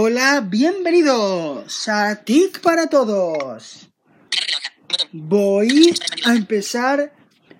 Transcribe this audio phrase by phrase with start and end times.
[0.00, 3.90] Hola, bienvenidos a TIC para todos.
[5.10, 5.92] Voy
[6.24, 7.12] a empezar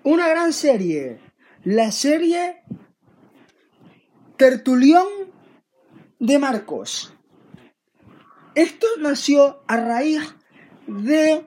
[0.04, 1.18] una gran serie,
[1.64, 2.62] la serie
[4.36, 5.04] Tertulión
[6.20, 7.12] de Marcos.
[8.54, 10.22] Esto nació a raíz
[10.86, 11.44] de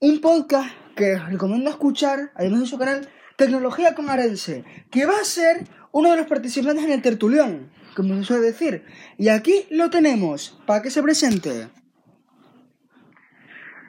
[0.00, 5.20] un podcast que os recomiendo escuchar, además de su canal, Tecnología con Arense, que va
[5.20, 8.84] a ser uno de los participantes en el Tertulión, como se suele decir.
[9.18, 11.68] Y aquí lo tenemos, para que se presente.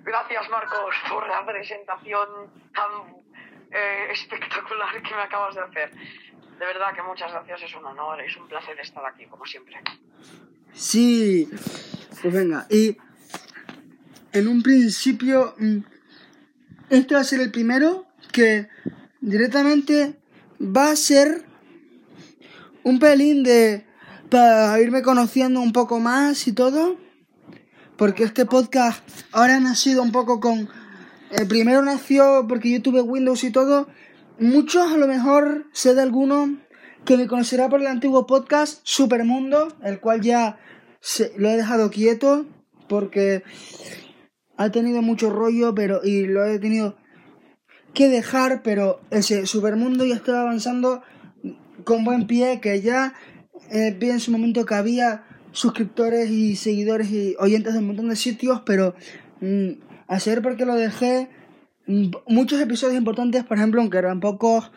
[0.04, 2.28] Gracias, Marcos, por la presentación
[2.73, 3.26] tan
[3.72, 5.91] eh, espectacular que me acabas de hacer.
[6.59, 9.76] De verdad que muchas gracias, es un honor, es un placer estar aquí, como siempre.
[10.73, 11.50] Sí,
[12.22, 12.98] pues venga, y
[14.31, 15.80] en un principio, mm,
[16.90, 18.67] este va a ser el primero que
[19.22, 20.20] directamente
[20.62, 21.45] va a ser
[22.84, 23.86] un pelín de
[24.30, 26.98] para irme conociendo un poco más y todo.
[27.98, 30.70] Porque este podcast ahora ha nacido un poco con.
[31.32, 33.88] El primero nació porque yo tuve Windows y todo.
[34.40, 36.58] Muchos a lo mejor sé de alguno
[37.06, 40.58] que me conocerá por el antiguo podcast Supermundo, el cual ya
[41.00, 42.45] se, lo he dejado quieto
[42.89, 43.44] porque
[44.58, 46.98] ha tenido mucho rollo, pero y lo he tenido
[47.94, 51.02] que dejar, pero ese Supermundo ya estaba avanzando
[51.84, 53.14] con buen pie, que ya
[53.71, 58.09] eh, vi en su momento que había suscriptores y seguidores y oyentes de un montón
[58.09, 58.95] de sitios, pero
[59.41, 59.69] mm,
[60.08, 61.30] a saber por qué lo dejé,
[61.88, 64.71] mm, muchos episodios importantes, por ejemplo, aunque eran pocos,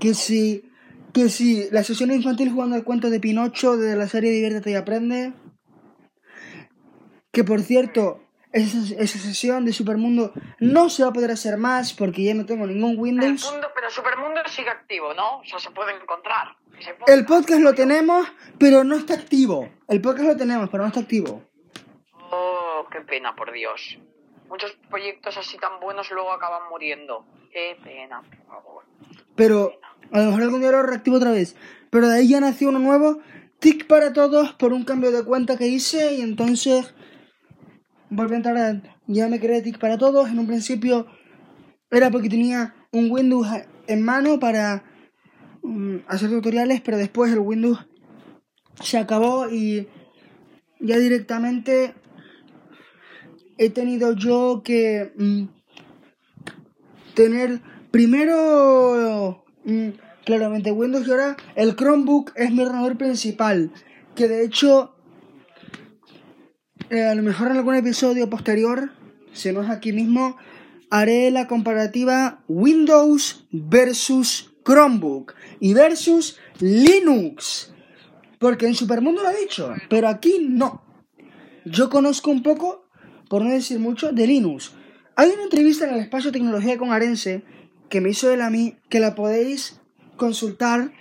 [0.00, 0.64] que si,
[1.12, 4.74] que si la sesión infantil jugando el cuento de Pinocho de la serie Diviértete y
[4.74, 5.34] Aprende,
[7.32, 11.92] que por cierto, esa, esa sesión de Supermundo no se va a poder hacer más
[11.92, 13.50] porque ya no tengo ningún El Windows.
[13.50, 15.38] mundo, pero Supermundo sigue activo, ¿no?
[15.38, 16.56] O sea, se puede encontrar.
[17.06, 18.26] El podcast lo tenemos,
[18.58, 19.68] pero no está activo.
[19.88, 21.42] El podcast lo tenemos, pero no está activo.
[22.30, 23.98] Oh, qué pena, por Dios.
[24.48, 27.24] Muchos proyectos así tan buenos luego acaban muriendo.
[27.52, 28.84] Qué pena, por favor.
[29.34, 29.80] Pero
[30.12, 31.56] a lo mejor algún día lo reactivo otra vez.
[31.90, 33.20] Pero de ahí ya nació uno nuevo,
[33.58, 36.94] TIC para todos, por un cambio de cuenta que hice y entonces
[38.10, 38.82] volví a entrar a...
[39.06, 40.28] Ya me creé TIC para todos.
[40.28, 41.06] En un principio
[41.90, 43.48] era porque tenía un Windows
[43.86, 44.84] en mano para
[45.62, 47.86] mm, hacer tutoriales, pero después el Windows
[48.82, 49.88] se acabó y
[50.80, 51.94] ya directamente
[53.58, 55.44] he tenido yo que mm,
[57.14, 59.88] tener primero mm,
[60.24, 63.72] claramente Windows y ahora el Chromebook es mi ordenador principal
[64.14, 64.95] que de hecho
[66.90, 68.90] eh, a lo mejor en algún episodio posterior
[69.32, 70.36] si no es aquí mismo
[70.90, 77.72] haré la comparativa Windows versus Chromebook y versus Linux
[78.38, 80.82] porque en Supermundo lo he dicho pero aquí no
[81.64, 82.86] yo conozco un poco
[83.28, 84.72] por no decir mucho, de Linux.
[85.16, 87.42] Hay una entrevista en el espacio Tecnología con Arense
[87.88, 89.80] que me hizo él a mí, que la podéis
[90.16, 90.92] consultar,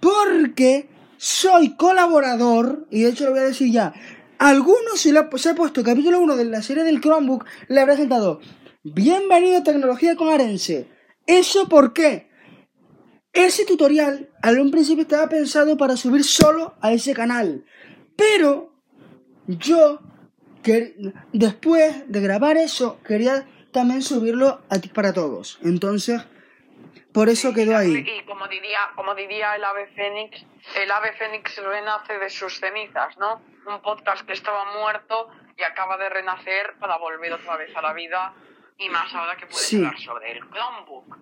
[0.00, 3.92] porque soy colaborador, y de hecho lo voy a decir ya,
[4.40, 7.78] algunos si le ha- se ha puesto capítulo 1 de la serie del Chromebook, le
[7.80, 8.40] habrá sentado,
[8.82, 10.88] bienvenido a Tecnología con Arense.
[11.26, 12.30] ¿Eso por qué?
[13.34, 17.64] Ese tutorial, al un principio estaba pensado para subir solo a ese canal,
[18.16, 18.72] pero
[19.46, 20.00] yo
[20.62, 20.94] que
[21.34, 25.58] después de grabar eso quería también subirlo a ti para todos.
[25.62, 26.22] Entonces,
[27.12, 27.92] por eso quedó ahí.
[27.94, 30.44] Y como diría, como diría el ave fénix,
[30.82, 33.40] el ave fénix renace de sus cenizas, ¿no?
[33.66, 37.92] Un podcast que estaba muerto y acaba de renacer para volver otra vez a la
[37.92, 38.32] vida
[38.78, 39.76] y más ahora que puedes Sí.
[39.76, 41.16] hablar sobre el Chromebook.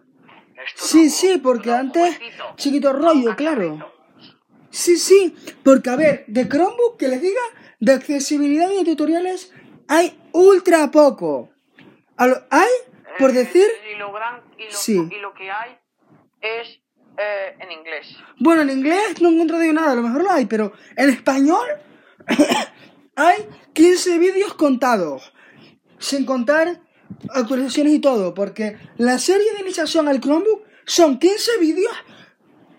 [0.65, 2.19] Esto Sí, no- sí, porque antes
[2.57, 3.93] chiquito rollo, claro.
[4.71, 5.35] Sí, sí,
[5.65, 7.41] porque a ver, de Chromebook que les diga,
[7.81, 9.53] de accesibilidad y de tutoriales
[9.89, 11.51] hay ultra poco.
[12.17, 12.69] Hay,
[13.19, 15.09] por Eh, decir, Y lo, gran, y lo, Sí.
[15.11, 15.77] y lo que hay
[16.41, 16.81] es
[17.21, 18.17] eh, en inglés.
[18.39, 21.67] bueno, en inglés no he encontrado nada, a lo mejor lo hay, pero en español
[23.17, 25.33] hay 15 vídeos contados,
[25.99, 26.81] sin contar
[27.31, 31.93] actualizaciones y todo, porque la serie de iniciación al Chromebook son 15 vídeos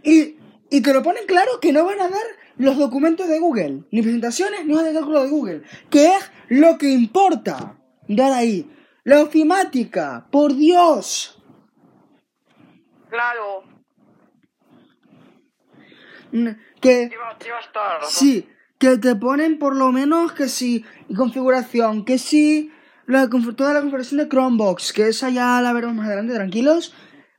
[0.03, 0.37] y,
[0.69, 2.25] y te lo ponen claro que no van a dar
[2.57, 6.77] los documentos de Google, ni presentaciones, ni hojas de cálculo de Google, que es lo
[6.77, 8.69] que importa dar ahí.
[9.05, 11.41] La ofimática, por Dios.
[13.09, 13.63] Claro,
[16.81, 17.09] Que
[17.73, 18.09] razón.
[18.09, 18.49] Sí,
[18.79, 20.83] que te ponen por lo menos que sí,
[21.15, 22.17] configuración, que
[23.05, 26.93] la, conf- toda la configuración de Chromebox, que esa ya la veremos más adelante, tranquilos,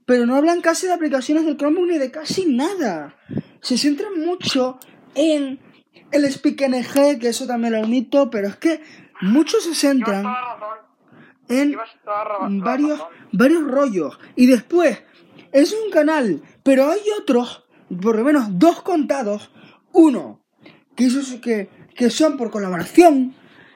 [0.06, 3.16] pero no hablan casi de aplicaciones del Chromebook ni de casi nada.
[3.62, 4.78] Se centran mucho
[5.14, 5.60] en
[6.12, 8.82] el Speak NG, que eso también lo admito, pero es que
[9.22, 10.24] muchos se centran
[11.48, 11.76] en
[12.60, 13.00] varios,
[13.32, 14.18] varios rollos.
[14.36, 15.02] Y después,
[15.52, 17.64] es un canal, pero hay otros,
[18.02, 19.50] por lo menos dos contados.
[19.92, 20.39] Uno,
[21.08, 23.34] que, que, que son por colaboración,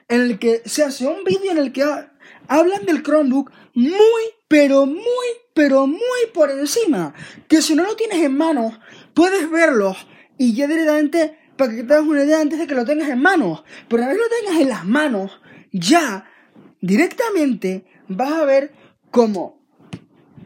[0.09, 2.13] en el que se hace un vídeo en el que ha-
[2.49, 7.15] hablan del Chromebook muy, pero muy, pero muy por encima.
[7.49, 8.79] Que si no lo tienes en manos,
[9.15, 10.07] puedes verlos
[10.39, 13.21] y ya directamente, para que te hagas una idea antes de que lo tengas en
[13.23, 13.65] manos.
[13.89, 15.41] Pero una lo tengas en las manos,
[15.73, 16.29] ya
[16.81, 18.73] directamente vas a ver
[19.11, 19.65] cómo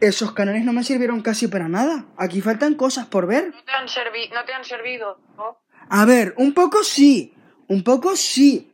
[0.01, 2.05] esos canales no me sirvieron casi para nada.
[2.17, 3.49] Aquí faltan cosas por ver.
[3.53, 5.58] No te han, servi- no te han servido, ¿no?
[5.89, 7.33] A ver, un poco sí,
[7.67, 8.71] un poco sí.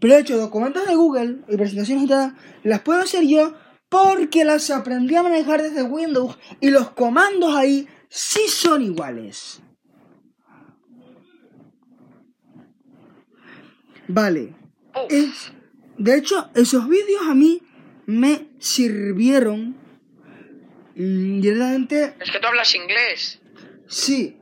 [0.00, 2.34] Pero de hecho, documentos de Google y presentaciones y tal,
[2.64, 3.54] las puedo hacer yo
[3.88, 9.60] porque las aprendí a manejar desde Windows y los comandos ahí sí son iguales.
[14.08, 14.54] Vale.
[15.08, 15.52] Es-
[15.96, 17.62] de hecho, esos vídeos a mí
[18.06, 19.76] me sirvieron
[20.96, 23.40] directamente es que tú hablas inglés.
[23.88, 24.36] Sí,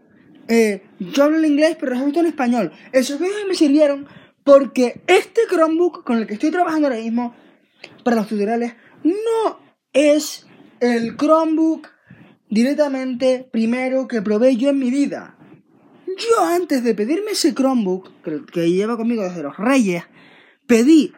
[0.55, 2.73] eh, yo hablo el inglés, pero los he visto en español.
[2.93, 4.07] Esos vídeos me sirvieron
[4.45, 7.35] porque este Chromebook con el que estoy trabajando ahora mismo
[8.05, 9.59] para los tutoriales no
[9.95, 10.47] es
[10.81, 11.89] el Chromebook
[12.51, 15.39] directamente primero que probé yo en mi vida.
[16.07, 18.11] Yo antes de pedirme ese Chromebook,
[18.53, 20.05] que lleva conmigo desde los Reyes,
[20.67, 21.15] pedí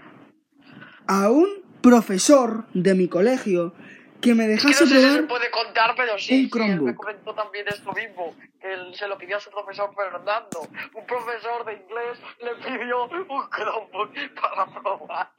[1.08, 1.48] a un
[1.80, 3.74] profesor de mi colegio
[4.24, 6.34] que me dejase no sé si se probar puede contar, pero sí.
[6.34, 6.86] un sí, él Chromebook.
[6.86, 10.68] me comentó también esto mismo, que él se lo pidió a su profesor Fernando.
[10.94, 15.30] Un profesor de inglés le pidió un Chromebook para probar.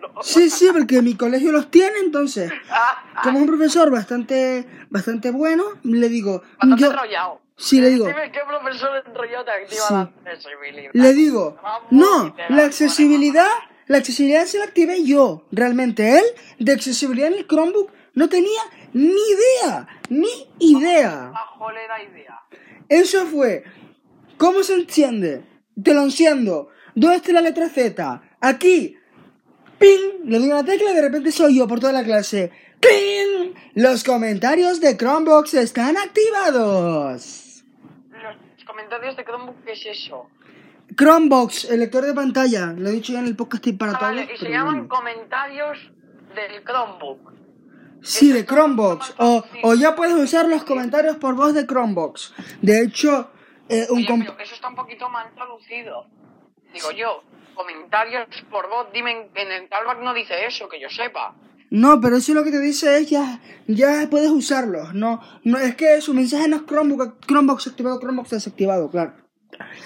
[0.00, 0.22] No.
[0.22, 2.52] Sí, sí, porque mi colegio los tiene, entonces,
[3.22, 7.40] como un profesor bastante, bastante bueno, le digo, Bastante yo, enrollado.
[7.56, 9.94] sí, le digo, Dime qué profesor enrollado te activa Sí.
[10.24, 10.90] la accesibilidad.
[10.92, 11.58] le digo,
[11.90, 13.48] no, la accesibilidad,
[13.86, 16.24] la accesibilidad se la activé yo, realmente él,
[16.58, 18.60] de accesibilidad en el Chromebook, no tenía
[18.92, 21.30] ni idea, ni idea.
[21.32, 22.40] Bajo idea.
[22.88, 23.62] Eso fue,
[24.38, 25.44] ¿cómo se enciende?
[25.80, 28.22] Te lo enciendo, ¿dónde está la letra Z?
[28.40, 28.96] Aquí,
[29.78, 32.50] ping, le doy una tecla y de repente soy yo por toda la clase.
[32.80, 33.54] ¡Cling!
[33.74, 37.64] Los comentarios de Chromebox están activados.
[38.10, 40.28] Los comentarios de Chromebook, ¿qué es eso?
[40.96, 44.14] Chromebox, el lector de pantalla, lo he dicho ya en el podcast para Ah, todos.
[44.14, 44.88] vale, y se llaman bueno.
[44.88, 45.78] comentarios
[46.34, 47.32] del Chromebook.
[48.06, 49.14] Sí, de Chromebox.
[49.18, 52.32] O, o ya puedes usar los comentarios por voz de Chromebox.
[52.62, 53.30] De hecho,
[53.68, 56.06] eh, un Oye, pero eso está un poquito mal traducido.
[56.72, 57.22] Digo yo,
[57.54, 61.34] comentarios por voz, dime, en- el Talback no dice eso, que yo sepa.
[61.70, 64.94] No, pero eso lo que te dice es ya, ya puedes usarlos.
[64.94, 69.14] No, no es que su mensaje no es Chromebook, Chromebox activado, Chromebox desactivado, claro.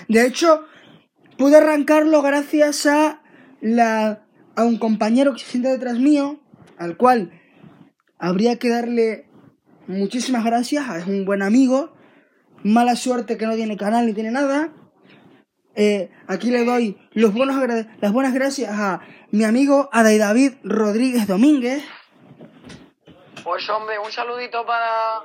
[0.08, 0.66] De hecho,
[1.38, 3.22] pude arrancarlo gracias a
[3.62, 4.24] la
[4.56, 6.38] a un compañero que se sienta detrás mío,
[6.76, 7.39] al cual
[8.20, 9.26] habría que darle
[9.86, 11.92] muchísimas gracias, es un buen amigo.
[12.62, 14.68] Mala suerte que no tiene canal ni tiene nada.
[15.74, 19.00] Eh, aquí le doy los buenos agra- las buenas gracias a
[19.30, 21.82] mi amigo Adai David Rodríguez Domínguez.
[23.42, 25.16] Pues hombre, un saludito para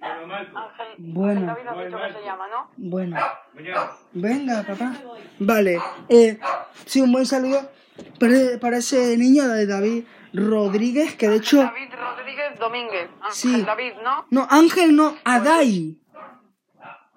[0.00, 0.94] Ángel.
[0.98, 1.50] Bueno.
[1.52, 2.70] Ángel David has dicho que se llama, ¿no?
[2.76, 3.16] Bueno,
[4.12, 4.94] venga, papá.
[5.40, 5.78] Vale,
[6.08, 6.38] eh,
[6.86, 7.70] sí, un buen saludo
[8.18, 13.08] para, para ese niño de David Rodríguez, que de hecho, David Rodríguez Domínguez.
[13.20, 13.62] Ángel Sí.
[13.62, 14.26] David, ¿no?
[14.30, 15.98] no, Ángel no, Adai.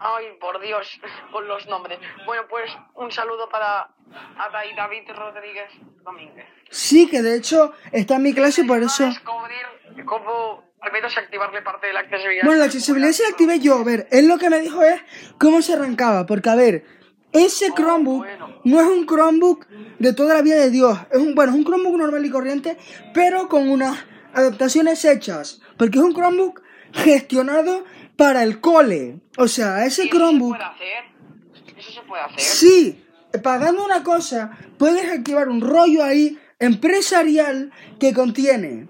[0.01, 0.87] Ay, por Dios,
[1.31, 1.99] con los nombres.
[2.25, 3.89] Bueno, pues un saludo para
[4.37, 5.69] Adai David Rodríguez
[6.03, 6.45] Domínguez.
[6.69, 9.05] Sí, que de hecho está en mi clase, por eso.
[9.05, 12.45] Descubrir cómo al menos activarle parte de la accesibilidad.
[12.45, 13.75] Bueno, la accesibilidad se la activé yo.
[13.79, 15.01] A ver, él lo que me dijo es
[15.37, 16.25] cómo se arrancaba.
[16.25, 16.85] Porque, a ver,
[17.31, 18.25] ese Chromebook
[18.63, 19.67] no es un Chromebook
[19.99, 20.97] de toda la vida de Dios.
[21.11, 22.77] Es un, bueno, es un Chromebook normal y corriente,
[23.13, 23.97] pero con unas
[24.33, 25.61] adaptaciones hechas.
[25.77, 26.61] Porque es un Chromebook
[26.93, 27.83] gestionado
[28.15, 29.19] para el cole.
[29.37, 31.77] O sea, ese ¿Y eso se Chromebook, puede hacer?
[31.77, 32.39] ¿Eso se puede hacer?
[32.39, 33.05] sí,
[33.43, 38.87] pagando una cosa, puedes activar un rollo ahí empresarial que contiene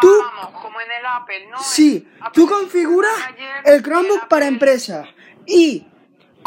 [0.00, 1.58] tú- Vamos, como en el Apple, ¿no?
[1.62, 3.12] Sí, Apple tú configuras
[3.64, 5.08] el Chromebook para empresas
[5.46, 5.86] y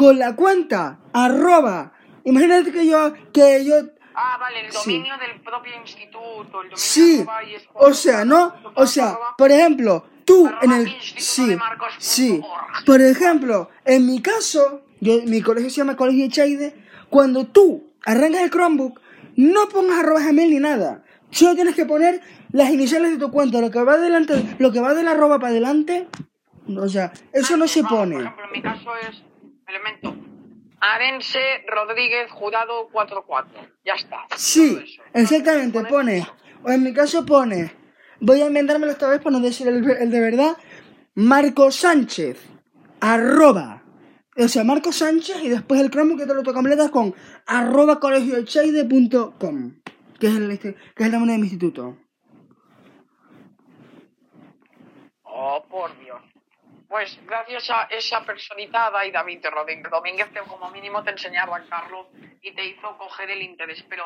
[0.01, 1.93] con la cuenta arroba,
[2.23, 3.75] imagínate que yo, que yo,
[4.15, 4.77] Ah, vale, el Sí.
[4.93, 6.61] dominio del propio instituto.
[6.63, 10.71] El dominio sí, arroba y es- o sea, no, o sea, por ejemplo, tú en
[10.71, 11.59] el, sí, de
[11.99, 12.41] sí,
[12.85, 16.73] por ejemplo, en mi caso, yo, mi colegio se llama Colegio Echaide,
[17.09, 18.99] cuando tú arrancas el Chromebook,
[19.35, 23.61] no pongas arroba gmail ni nada, solo tienes que poner las iniciales de tu cuenta,
[23.61, 26.07] lo que va adelante, lo que va del arroba para adelante,
[26.75, 28.15] o sea, eso no se pone.
[28.15, 29.23] Por ejemplo, en mi caso es
[29.71, 30.15] elemento.
[30.79, 33.51] Arense Rodríguez Jurado 44.
[33.85, 34.17] Ya está.
[34.35, 36.25] Sí, exactamente, pone,
[36.63, 37.71] o en mi caso pone,
[38.19, 40.57] voy a inventármelo esta vez para no decir el, el de verdad,
[41.13, 42.39] Marco Sánchez,
[42.99, 43.83] arroba,
[44.37, 47.13] o sea, Marco Sánchez y después el Chromebook que te lo completas con
[47.45, 49.81] arroba colegiocheide.com,
[50.19, 51.97] que es el, este- que es el nombre de mi instituto.
[55.23, 56.10] Oh, por Dios.
[56.91, 61.43] Pues gracias a esa personita, y David Rodríguez Domínguez, que como mínimo te enseñó a
[61.43, 62.09] arrancarlo
[62.41, 63.81] y te hizo coger el interés.
[63.89, 64.03] Pero,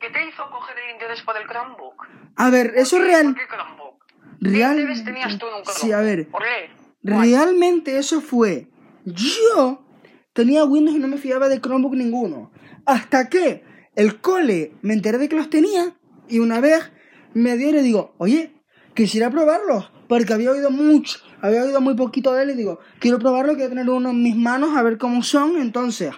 [0.00, 1.94] ¿qué te hizo coger el interés por el Chromebook?
[2.34, 4.04] A ver, eso ¿Por qué- real, ¿Por qué Chromebook?
[4.42, 5.80] ¿Qué real, interés tenías tú en un Chromebook?
[5.80, 6.70] sí, a ver, ¿Por qué?
[7.04, 8.66] Realmente eso fue.
[9.04, 9.86] Yo
[10.32, 12.50] tenía Windows y no me fiaba de Chromebook ninguno.
[12.84, 13.62] Hasta que
[13.94, 15.94] el cole me enteré de que los tenía
[16.28, 16.90] y una vez
[17.32, 18.52] me dio y le digo, oye,
[18.94, 19.92] quisiera probarlos.
[20.06, 23.68] Porque había oído mucho, había oído muy poquito de él y digo, quiero probarlo, quiero
[23.68, 25.58] tener uno en mis manos a ver cómo son.
[25.58, 26.10] Entonces,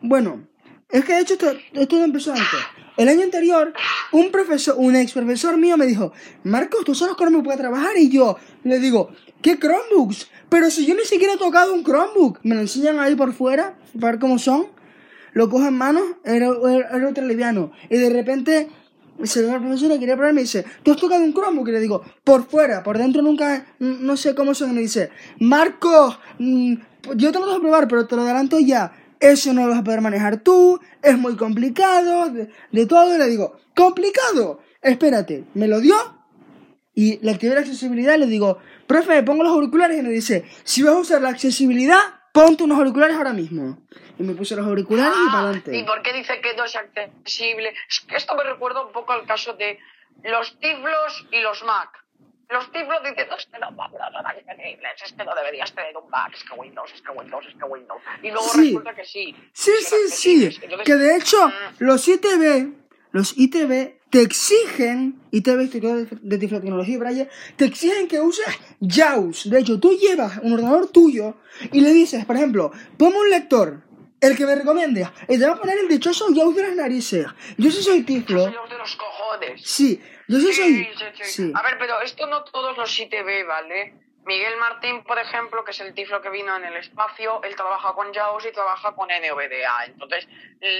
[0.00, 0.46] bueno,
[0.88, 2.60] es que de hecho esto, esto no empezó antes.
[2.96, 3.72] El año anterior,
[4.12, 6.12] un profesor, un ex profesor mío me dijo,
[6.44, 7.96] Marcos, ¿tú sabes Chromebook para trabajar?
[7.96, 9.10] Y yo le digo,
[9.42, 10.30] ¿qué Chromebooks?
[10.48, 13.76] Pero si yo ni siquiera he tocado un Chromebook, me lo enseñan ahí por fuera,
[13.98, 14.68] para ver cómo son.
[15.32, 17.72] Lo cojo en mano, era, era, era ultra liviano.
[17.90, 18.68] Y de repente
[19.24, 21.68] se ve el profesor y quería probar y me dice, ¿tú has tocado un Chromebook?
[21.68, 24.70] Y le digo, por fuera, por dentro nunca, no sé cómo son.
[24.70, 25.10] Y me dice,
[25.40, 26.74] Marcos, mm,
[27.16, 28.92] yo te lo dejo probar, pero te lo adelanto ya.
[29.20, 33.14] Eso no lo vas a poder manejar tú, es muy complicado, de, de todo.
[33.14, 34.60] Y le digo, ¿complicado?
[34.80, 35.96] Espérate, me lo dio
[36.94, 38.58] y le activé la accesibilidad y le digo,
[38.88, 41.98] profe, me pongo los auriculares y me dice, si vas a usar la accesibilidad,
[42.32, 43.78] ponte unos auriculares ahora mismo.
[44.18, 45.76] Y me puse los auriculares y para Ah, adelante.
[45.76, 47.72] ¿Y por qué dice que no es accesible?
[47.88, 49.78] Es que esto me recuerda un poco al caso de
[50.24, 51.90] los tiflos y los Mac.
[52.50, 55.94] Los tiflos dicen, no, es que no, no, no, no, es que no deberías tener
[55.96, 58.00] un Mac, es que Windows, es que Windows, es que Windows.
[58.22, 58.60] Y luego Sí.
[58.70, 59.36] resulta que sí.
[59.52, 60.60] Sí, que sí, sí.
[60.62, 62.72] Entonces, Que de hecho, mm, los ITV,
[63.12, 68.46] los ITV te exigen, ITV, Instituto de Tiflotecnología y Braille, te exigen que uses
[68.80, 69.50] JAWS.
[69.50, 71.34] De hecho, tú llevas un ordenador tuyo
[71.70, 73.82] y le dices, por ejemplo, ponme un lector,
[74.20, 77.26] el que me recomiendes, y te va a poner el dichoso JAWS de las narices.
[77.56, 78.44] Yo sí soy yo tiflo.
[78.44, 79.62] soy los de los cojones.
[79.64, 80.74] Sí, yo sí soy.
[80.74, 81.24] Sí, sí, sí.
[81.24, 81.52] Sí.
[81.54, 83.94] A ver, pero esto no todos los ITV, ¿vale?
[84.24, 87.94] Miguel Martín, por ejemplo, que es el tiflo que vino en el espacio, él trabaja
[87.94, 89.86] con JAWS y trabaja con NVDA.
[89.86, 90.28] Entonces,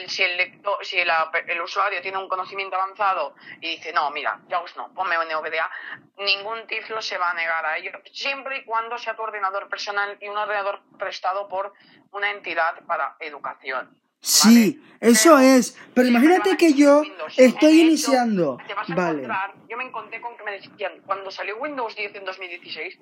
[0.08, 1.08] si el lector, si el,
[1.46, 5.70] el usuario tiene un conocimiento avanzado y dice, no, mira, JAWS no, ponme NVDA,
[6.18, 10.18] ningún tiflo se va a negar a ello, siempre y cuando sea tu ordenador personal
[10.20, 11.72] y un ordenador prestado por
[12.12, 13.96] una entidad para educación.
[14.20, 15.12] Sí, ¿vale?
[15.12, 15.78] eso Pero es.
[15.94, 17.38] Pero imagínate que yo Windows.
[17.38, 18.58] estoy hecho, iniciando.
[18.66, 19.22] te vas a Vale.
[19.22, 22.98] encontrar- yo me encontré con que me decían, cuando salió Windows 10 en 2016,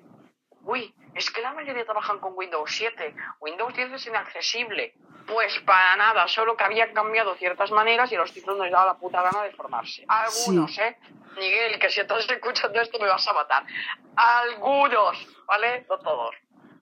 [0.67, 4.93] uy, es que la mayoría trabajan con Windows 7, Windows 10 es inaccesible.
[5.25, 8.85] Pues para nada, solo que habían cambiado ciertas maneras y a los títulos nos daba
[8.85, 10.05] la puta gana de formarse.
[10.07, 10.81] Algunos, Sí.
[10.81, 10.97] ¿eh?
[11.37, 13.63] Miguel, que si estás escuchando esto me vas a matar.
[14.15, 15.85] Algunos, ¿vale?
[15.89, 16.35] No todos.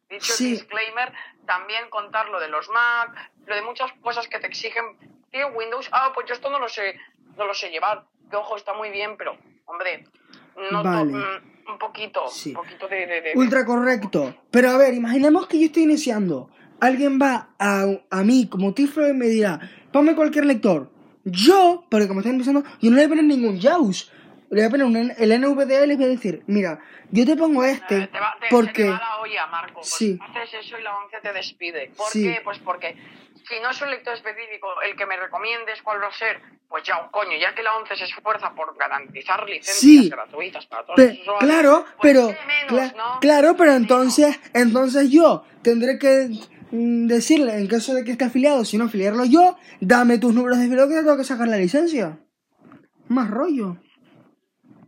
[0.09, 0.45] Dicho Sí.
[0.45, 1.11] el disclaimer,
[1.45, 4.97] también contar lo de los Mac, lo de muchas cosas que te exigen.
[5.31, 6.99] Tío, Windows, ah, pues yo esto no lo sé,
[7.35, 8.03] no lo sé llevar.
[8.29, 10.05] Que ojo, está muy bien, pero, hombre,
[10.71, 11.11] no Vale.
[11.67, 12.49] Un poquito, Sí.
[12.49, 14.35] un poquito de, de- de- Ultra correcto.
[14.51, 16.49] Pero a ver, imaginemos que yo estoy iniciando.
[16.79, 19.59] Alguien va a, a mí como tiflo y me dirá,
[19.91, 20.91] ponme cualquier lector.
[21.23, 24.11] Yo, porque como estoy empezando, yo no le voy a poner ningún JAWS.
[24.51, 26.79] Le voy a poner un, el NVDA y les voy a decir, mira,
[27.11, 28.83] yo te pongo Eh, este te va, te, se porque...
[28.83, 29.73] te va la olla, Marco.
[29.81, 30.19] Pues Sí.
[30.21, 31.91] Haces eso y la ONCE te despide.
[31.97, 32.23] ¿Por Sí.
[32.23, 32.41] qué?
[32.43, 32.95] Pues porque
[33.47, 36.83] si no es un lector específico el que me recomiendes cuál va a ser, pues
[36.83, 40.09] ya un coño, ya que la ONCE se esfuerza por garantizar licencias Sí.
[40.09, 42.27] gratuitas para todos Pe- los usuarios, claro, pues pero
[43.21, 46.29] claro, pero entonces, entonces yo tendré que
[46.71, 50.57] mm, decirle en caso de que esté afiliado, si no afiliarlo yo, dame tus números
[50.57, 52.17] de afiliado que te tengo que sacar la licencia.
[53.07, 53.77] Más rollo.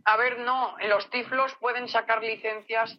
[0.04, 2.98] A ver, no, los tiflos pueden sacar licencias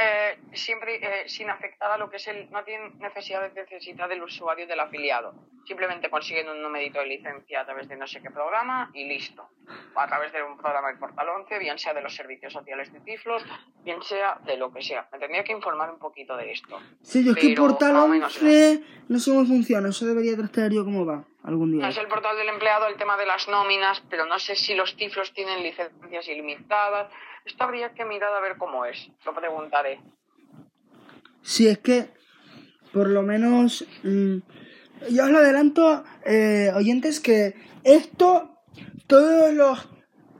[0.00, 2.48] eh, siempre eh, sin afectar a lo que es el.
[2.50, 5.34] No tienen necesidad de necesitar del usuario del afiliado.
[5.66, 9.48] Simplemente consiguen un numerito de licencia a través de no sé qué programa y listo.
[9.96, 13.00] A través de un programa del Portal 11, bien sea de los servicios sociales de
[13.00, 13.44] tiflos,
[13.82, 15.08] bien sea de lo que sea.
[15.12, 16.78] Me tendría que informar un poquito de esto.
[17.02, 20.36] Sí, yo es que Portal más o menos 11 no sé cómo funciona, eso debería
[20.36, 21.88] trastear yo cómo va algún día.
[21.88, 24.96] es el portal del empleado el tema de las nóminas, pero no sé si los
[24.96, 27.10] tiflos tienen licencias ilimitadas.
[27.48, 29.10] Esto habría que mirar a ver cómo es.
[29.24, 30.00] Lo preguntaré.
[31.42, 32.10] Si es que,
[32.92, 34.36] por lo menos, mm,
[35.10, 38.60] yo os lo adelanto, eh, oyentes, que esto
[39.06, 39.88] todos los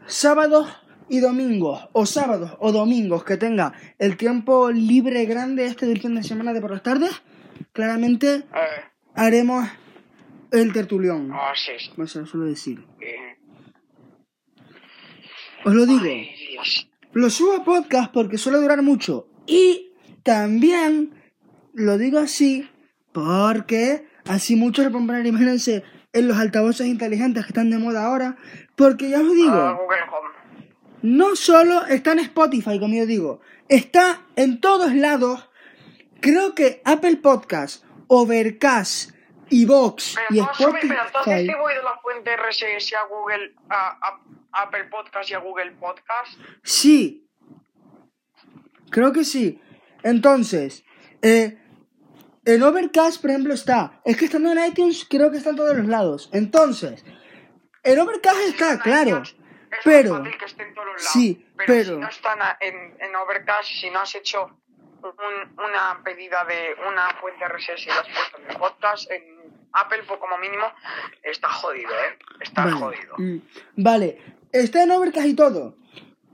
[0.06, 0.68] sábados
[1.08, 6.14] y domingos, o sábados o domingos que tenga el tiempo libre grande este del fin
[6.14, 7.22] de semana de por las tardes,
[7.72, 8.82] claramente Eh,
[9.14, 9.66] haremos
[10.52, 11.30] el tertulión.
[11.32, 11.90] Ah, sí, sí.
[12.02, 12.84] A solo decir.
[13.00, 13.36] Eh,
[15.64, 16.04] Os lo digo.
[16.04, 16.87] ay, Dios.
[17.12, 19.28] Lo subo a podcast porque suele durar mucho.
[19.46, 21.14] Y también
[21.74, 22.68] lo digo así
[23.12, 28.36] porque así muchos pueden poner, imagínense, en los altavoces inteligentes que están de moda ahora.
[28.76, 29.78] Porque ya os digo, Ah,
[31.02, 35.48] no solo está en Spotify, como yo digo, está en todos lados.
[36.20, 39.12] Creo que Apple Podcast, Overcast,
[39.66, 41.46] Vox Pero, y sube, pero entonces Spotify.
[41.46, 44.20] te voy de la fuente RSS a Google, a, a
[44.52, 46.38] Apple Podcast y a Google Podcast.
[46.62, 47.26] Sí.
[48.90, 49.60] Creo que sí.
[50.02, 50.84] Entonces,
[51.22, 51.58] eh,
[52.44, 54.00] en Overcast, por ejemplo, está.
[54.04, 56.30] Es que estando en iTunes, creo que está en todos los lados.
[56.32, 57.04] Entonces,
[57.82, 59.08] en Overcast está, En claro.
[59.10, 59.36] iTunes
[59.70, 61.02] Es Pero, más fácil que esté en todos lados.
[61.12, 64.58] sí, pero, pero- si no están en, en Overcast, si no has hecho
[65.02, 69.38] un- una pedida de una fuente RSS y lo has puesto en el podcast, en
[69.74, 70.64] Apple, pues como mínimo,
[71.22, 72.18] está jodido, ¿eh?
[72.40, 73.14] Está vale, jodido.
[73.18, 73.36] mm,
[73.76, 75.76] vale, está en Overcast y todo.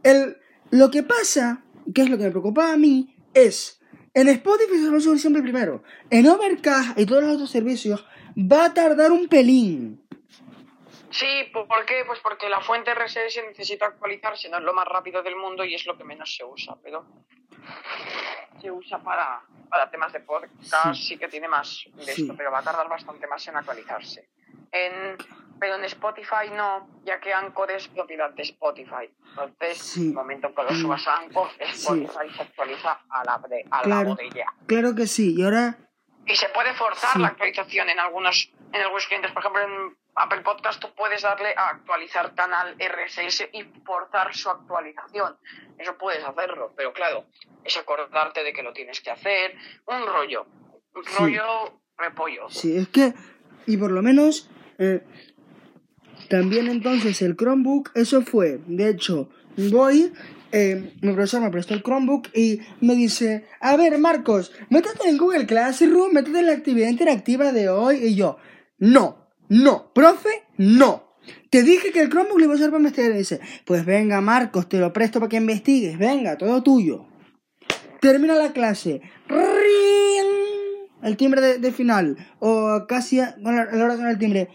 [0.02, 0.36] El,
[0.70, 3.80] lo que pasa, que es lo que me preocupaba a mí, es.
[4.12, 5.82] En Spotify se va a subir siempre primero.
[6.10, 8.06] En Overcast y todos los otros servicios
[8.36, 10.00] va a tardar un pelín.
[11.10, 12.02] Sí, ¿por qué?
[12.06, 15.74] Pues porque la fuente RSS necesita actualizarse, no es lo más rápido del mundo y
[15.74, 17.06] es lo que menos se usa, pero
[18.60, 22.22] se usa para, para temas de podcast, sí, que tiene más de Sí.
[22.22, 24.28] esto, pero va a tardar bastante más en actualizarse.
[24.72, 25.16] En,
[25.60, 29.10] pero en Spotify no, ya que Anchor es propiedad de Spotify.
[29.30, 30.00] Entonces, Sí.
[30.02, 30.80] en el momento que lo Mm.
[30.80, 34.46] subas a Anchor, Spotify se actualiza a la, de- a la Claro, botella.
[34.66, 35.34] claro que sí.
[35.36, 35.78] Y ahora
[36.26, 37.18] Y se puede forzar Sí.
[37.18, 39.30] la actualización en algunos, en algunos clientes.
[39.32, 44.48] Por ejemplo, en Apple Podcast tú puedes darle a actualizar canal RSS y forzar su
[44.48, 45.36] actualización.
[45.76, 47.26] Eso puedes hacerlo, pero claro,
[47.62, 49.54] es acordarte de que lo tienes que hacer.
[49.86, 50.46] Un rollo.
[50.94, 52.48] Un rollo repollo.
[52.48, 53.12] Sí, es que,
[53.66, 55.02] y por lo menos, eh,
[56.28, 59.28] también entonces el Chromebook, eso fue, de hecho,
[59.70, 60.12] voy,
[60.52, 65.18] eh, mi profesor me prestó el Chromebook y me dice, a ver Marcos, métete en
[65.18, 68.38] Google Classroom, métete en la actividad interactiva de hoy, y yo,
[68.78, 71.04] no, no, profe, no.
[71.50, 74.20] Te dije que el Chromebook lo iba a usar para investigar y dice, pues venga
[74.20, 77.06] Marcos, te lo presto para que investigues, venga, todo tuyo.
[78.04, 79.00] Termina la clase.
[79.28, 80.44] ¡Ring!
[81.02, 82.18] El timbre de, final.
[82.38, 84.50] O casi a, a la hora sonar el timbre.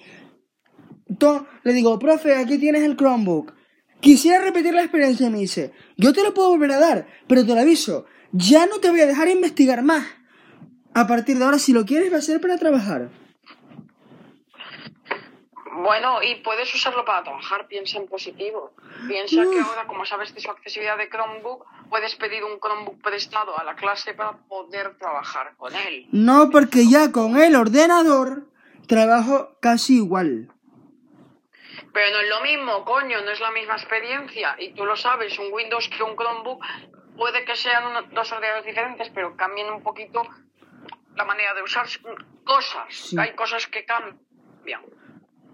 [1.63, 3.54] Le digo, profe, aquí tienes el Chromebook.
[4.00, 7.45] Quisiera repetir la experiencia y me dice, yo te lo puedo volver a dar, pero
[7.45, 10.08] te lo aviso, ya no te voy a dejar investigar más.
[10.93, 13.10] A partir de ahora, si lo quieres, va a ser para trabajar.
[15.82, 18.74] Bueno, y puedes usarlo para trabajar, piensa en positivo.
[19.08, 23.58] Piensa que ahora, como sabes de su accesibilidad de Chromebook, puedes pedir un Chromebook prestado
[23.58, 26.08] a la clase para poder trabajar con él.
[26.12, 28.48] No, porque ya con el ordenador
[28.88, 30.50] trabajo casi igual.
[31.93, 34.56] Pero no es lo mismo, coño, no es la misma experiencia.
[34.60, 36.63] Y tú lo sabes, un Windows que un Chromebook
[37.17, 40.21] puede que sean uno- dos ordenadores diferentes, pero cambien un poquito
[41.15, 41.88] la manera de usar
[42.43, 42.86] cosas.
[42.89, 43.17] Sí.
[43.19, 44.82] Hay cosas que cambian.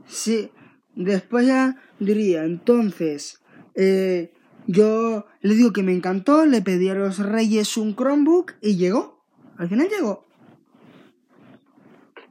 [0.07, 0.51] Sí,
[0.93, 3.41] después ya diría, entonces,
[3.75, 4.31] eh,
[4.67, 9.23] yo le digo que me encantó, le pedí a los reyes un Chromebook y llegó.
[9.57, 10.25] Al final llegó.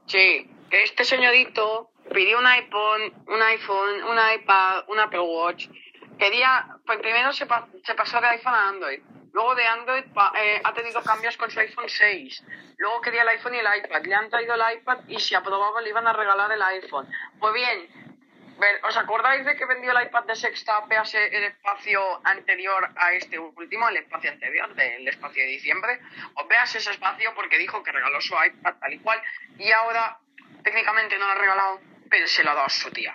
[0.07, 5.69] Sí, que este señorito pidió un iPhone, un iPhone, un iPad, un Apple Watch.
[6.19, 9.01] Quería, pues primero se, pa- se pasó de iPhone a Android.
[9.33, 12.45] Luego de Android pa- eh, ha tenido cambios con su iPhone 6.
[12.77, 14.05] Luego quería el iPhone y el iPad.
[14.05, 17.09] Le han traído el iPad y si aprobaba le iban a regalar el iPhone.
[17.40, 17.88] Pues bien,
[18.85, 23.37] ¿os acordáis de que vendió el iPad de sexta PAS el espacio anterior a este
[23.38, 26.01] último, el espacio anterior, del espacio de diciembre?
[26.35, 29.21] Os veas ese espacio porque dijo que regaló su iPad tal y cual
[29.59, 30.17] y ahora
[30.62, 33.14] técnicamente no lo ha regalado, pero se lo ha dado a su tía.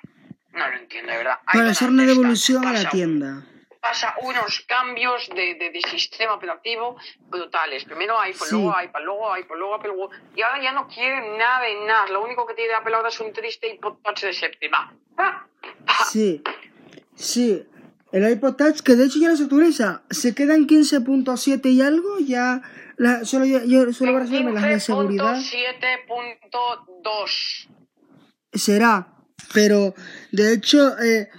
[0.54, 1.40] No lo entiendo, de verdad.
[1.46, 3.46] Hay Para hacer una devolución a la tienda.
[3.82, 6.98] Pasa unos cambios de, de, de sistema operativo
[7.30, 7.86] brutales.
[7.86, 8.56] Primero iPhone, Sí.
[8.56, 10.14] luego iPad, luego iPad, luego Apple Watch.
[10.36, 12.08] Y ahora ya no quiere nada de nada.
[12.08, 14.94] Lo único que tiene Apple ahora es un triste iPod Touch de séptima.
[15.18, 15.46] ¡Ah!
[16.12, 16.44] Sí,
[17.16, 17.66] sí.
[18.12, 21.82] El iPod Touch, que de hecho ya no se actualiza, se queda en 15.7 y
[21.82, 22.62] algo, ya
[22.98, 25.36] la, solo yo, yo resolverme las de seguridad.
[25.36, 27.70] 15.7.2.
[28.54, 29.16] Será,
[29.54, 29.94] pero
[30.32, 31.30] de hecho, eh,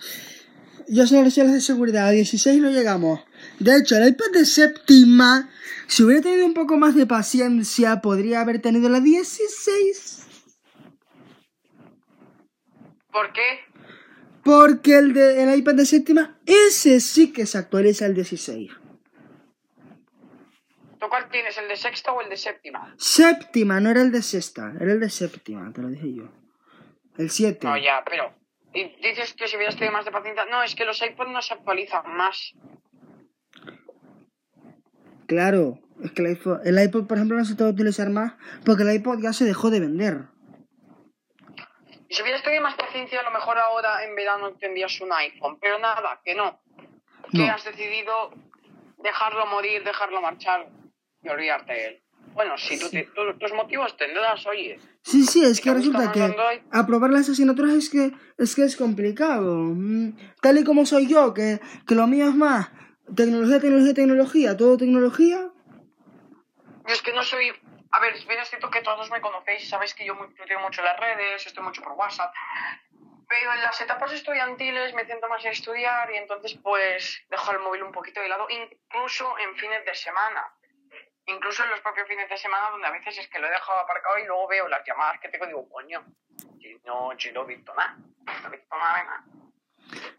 [0.89, 3.21] yo solo sé las de seguridad, a 16 no llegamos.
[3.59, 5.51] De hecho, el iPad de séptima,
[5.87, 10.27] si hubiera tenido un poco más de paciencia, podría haber tenido la 16.
[13.13, 13.61] ¿Por qué?
[14.43, 18.71] Porque el, de, el iPad de séptima, ese sí que se actualiza el 16.
[20.99, 22.95] ¿Tú cuál tienes, el de sexta o el de séptima?
[22.99, 26.40] Séptima, no era el de sexta, era el de séptima, te lo dije yo.
[27.21, 27.67] El 7.
[27.67, 28.33] No, ya, pero...
[28.73, 30.47] Y dices que si hubieras tenido más de paciencia...
[30.47, 32.55] No, es que los iPods no se actualizan más.
[35.27, 38.09] Claro, es que el iPod, el iPod, por ejemplo, no se te va a utilizar
[38.11, 38.33] más
[38.65, 40.23] porque el iPod ya se dejó de vender.
[42.09, 45.59] Y si hubieras tenido más paciencia, a lo mejor ahora en verano tendrías un iPhone.
[45.61, 46.61] Pero nada, que no.
[47.31, 47.53] Que No.
[47.53, 48.33] has decidido
[48.99, 50.69] dejarlo morir, dejarlo marchar
[51.23, 52.03] y olvidarte de él.
[52.35, 54.79] Bueno, si tú te- tú- tus motivos tendrás, oye.
[55.03, 56.61] Sí, sí, es ¿Y que resulta que Android?
[56.71, 59.57] aprobar las asignaturas es que es que es complicado.
[59.57, 62.71] Mm, Tal y como soy yo, que, que lo mío es más
[63.17, 65.51] tecnología, tecnología, tecnología, todo tecnología.
[66.87, 67.53] Yo es que no soy...
[67.93, 70.81] A ver, bien es cierto que todos me conocéis y sabéis que yo tuiteo mucho
[70.81, 72.33] en las redes, estoy mucho por WhatsApp.
[73.29, 77.59] Pero en las etapas estudiantiles me centro más en estudiar y entonces pues dejo el
[77.61, 80.45] móvil un poquito de lado, incluso en fines de semana.
[81.35, 83.79] Incluso en los propios fines de semana donde a veces es que lo he dejado
[83.79, 86.05] aparcado y luego veo las llamadas que tengo y digo, coño,
[86.61, 89.25] si no, si no he visto nada, no he visto nada de nada.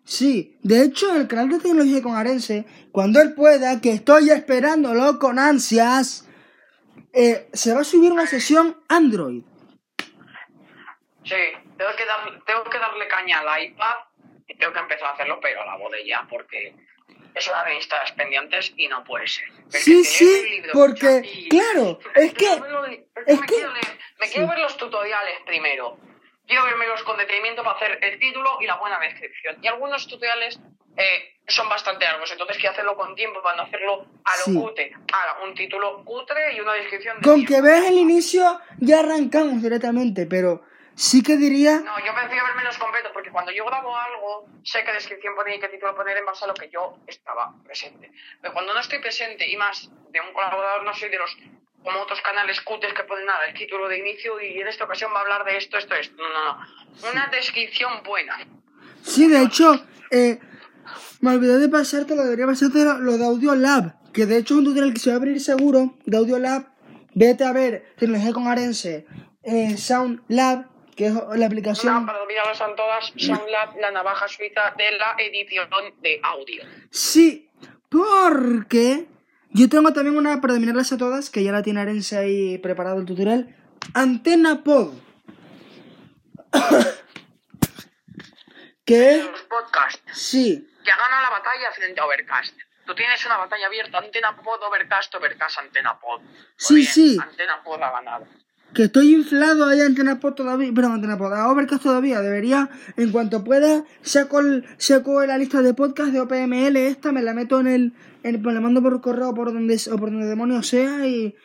[0.04, 5.20] Sí, de hecho, el canal de tecnología con Arense, cuando él pueda, que estoy esperándolo
[5.20, 6.28] con ansias,
[7.14, 9.44] eh, se va a subir una sesión Android.
[11.24, 11.44] Sí,
[11.78, 13.96] tengo que, dar, tengo que darle caña al iPad
[14.48, 16.76] y tengo que empezar a hacerlo, pero a la boda ya, porque
[17.36, 19.46] es una de mis tareas pendientes y no puede ser.
[19.72, 24.28] Es Sí, sí, libro, porque, y- claro, es que- es me que- quiero leer- me
[24.28, 24.34] sí.
[24.34, 25.98] quiero ver los tutoriales primero.
[26.48, 29.58] Quiero vermelos con detenimiento para hacer el título y la buena descripción.
[29.62, 30.60] Y algunos tutoriales
[30.98, 34.54] eh, son bastante largos, entonces quiero hacerlo con tiempo para no hacerlo a lo Sí.
[34.56, 34.92] cute.
[35.14, 39.62] Ahora, un título cutre y una descripción de Con que veas el inicio, ya arrancamos
[39.64, 40.64] directamente, pero
[41.02, 44.84] sí que diría, No, yo prefiero verme los completos porque cuando yo grabo algo, sé
[44.84, 48.12] qué descripción poner y qué título poner en base a lo que yo estaba presente.
[48.40, 51.36] Pero cuando no estoy presente y más de un colaborador, no soy de los
[51.84, 55.12] como otros canales cutes que ponen nada, el título de inicio y en esta ocasión
[55.12, 56.16] va a hablar de esto, esto, esto.
[56.22, 57.12] No, no, no.
[57.12, 58.38] Una descripción buena.
[59.02, 60.40] sí, de hecho, eh,
[61.22, 64.60] me olvidé de pasarte, lo debería pasarte lo, de Audio Lab, que de hecho es
[64.60, 66.68] un tutorial que se va a abrir seguro, de Audio Lab,
[67.16, 69.08] vete a ver tecnología con Arense,
[69.42, 72.06] eh, Sound Lab, que es la aplicación...
[72.06, 75.70] para olvidarlas son todas, SoundLab, la navaja suiza de la edición
[76.02, 76.64] de audio.
[76.90, 77.50] Sí,
[77.90, 79.08] porque
[79.50, 83.00] yo tengo también una para dominarlas a todas, que ya la tiene Arense ahí preparado
[83.00, 83.56] el tutorial.
[83.94, 84.94] Antena Pod.
[88.86, 89.26] que es...
[89.26, 90.02] Los podcasts.
[90.14, 92.58] Sí, que gana la batalla frente a Overcast.
[92.86, 96.22] Tú tienes una batalla abierta, Antena Pod, Overcast, Overcast, Antena Pod.
[96.58, 97.18] Sí, bien, sí.
[97.22, 98.28] Antena Pod ha ganado.
[98.74, 102.70] Que estoy inflado ahí a Antena Pod todavía, perdón, Antena Pod, a Overcast todavía, debería,
[102.98, 107.34] en cuanto pueda, saco, el, saco la lista de podcast de OPML esta, me la
[107.34, 110.68] meto en el, en, pues la mando por correo por donde, o por donde demonios
[110.68, 111.36] sea y,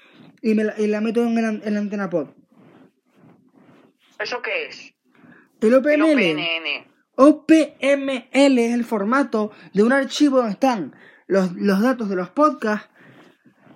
[0.42, 2.28] y, me la, y la meto en, el, en la Antena Pod.
[4.18, 4.94] ¿Eso qué es?
[5.60, 6.12] El El OPML.
[6.12, 6.96] OPNN.
[7.16, 10.94] OPML es el formato de un archivo donde están
[11.26, 12.88] los, los datos de los podcasts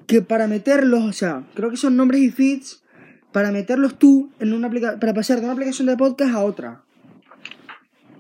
[0.07, 2.83] que para meterlos, o sea, creo que son nombres y feeds,
[3.33, 6.83] para meterlos tú en una para pasar de una aplicación de podcast a otra.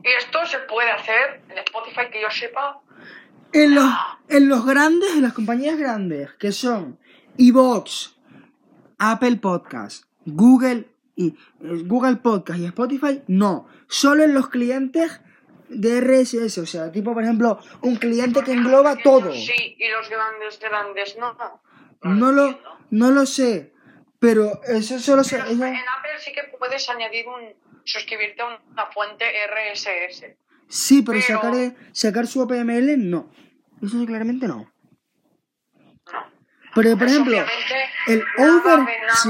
[0.02, 2.80] Y esto se puede hacer en Spotify, que yo sepa.
[3.52, 3.90] En los,
[4.28, 6.98] en los grandes, en las compañías grandes, que son
[7.36, 8.16] Evox,
[8.98, 11.34] Apple Podcast, Google y eh,
[11.84, 13.66] Google Podcast y Spotify, no.
[13.88, 15.20] Solo en los clientes
[15.68, 19.32] de RSS, o sea, tipo por ejemplo, un cliente que engloba todo.
[19.32, 21.36] Sí, y los grandes, grandes, no.
[22.02, 22.78] No lo, entiendo.
[22.90, 23.74] no lo sé,
[24.20, 25.36] pero eso solo se...
[25.36, 27.52] En Apple sí que puedes añadir un.
[27.84, 30.24] suscribirte a una fuente RSS.
[30.68, 33.32] sí, pero, pero- sacar, sacar su OPML no.
[33.82, 34.70] Eso sí, claramente no.
[36.12, 36.32] No.
[36.74, 37.36] Pero por ejemplo,
[38.06, 38.80] el over...
[39.22, 39.28] sí.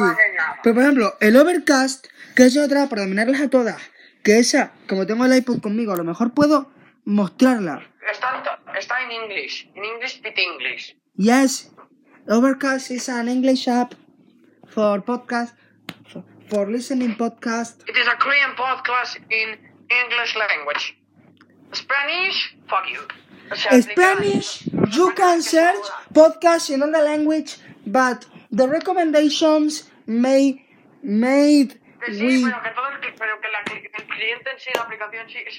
[0.63, 3.81] Pero por ejemplo, el overcast, que es otra, para dominarlas a todas,
[4.23, 6.71] que esa, como tengo el iPod conmigo, a lo mejor puedo
[7.05, 7.89] mostrarla.
[8.13, 9.71] Está, en to- está en English.
[9.75, 10.97] En English, speak English.
[11.17, 11.71] Yes,
[12.29, 13.95] Overcast is an English app
[14.81, 15.53] for podcast,
[16.11, 17.75] for, for listening podcast.
[17.91, 19.49] It is a Korean podcast in
[20.01, 20.85] English language.
[21.73, 22.39] Spanish,
[22.71, 23.03] fuck you.
[23.53, 26.13] O sea, Spanish, literal, you los can españoles que search se jodan.
[26.19, 27.51] podcasts in other language,
[27.87, 30.65] but the recommendations may
[31.03, 33.61] made Que sí, with pero que, todo el, pero que la,
[33.99, 35.59] el cliente en sí, la aplicación sí, es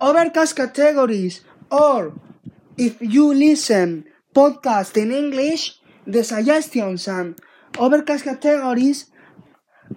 [0.00, 2.12] overcast categories or
[2.76, 7.38] if you listen podcast in English the suggestions and
[7.78, 9.10] overcast categories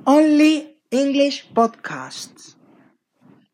[0.06, 2.56] only English podcasts.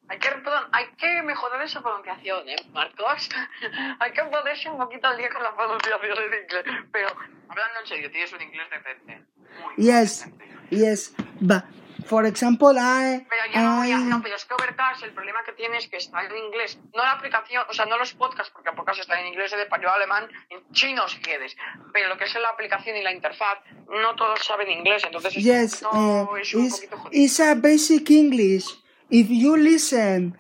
[0.10, 3.30] Hay que, perdón, hay que mejorar esa pronunciación, ¿eh, Marcos?
[4.02, 6.66] hay que ponerse un poquito al día con la pronunciación en inglés.
[6.92, 7.08] Pero,
[7.48, 9.26] hablando en serio, tienes un inglés decente.
[9.64, 10.46] Muy Yes, decente.
[10.70, 11.14] yes.
[11.40, 11.64] But
[12.06, 13.98] for example, I, Pero ya no voy a...
[14.00, 16.78] I No, pero es que Overcast, el problema que tiene es que está en inglés.
[16.96, 19.92] No la aplicación, o sea, no los podcasts, porque podcast están en inglés, en español,
[19.96, 21.56] alemán, en chino si quieres.
[21.94, 23.60] Pero lo que es la aplicación y la interfaz,
[23.90, 27.24] no todos saben inglés, entonces es yes, un uh, es un it's, poquito jodido.
[27.24, 28.66] it's a basic English.
[29.10, 30.38] If you listen,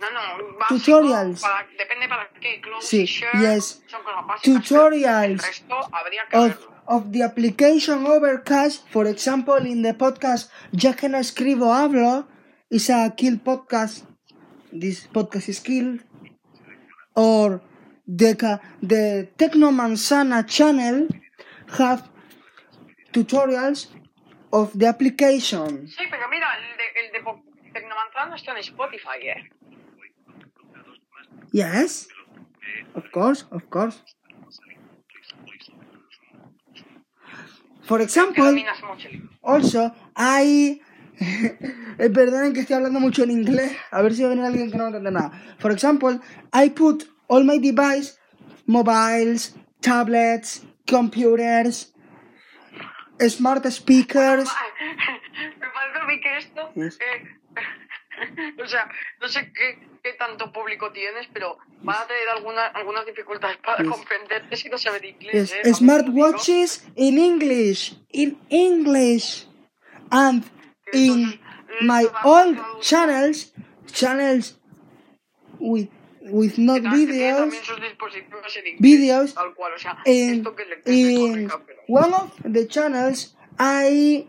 [0.00, 1.40] No, no, básico, tutorials.
[1.42, 2.60] para- depende para qué.
[2.62, 3.82] Close Sí, share yes.
[3.86, 4.62] son cosas básicas.
[4.62, 6.79] Tutorials El resto habría que of verlo.
[6.90, 12.26] Of the application Overcast, for example, in the podcast Ya que no escribo hablo,
[12.68, 14.04] is a kill podcast.
[14.72, 16.00] This podcast is killed.
[17.14, 17.62] Or
[18.06, 21.08] the the Techno Manzana channel
[21.78, 22.08] have
[23.12, 23.86] tutorials
[24.52, 25.86] of the application.
[25.86, 27.20] Sí, pero mira, el de, el de
[27.72, 29.48] Tecnomanzana está en Spotify, ¿eh?
[31.52, 32.08] Yes,
[32.94, 34.02] of course, of course.
[37.90, 38.54] For example.
[39.42, 40.80] Also, hay...
[41.98, 43.76] Eh, Perdonen que estoy hablando mucho en inglés.
[43.90, 45.30] A ver si va a venir alguien que no entiende nada.
[45.58, 46.18] For example,
[46.54, 48.16] I put all my device,
[48.64, 51.92] mobiles, tablets, computers,
[53.28, 54.48] smart speakers.
[55.60, 56.72] Me a mí que esto...
[56.74, 56.98] Yes.
[57.00, 58.88] eh, o sea,
[59.20, 63.82] no sé qué, qué tanto público tienes, pero van a tener alguna, algunas dificultades para
[63.82, 63.92] Yes.
[63.92, 65.34] comprenderte si no saben inglés.
[65.34, 65.74] Yes, ¿eh?
[65.74, 69.46] Smartwatches in English, in English,
[70.10, 70.44] and
[70.92, 71.40] in
[71.82, 73.52] my old channels,
[73.92, 74.58] channels
[75.58, 75.88] with
[76.22, 77.54] with not videos.
[78.78, 79.34] videos
[80.04, 80.46] in,
[80.86, 81.50] in
[81.88, 84.26] one of the channels I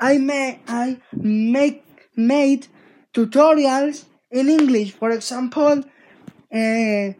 [0.00, 1.84] I made I make
[2.16, 2.66] made
[3.12, 4.92] tutorials in English.
[4.92, 5.82] For example,
[6.54, 7.12] uh,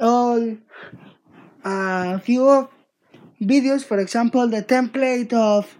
[0.00, 0.56] all
[1.64, 2.68] a few
[3.40, 3.84] videos.
[3.84, 5.76] For example, the template of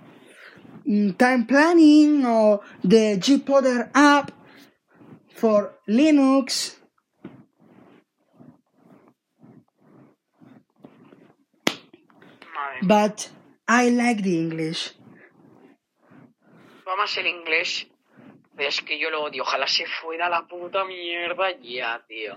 [0.87, 4.33] mm, time planning or the Gpodder app
[5.35, 6.77] for Linux.
[12.83, 13.31] But
[13.67, 14.93] I like the English.
[16.85, 17.87] Vamos el inglés.
[18.59, 19.43] Es que yo lo odio.
[19.43, 22.37] Ojalá se fuera la puta mierda ya, tío.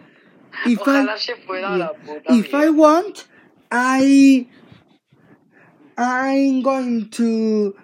[0.66, 1.78] If Ojalá I, se fuera yeah.
[1.78, 3.28] la puta if I want,
[3.72, 4.48] I
[5.98, 7.76] I'm going to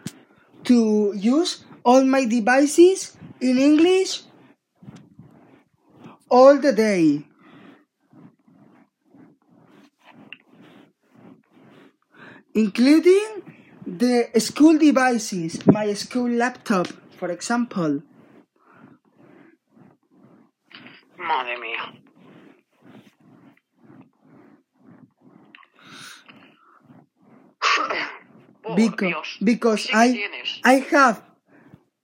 [0.63, 4.21] to use all my devices in English
[6.29, 7.25] all the day.
[12.55, 13.41] Including
[13.85, 18.03] the school devices, my school laptop, for example.
[21.23, 21.83] Madre mía.
[28.65, 29.37] Oh, because Dios.
[29.43, 30.29] because I.
[30.63, 31.21] I have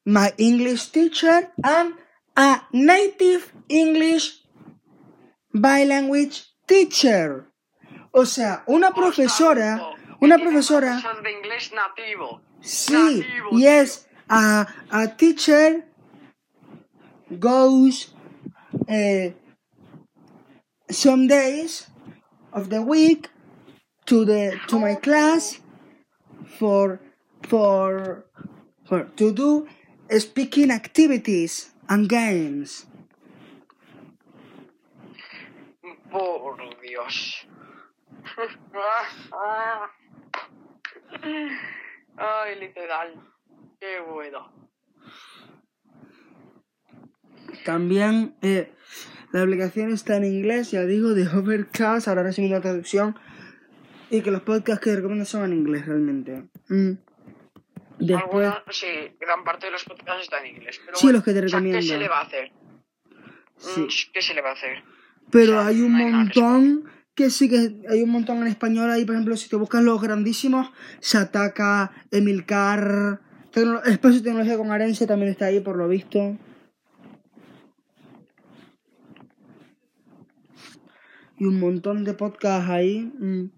[0.05, 1.93] my English teacher and
[2.35, 4.41] a native English
[5.53, 7.45] bilanguage teacher.
[8.11, 12.41] O sea, una profesora, una profesora, profesor de inglés nativo.
[12.61, 15.85] sí, Nativo, yes, a, a teacher
[17.29, 18.13] goes
[18.89, 19.29] uh,
[20.89, 21.87] some days
[22.51, 23.29] of the week
[24.05, 25.59] to the to my class
[26.57, 26.99] for
[27.43, 28.25] for
[28.85, 29.67] for to do
[30.17, 32.85] speaking activities and games.
[36.09, 37.45] Por Dios.
[42.17, 43.13] Ay, literal.
[43.79, 44.51] Qué bueno.
[47.65, 48.71] También eh,
[49.31, 53.15] la aplicación está en inglés, ya digo, de Overcast, ahora recibiendo la traducción.
[54.11, 56.49] Y que los podcasts que recomiendo son en inglés realmente.
[56.67, 56.91] Mm.
[57.99, 58.87] Después, Alguna- sí,
[59.19, 60.79] gran parte de los podcasts están en inglés.
[60.83, 61.79] Pero Sí, bueno, los que te o sea, recomiendo.
[61.79, 62.51] ¿Qué se le va a hacer?
[63.57, 63.81] Sí.
[63.81, 64.83] Mm, ¿Qué se le va a hacer?
[65.31, 68.47] pero o sea, hay un no hay montón que sí que hay un montón en
[68.47, 73.19] español ahí, por ejemplo, si te buscas los grandísimos, Sataka, Emilcar,
[73.85, 76.37] Espacio Tecnología con Arense también está ahí por lo visto.
[81.39, 83.11] Y un montón de podcasts ahí.
[83.17, 83.51] mm.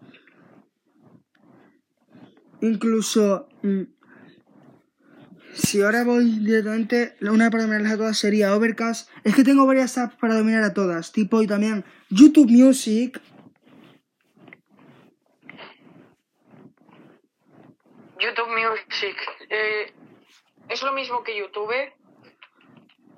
[2.61, 3.81] Incluso, mm,
[5.53, 9.09] si ahora voy directamente, una para dominarlas a todas sería Overcast.
[9.23, 13.19] Es que tengo varias apps para dominar a todas, tipo y también YouTube Music.
[18.19, 19.17] YouTube Music.
[19.49, 19.91] Eh,
[20.69, 21.73] ¿Es lo mismo que YouTube?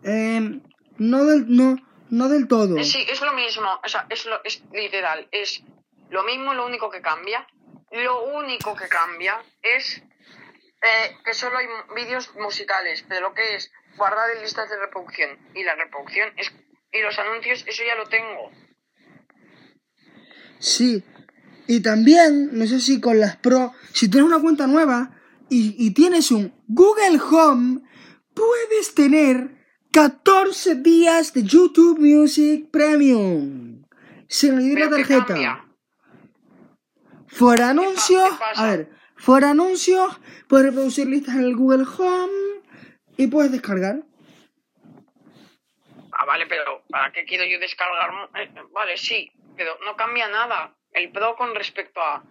[0.03, 0.61] Eh,
[0.97, 1.75] no del, no,
[2.13, 2.81] no del todo.
[2.83, 3.67] Sí, es lo mismo.
[3.83, 5.27] O sea, es, lo, es literal.
[5.31, 5.63] Es
[6.11, 7.47] lo mismo, lo único que cambia.
[7.91, 13.03] Lo único que cambia es eh, que solo hay vídeos musicales.
[13.09, 15.39] Pero lo que es guardar en listas de reproducción.
[15.55, 16.53] Y la reproducción es,
[16.91, 18.51] y los anuncios, eso ya lo tengo.
[20.59, 21.03] Sí.
[21.65, 25.95] Y también, no sé si con las Pro, si tienes una cuenta nueva y, y
[25.95, 27.81] tienes un Google Home,
[28.35, 29.62] puedes tener
[29.93, 33.85] 14 días de YouTube Music Premium.
[34.27, 35.65] Sin añadir la Pero ¿qué tarjeta.
[37.27, 42.63] Fuera anuncios, a ver, fuera anuncios, puedes reproducir listas en el Google Home
[43.17, 43.97] y puedes descargar.
[46.11, 48.29] Ah, vale, pero ¿para qué quiero yo descargar?
[48.33, 50.75] Eh, vale, sí, pero no cambia nada.
[50.91, 52.23] El Pro con respecto a...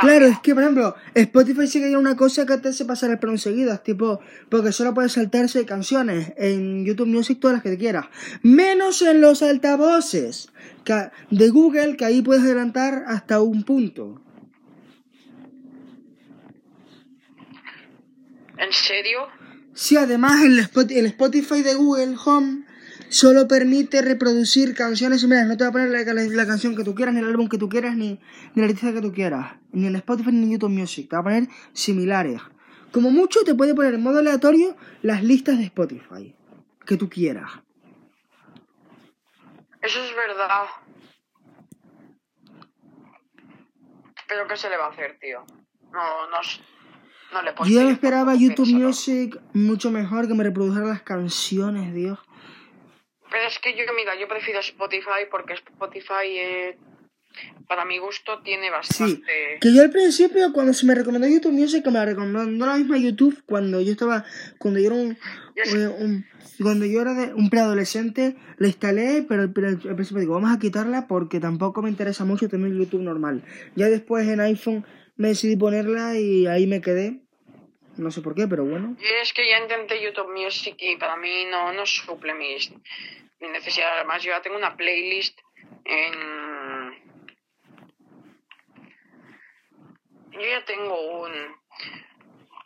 [0.00, 3.10] Claro, es que por ejemplo, Spotify sí que hay una cosa que te hace pasar
[3.10, 7.70] el premio seguidas, tipo, porque solo puedes saltarse canciones en YouTube Music todas las que
[7.70, 8.06] te quieras,
[8.42, 10.50] menos en los altavoces
[10.84, 14.20] que- de Google, que ahí puedes adelantar hasta un punto.
[18.58, 19.20] ¿En serio?
[19.74, 20.58] Sí, además el
[20.90, 22.64] el Spotify de Google Home
[23.10, 25.48] solo permite reproducir canciones similares.
[25.48, 27.48] No te va a poner la, la- la canción que tú quieras, ni el álbum
[27.48, 28.20] que tú quieras, ni,
[28.54, 29.54] ni la artista que tú quieras.
[29.72, 31.08] Ni en Spotify ni en YouTube Music.
[31.08, 32.40] Te va a poner similares.
[32.92, 36.34] Como mucho te puede poner en modo aleatorio las listas de Spotify
[36.86, 37.50] que tú quieras.
[39.82, 40.64] Eso es verdad.
[44.28, 45.44] Pero ¿qué se le va a hacer, tío?
[45.92, 46.36] No, no,
[47.32, 48.68] no le puedo Yo esperaba YouTube.
[48.72, 52.18] Music mucho mejor que me reprodujera las canciones, Dios.
[53.30, 56.78] Pero es que yo, mira, yo prefiero Spotify porque Spotify, eh,
[57.68, 59.58] para mi gusto, tiene Sí, bastante...
[59.60, 62.76] que yo al principio cuando se me recomendó YouTube Music, que me la recomendó la
[62.76, 64.24] misma YouTube cuando yo estaba,
[64.58, 65.18] cuando yo era un,
[65.56, 66.24] eh, un-
[66.62, 70.50] cuando yo era de- un preadolescente, la instalé, pero al, pero al principio digo, vamos
[70.56, 73.44] a quitarla porque tampoco me interesa mucho tener YouTube normal.
[73.76, 74.84] Ya después en iPhone
[75.16, 77.20] me decidí ponerla y ahí me quedé.
[77.98, 78.96] No sé por qué, pero bueno.
[79.00, 82.70] Y es que ya intenté YouTube Music y para mí no, no suple mis,
[83.40, 83.94] mis necesidades.
[83.96, 85.38] Además, yo ya tengo una playlist
[85.84, 86.92] en...
[90.32, 91.32] Yo ya tengo un...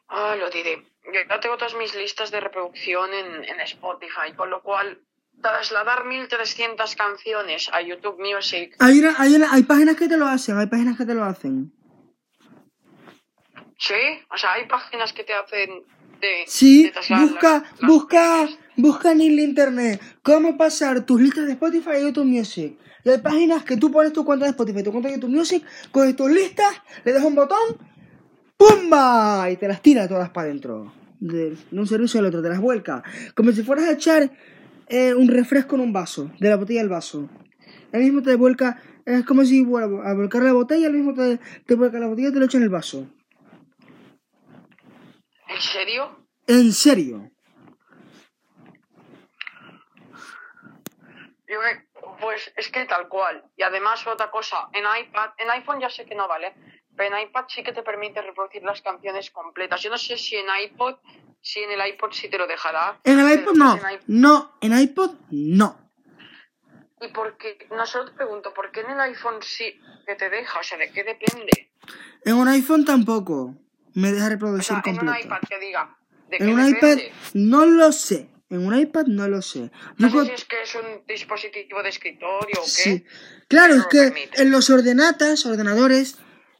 [0.08, 0.82] Ah, lo diré.
[1.06, 5.00] Yo ya tengo todas mis listas de reproducción en, en Spotify, con lo cual
[5.40, 8.76] trasladar 1300 canciones a YouTube Music...
[8.80, 11.24] Hay, una- hay, una- hay páginas que te lo hacen, hay páginas que te lo
[11.24, 11.72] hacen.
[13.82, 13.94] Sí,
[14.32, 15.70] o sea, hay páginas que te hacen
[16.20, 16.44] de...
[16.46, 21.52] Sí, de busca, las- las busca, busca en el internet cómo pasar tus listas de
[21.54, 22.78] Spotify a YouTube Music.
[23.04, 25.64] Y hay páginas que tú pones tu cuenta de Spotify, tu cuenta de YouTube Music,
[25.90, 26.72] coges tus listas,
[27.04, 27.58] le das un botón,
[28.56, 29.50] ¡pumba!
[29.50, 30.92] Y te las tira todas para adentro.
[31.18, 33.02] De, de un servicio al otro, te las vuelca.
[33.34, 34.30] Como si fueras a echar
[34.88, 37.28] eh, un refresco en un vaso, de la botella al vaso.
[37.92, 41.40] El mismo te vuelca, es como si bueno, a volcar la botella, el mismo te,
[41.66, 43.08] te vuelca la botella y te lo echa en el vaso.
[45.52, 46.26] ¿En serio?
[46.46, 47.30] En serio.
[51.46, 51.58] Yo
[52.20, 53.44] Pues es que tal cual.
[53.56, 56.54] Y además otra cosa, en iPad, en iPhone ya sé que no vale,
[56.96, 59.82] pero en iPad sí que te permite reproducir las canciones completas.
[59.82, 60.96] Yo no sé si en iPod,
[61.40, 63.00] si en el iPod sí te lo dejará.
[63.04, 63.74] En el iPod no.
[63.76, 65.92] en No, en iPod no.
[67.00, 70.60] Y porque, no solo te pregunto, ¿por qué en el iPhone sí que te deja?
[70.60, 71.72] O sea, ¿de qué depende?
[72.24, 73.56] En un iPhone tampoco.
[73.94, 75.26] Me deja O reproducir en un completo.
[75.26, 75.96] iPad que diga,
[76.28, 76.98] ¿de qué En un iPad
[77.34, 78.28] no lo sé.
[78.50, 79.70] En un iPad no lo sé.
[79.96, 82.70] No sé si es que es un dispositivo de escritorio o qué.
[82.70, 83.04] sí.
[83.48, 84.42] Claro, es que permite.
[84.42, 86.18] en los ordenatas, ordenadores,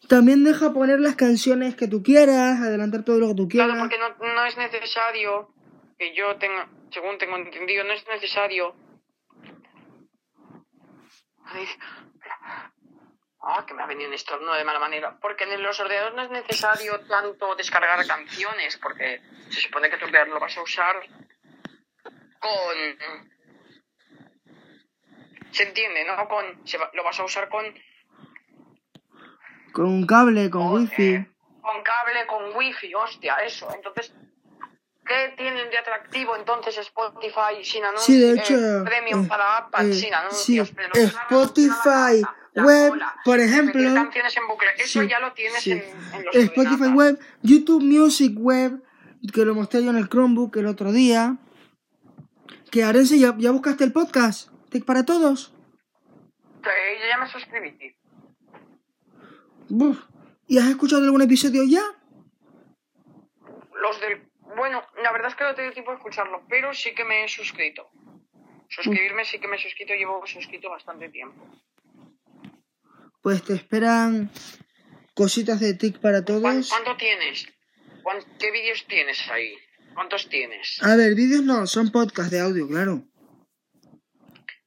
[0.08, 3.68] también deja poner las canciones que tú quieras, adelantar todo lo que tú quieras.
[3.68, 5.52] Claro, porque no, no es necesario
[5.98, 8.74] que yo tenga, según tengo entendido, no es necesario.
[11.44, 11.66] Ay,
[13.44, 15.18] Ah, que me ha venido un estornudo de mala manera.
[15.20, 20.04] Porque en los ordenadores no es necesario tanto descargar canciones, porque se supone que tu
[20.04, 20.94] ordenador lo vas a usar
[22.38, 23.19] con.
[25.50, 26.29] ¿Se entiende, no?
[26.29, 27.64] Con, se va- lo vas a usar con
[29.73, 31.14] Con un cable, con Con, wifi.
[31.14, 31.27] eh,
[31.60, 33.73] con cable, con wifi, hostia, eso.
[33.75, 34.14] Entonces,
[35.04, 38.06] ¿qué tienen de atractivo entonces Spotify sin anuncios?
[38.06, 40.69] Sí, de hecho, eh, premium eh, para iPad eh, sin anuncios.
[40.69, 42.25] sí, pero Spotify
[42.55, 44.69] la web, cola, por ejemplo, canciones en bucle.
[44.77, 45.73] Eso Sí, ya lo tienes sí.
[45.73, 45.83] en,
[46.15, 48.83] en los Spotify web, YouTube Music web,
[49.33, 51.37] que lo mostré yo en el Chromebook el otro día.
[52.71, 54.50] Que Arense, ¿ya, ya buscaste el podcast?
[54.71, 55.55] ¿Tech para todos?
[56.63, 57.96] Sí, yo ya me suscribí.
[60.46, 61.83] ¿Y has escuchado algún episodio ya?
[63.83, 64.23] los del...
[64.57, 67.25] Bueno, la verdad es que no he tenido tiempo de escucharlo, pero sí que me
[67.25, 67.90] he suscrito.
[68.69, 71.44] Suscribirme sí que me he suscrito, llevo suscrito bastante tiempo.
[73.23, 74.31] Pues te esperan
[75.14, 76.68] cositas de TIC para ¿Cuán- todos.
[76.70, 77.46] ¿Cuánto tienes?
[78.02, 79.54] ¿Cuán- ¿Qué vídeos tienes ahí?
[79.94, 80.79] ¿Cuántos tienes?
[80.83, 83.04] A ver, vídeos no, son podcasts de audio, claro.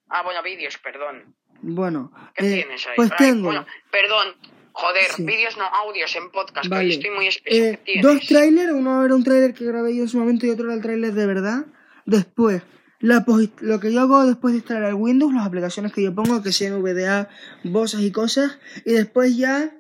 [0.08, 1.36] Ah, bueno, vídeos, perdón.
[1.62, 2.94] Bueno, ¿Qué eh, tienes ahí?
[2.96, 4.36] pues Ay, tengo Bueno, perdón.
[4.78, 5.24] Joder, Sí.
[5.24, 6.68] vídeos no, audios en podcast.
[6.68, 6.90] Vale.
[6.90, 10.20] estoy muy eh, ¿Qué dos trailers, uno era un trailer que grabé yo en su
[10.20, 11.66] momento y otro era el trailer de verdad.
[12.06, 12.62] Después,
[13.06, 13.24] la
[13.62, 16.52] lo que yo hago después de instalar el Windows, las aplicaciones que yo pongo, que
[16.52, 17.30] sean VDA,
[17.64, 18.58] voces y cosas.
[18.86, 19.72] Y después ya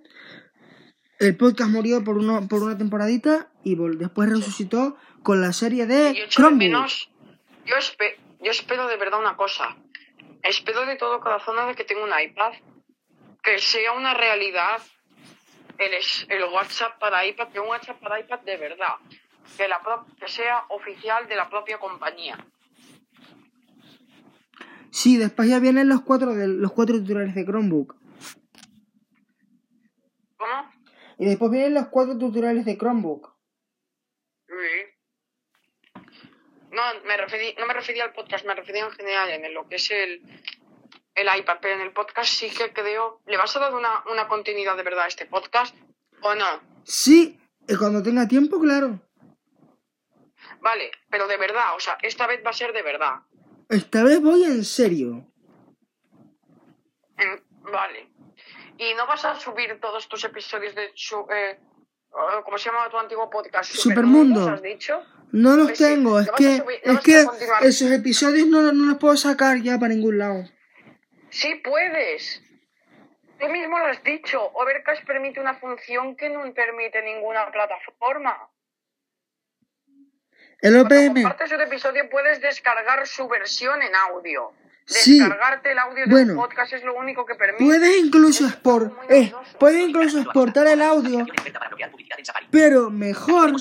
[1.19, 6.13] el podcast murió por, uno, por una temporadita y después resucitó con la serie de
[6.13, 6.57] yo Chromebook.
[6.59, 7.09] menos.
[7.65, 9.75] Yo, espe- yo espero de verdad una cosa.
[10.43, 12.53] Espero de todo corazón de que tenga un iPad.
[13.41, 14.77] Que sea una realidad
[15.77, 15.91] el,
[16.29, 18.95] el WhatsApp para iPad, que un WhatsApp para iPad de verdad.
[19.57, 22.37] Que, la pro- que sea oficial de la propia compañía.
[24.95, 27.97] Sí, después ya vienen los cuatro, de, los cuatro tutoriales de Chromebook.
[30.37, 30.71] ¿Cómo?
[31.17, 33.35] Y después vienen los cuatro tutoriales de Chromebook.
[34.47, 36.03] Sí.
[36.71, 39.75] No, me referí, no me refería al podcast, me refería en general en lo que
[39.75, 40.21] es el,
[41.13, 43.19] el iPad, pero en el podcast sí que creo...
[43.25, 45.75] ¿Le vas a dar una, una continuidad de verdad a este podcast
[46.21, 46.61] o no?
[46.85, 47.37] Sí,
[47.67, 49.01] y cuando tenga tiempo, claro.
[50.61, 53.15] Vale, pero de verdad, o sea, esta vez va a ser de verdad.
[53.69, 55.25] Esta vez voy en serio.
[57.17, 58.09] Mm, Vale.
[58.77, 60.91] ¿Y no vas a subir todos tus episodios de...
[60.95, 61.57] Su, eh,
[62.43, 63.71] ¿Cómo se llama tu antiguo podcast?
[63.73, 64.49] Supermundo.
[64.49, 65.01] ¿Has dicho?
[65.31, 67.25] No los Pues tengo, es que, subir- es que
[67.67, 70.43] esos episodios no, no los puedo sacar ya para ningún lado.
[71.29, 72.41] Sí puedes.
[73.39, 74.41] Tú mismo lo has dicho.
[74.53, 78.49] Overcast permite una función que no permite ninguna plataforma.
[80.65, 80.89] El OPM.
[80.89, 84.51] Cuando compartes un episodio puedes descargar su versión en audio.
[84.87, 85.71] Descargarte sí.
[85.71, 87.63] el audio de bueno, un podcast es lo único que permite.
[87.63, 91.23] Puedes incluso, export, eh, puedes incluso exportar el audio,
[92.49, 93.53] pero mejor.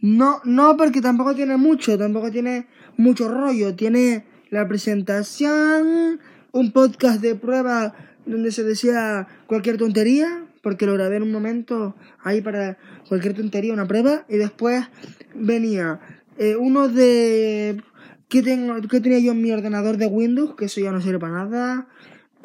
[0.00, 3.74] No, no, porque tampoco tiene mucho, tampoco tiene mucho rollo.
[3.74, 6.20] Tiene la presentación,
[6.52, 7.94] un podcast de prueba
[8.26, 12.76] donde se decía cualquier tontería, porque lo grabé en un momento ahí para
[13.08, 14.86] cualquier tontería, una prueba, y después
[15.34, 16.00] venía
[16.38, 17.82] eh, uno de...
[18.28, 20.54] ¿qué, tengo, ¿Qué tenía yo en mi ordenador de Windows?
[20.56, 21.88] Que eso ya no sirve para nada.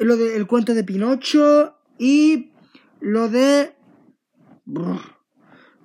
[0.04, 2.52] Lo de el cuento de Pinocho y
[3.00, 3.74] lo de...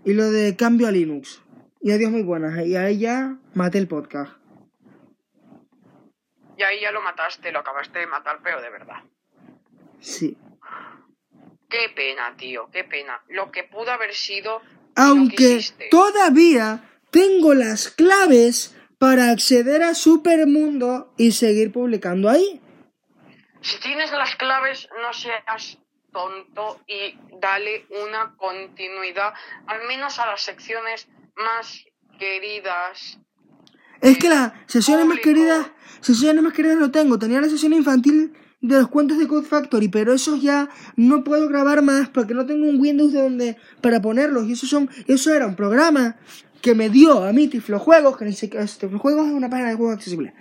[0.04, 1.42] Y lo de cambio a Linux.
[1.80, 2.66] Y adiós muy buenas.
[2.66, 4.34] Y ahí ya maté el podcast.
[6.58, 8.98] Y ahí ya lo mataste, lo acabaste de matar, pero de verdad.
[10.02, 10.38] Sí.
[11.70, 13.22] Qué pena, tío, qué pena.
[13.30, 14.60] Lo que pudo haber sido.
[14.96, 22.62] Aunque todavía tengo las claves para acceder a Supermundo y seguir publicando ahí.
[23.62, 25.78] Si tienes las claves, no seas
[26.12, 29.34] tonto y dale una continuidad,
[29.68, 31.86] al menos a las secciones más
[32.18, 33.20] queridas.
[34.02, 35.68] Es que las sesiones más queridas,
[36.00, 37.20] sesiones más queridas no tengo.
[37.20, 41.48] Tenía la sesión infantil de los cuentos de Code Factory, pero esos ya no puedo
[41.48, 44.48] grabar más porque no tengo un Windows de donde para ponerlos.
[44.48, 46.18] Y eso son, eso era un programa
[46.62, 49.96] que me dio a mí Tiflojuegos, que ni siquiera Tiflojuegos es una página de juegos
[49.96, 50.34] accesible.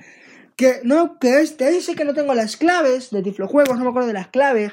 [0.58, 4.08] Que no, que este dice que no tengo las claves de Tiflojuegos, no me acuerdo
[4.08, 4.72] de las claves.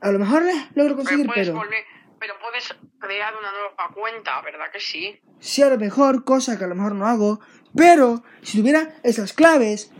[0.00, 1.84] A lo mejor las logro Pero conseguir, puedes pero volver,
[2.18, 5.20] pero puedes crear una nueva cuenta, ¿verdad que sí?
[5.38, 7.40] sí a lo mejor, cosa que a lo mejor no hago,
[7.76, 9.92] pero si tuviera esas claves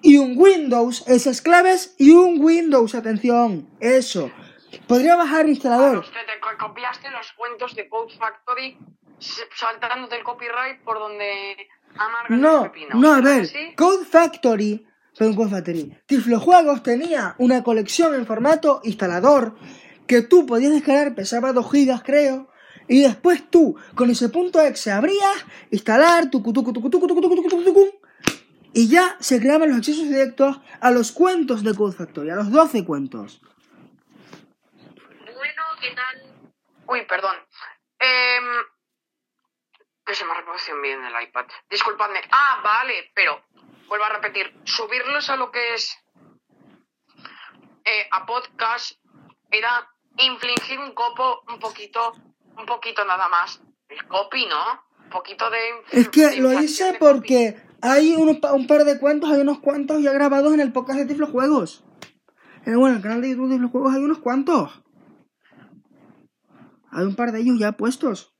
[0.00, 4.30] y un Windows, esas claves y un Windows, atención, eso.
[4.88, 5.98] Podría bajar el instalador.
[5.98, 8.78] Usted te co- copiaste los cuentos de Code Factory
[9.20, 11.68] s- saltando del copyright por donde
[12.28, 12.72] no.
[12.94, 14.86] No, a ver, Code Factory,
[15.16, 19.56] perdón, Code Factory, Tiflojuegos tenía una colección en formato instalador
[20.06, 22.50] que tú podías descargar, pesaba 2 gigas creo,
[22.88, 27.90] y después tú, con ese punto exe, abrías, instalar, tu tucu,
[28.72, 32.50] y ya se creaban los accesos directos a los cuentos de Code Factory, a los
[32.50, 33.40] 12 cuentos.
[35.20, 36.34] Bueno, ¿qué tal?
[36.88, 37.36] Uy, perdón.
[38.00, 38.40] Eh,
[40.04, 41.46] que se me ha reproducido bien el iPad.
[41.70, 42.20] Disculpadme.
[42.30, 43.42] Ah, vale, pero
[43.88, 44.52] vuelvo a repetir.
[44.64, 45.96] Subirlos a lo que es
[47.84, 48.92] eh, a podcast
[49.50, 49.88] era
[50.18, 52.12] infligir un copo un poquito,
[52.56, 53.60] un poquito nada más.
[53.88, 54.82] El copy, ¿no?
[55.04, 55.58] Un poquito de...
[55.92, 60.02] Es que de lo hice porque hay unos un par de cuentos, hay unos cuantos
[60.02, 61.84] ya grabados en el podcast de Tiflo Juegos.
[62.66, 64.82] Eh, bueno, en el canal de YouTube de Tiflo Juegos hay unos cuantos.
[66.90, 68.33] Hay un par de ellos ya puestos.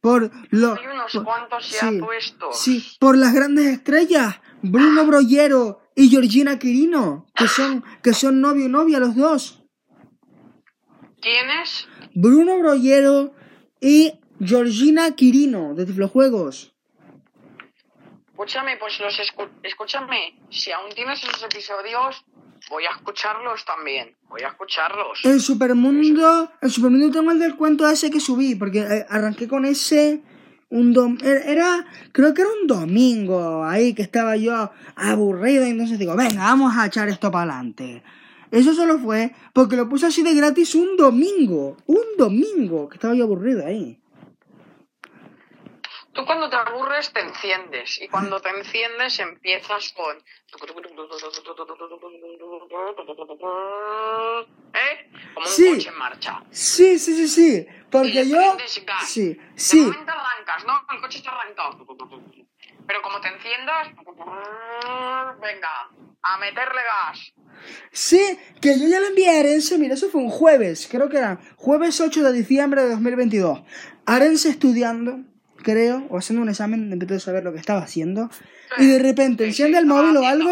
[0.00, 2.58] Por lo, Hay unos por- cuantos ya sí, puestos.
[2.60, 8.66] Sí, por las grandes estrellas, Bruno Brollero y Georgina Quirino, que son, que son novio
[8.66, 9.64] y novia los dos.
[11.20, 11.88] ¿Quiénes?
[12.14, 13.34] Bruno Brollero
[13.80, 16.74] y Georgina Quirino, de Tiflo Juegos.
[18.30, 22.24] Escúchame, pues los escu- escúchame, si aún tienes esos episodios,
[22.70, 24.14] voy a escucharlos también.
[24.28, 25.20] Voy a escucharlos.
[25.24, 29.64] En Supermundo, en Supermundo tengo el del cuento ese que subí, porque eh, arranqué con
[29.64, 30.22] ese
[30.70, 35.70] un dom era, era- creo que era un domingo ahí que estaba yo aburrido y
[35.70, 38.02] entonces digo, venga, vamos a echar esto para adelante.
[38.50, 43.14] Eso solo fue porque lo puse así de gratis un domingo, un domingo que estaba
[43.14, 43.98] yo aburrido ahí.
[46.18, 50.16] Tú cuando te aburres te enciendes y cuando te enciendes empiezas con...
[54.74, 55.10] ¿Eh?
[55.32, 55.70] Como un Sí.
[55.74, 56.42] coche en marcha.
[56.50, 59.08] Sí, sí, sí, sí, porque yo gas.
[59.08, 60.84] sí, De sí, momento arrancas, ¿no?
[60.92, 61.86] El coche está arrancado.
[62.88, 63.88] Pero como te enciendas...
[65.40, 65.88] Venga,
[66.22, 67.32] a meterle gas.
[67.92, 68.20] Sí,
[68.60, 71.38] que yo ya le envié a Arense, mira, eso fue un jueves, creo que era
[71.56, 73.62] jueves 8 de diciembre de 2022.
[74.06, 75.20] Arense estudiando,
[75.62, 78.30] creo, o haciendo un examen, de saber lo que estaba haciendo,
[78.78, 80.50] y de repente Sí, enciende sí, el móvil o algo,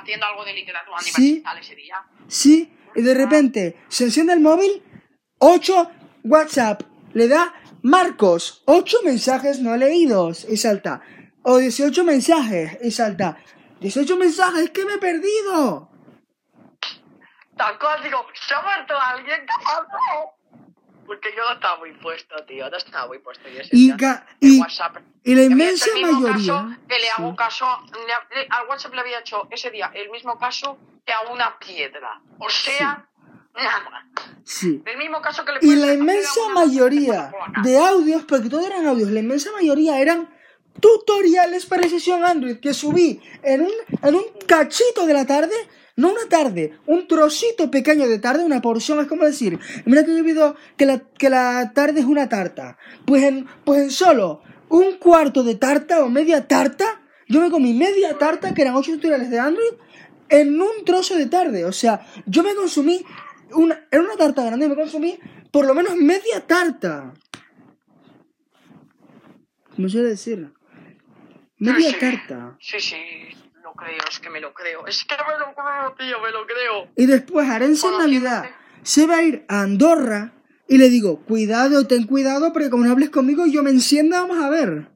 [0.00, 1.42] haciendo- algo de literatura Sí.
[1.60, 1.96] ese día.
[2.28, 4.82] sí, y de repente se enciende el móvil,
[5.38, 5.90] 8
[6.24, 6.82] WhatsApp,
[7.12, 7.52] le da
[7.82, 11.02] Marcos, 8 mensajes no leídos, y salta,
[11.42, 13.36] o 18 mensajes, y salta,
[13.80, 15.90] 18 mensajes que me he perdido.
[17.56, 19.40] Tal cual, digo, ¿se ha muerto alguien?
[19.42, 20.33] ¿Qué pasa?
[21.14, 22.68] Porque yo no estaba muy puesto, tío.
[22.70, 23.48] No estaba muy puesto.
[23.48, 23.92] yo Y,
[24.40, 24.96] y, WhatsApp.
[25.22, 26.52] y la inmensa el mismo mayoría...
[26.52, 27.36] caso que le hago sí.
[27.36, 27.66] caso.
[27.92, 31.58] le- le- al WhatsApp le había hecho ese día el mismo caso que a una
[31.58, 32.20] piedra.
[32.38, 33.06] O sea,
[33.54, 34.06] nada.
[34.44, 34.82] Sí.
[34.84, 39.10] El mismo caso que le Y la inmensa mayoría de audios, porque todos eran audios,
[39.10, 40.28] la inmensa mayoría eran
[40.80, 45.54] tutoriales para sesión Android que subí en un, en un cachito de la tarde,
[45.96, 50.10] no una tarde, un trocito pequeño de tarde, una porción, es como decir, mira que
[50.12, 52.76] yo he visto que la, que la tarde es una tarta,
[53.06, 57.74] pues en, pues en solo un cuarto de tarta o media tarta, yo me comí
[57.74, 59.72] media tarta, que eran ocho tutoriales de Android,
[60.28, 63.04] en un trozo de tarde, o sea, yo me consumí
[63.52, 65.18] una, en una tarta grande me consumí
[65.52, 67.14] por lo menos media tarta.
[69.76, 70.52] Como suele decir.
[71.58, 72.00] Media Sí, sí.
[72.00, 72.56] tarta.
[72.60, 72.96] Sí, sí,
[73.64, 74.86] lo creo, es que me lo creo.
[74.86, 76.88] Es que me lo creo, tío, me lo creo.
[76.96, 77.98] Y después Arense en.
[77.98, 78.50] Navidad
[78.82, 80.32] se va a ir a Andorra
[80.68, 84.36] y le digo, cuidado, ten cuidado porque como no hables conmigo yo me encienda, vamos
[84.36, 84.86] a ver.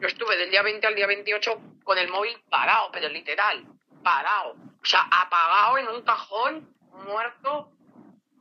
[0.00, 3.66] Yo estuve del día 20 al día 28 con el móvil parado, pero literal,
[4.04, 4.52] parado.
[4.80, 6.72] O sea, apagado en un cajón,
[7.04, 7.72] muerto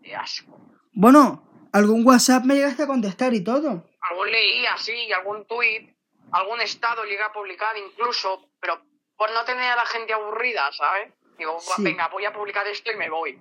[0.02, 0.62] de asco.
[0.93, 3.89] Bueno, algún WhatsApp me llegaste a contestar y todo.
[4.02, 5.97] Algo leí así, algún tuit,
[6.32, 8.82] algún estado llegué a publicar incluso, pero
[9.17, 11.13] por no tener a la gente aburrida, ¿sabes?
[11.38, 11.84] Digo, "Buah, Sí.
[11.84, 13.39] venga, voy a publicar esto y me voy.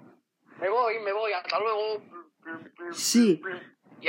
[0.60, 2.02] Me voy, me voy, hasta luego.
[2.92, 3.42] Sí,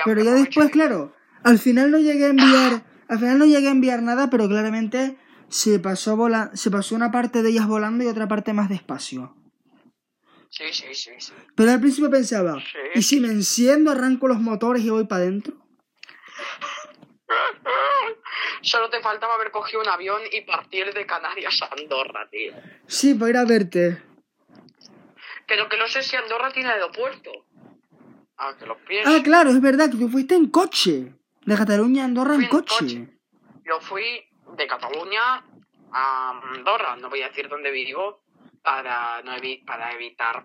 [0.06, 1.14] Pero ya después, claro,
[1.44, 5.18] al final no llegué a enviar, al final no llegué a enviar nada, pero claramente
[5.50, 9.36] se pasó vola, se pasó una parte de ellas volando y otra parte más despacio.
[10.50, 11.34] Sí, sí, sí, sí.
[11.56, 12.78] Pero al principio pensaba, Sí.
[12.96, 15.56] ¿y si me enciendo, arranco los motores y voy para adentro?
[18.62, 22.54] Solo te faltaba haber cogido un avión y partir de Canarias a Andorra, tío.
[22.88, 24.02] Sí, para ir a verte.
[25.50, 27.32] Lo que no sé si Andorra tiene aeropuerto.
[28.38, 29.12] Ah, que lo pienso.
[29.12, 31.14] Ah, claro, es verdad que tú fuiste en coche.
[31.46, 32.76] De Cataluña a Andorra en en coche.
[32.80, 33.08] coche.
[33.66, 34.04] Yo fui
[34.58, 35.44] de Cataluña
[35.92, 38.22] a Andorra, no voy a decir dónde vivo,
[38.62, 40.44] para, no evi- para evitar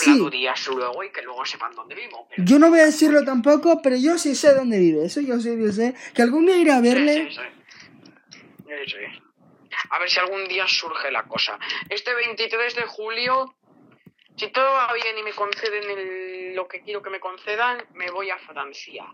[0.00, 0.10] Sí.
[0.10, 2.26] habladurías luego y que luego sepan dónde vivo.
[2.28, 5.04] pero- Yo no voy a decirlo tampoco, pero yo sí sé dónde vive.
[5.06, 5.94] Eso yo sí, yo sé.
[6.14, 7.14] Que algún día iré a verle.
[7.30, 8.40] Sí, sí, sí.
[8.66, 9.22] Sí, sí.
[9.90, 11.58] A ver si algún día surge la cosa.
[11.88, 13.54] Este 23 de julio,
[14.36, 18.10] si todo va bien y me conceden el- lo que quiero que me concedan, me
[18.10, 19.06] voy a Francia.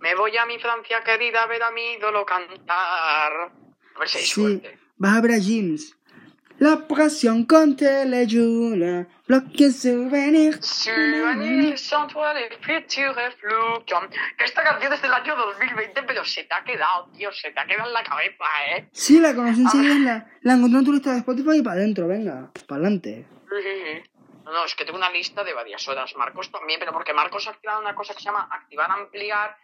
[0.00, 2.72] Me voy a mi Francia querida a ver a mi ídolo cantar.
[2.76, 4.78] A ver si hay Sí, suerte.
[4.96, 5.96] vas a ver a James.
[6.58, 10.58] La presión contre la lluvia, bloque souvenir.
[10.60, 13.84] Souvenirs sans toi les futurs flux.
[14.36, 17.60] Que esta canción es del año 2020, pero se te ha quedado, tío, se te
[17.60, 18.88] ha quedado en la cabeza, ¿eh?
[18.90, 22.08] Sí, la conocí enseguida, la, la encontré en tu lista de Spotify y para adentro,
[22.08, 23.24] venga, para adelante.
[23.48, 24.10] Sí, sí, sí.
[24.44, 26.12] No, no, es que tengo una lista de varias horas.
[26.16, 29.56] Marcos también, pero porque Marcos ha activado una cosa que se llama activar, ampliar.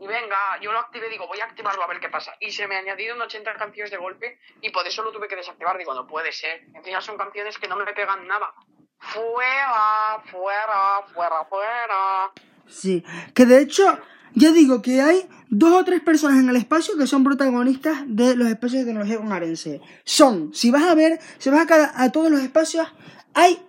[0.00, 2.32] Y venga, yo lo activé, digo, voy a activarlo a ver qué pasa.
[2.40, 5.76] Y se me añadieron 80 canciones de golpe y por eso lo tuve que desactivar.
[5.76, 6.62] Digo, no puede ser.
[6.74, 8.52] Encima son canciones que no me pegan nada.
[9.00, 12.32] Fuera, fuera, fuera, fuera.
[12.68, 13.02] Sí,
[13.34, 13.98] que de hecho,
[14.34, 18.36] ya digo que hay dos o tres personas en el espacio que son protagonistas de
[18.36, 19.80] los espacios de tecnología con Arense.
[20.04, 22.86] Son, si vas a ver, si vas a, cada- a todos los espacios,
[23.34, 23.60] hay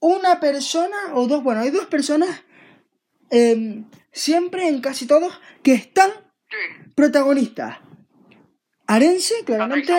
[0.00, 2.42] una persona o dos, bueno, hay dos personas
[3.30, 6.10] em, siempre en casi todos que están
[6.50, 6.56] Sí.
[6.94, 7.78] protagonistas.
[8.86, 9.92] Arense, claramente,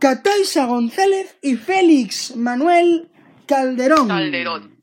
[0.00, 1.38] Cataisa González.
[1.42, 3.08] Y Félix Manuel
[3.46, 4.08] Calderón.
[4.08, 4.82] Calderón.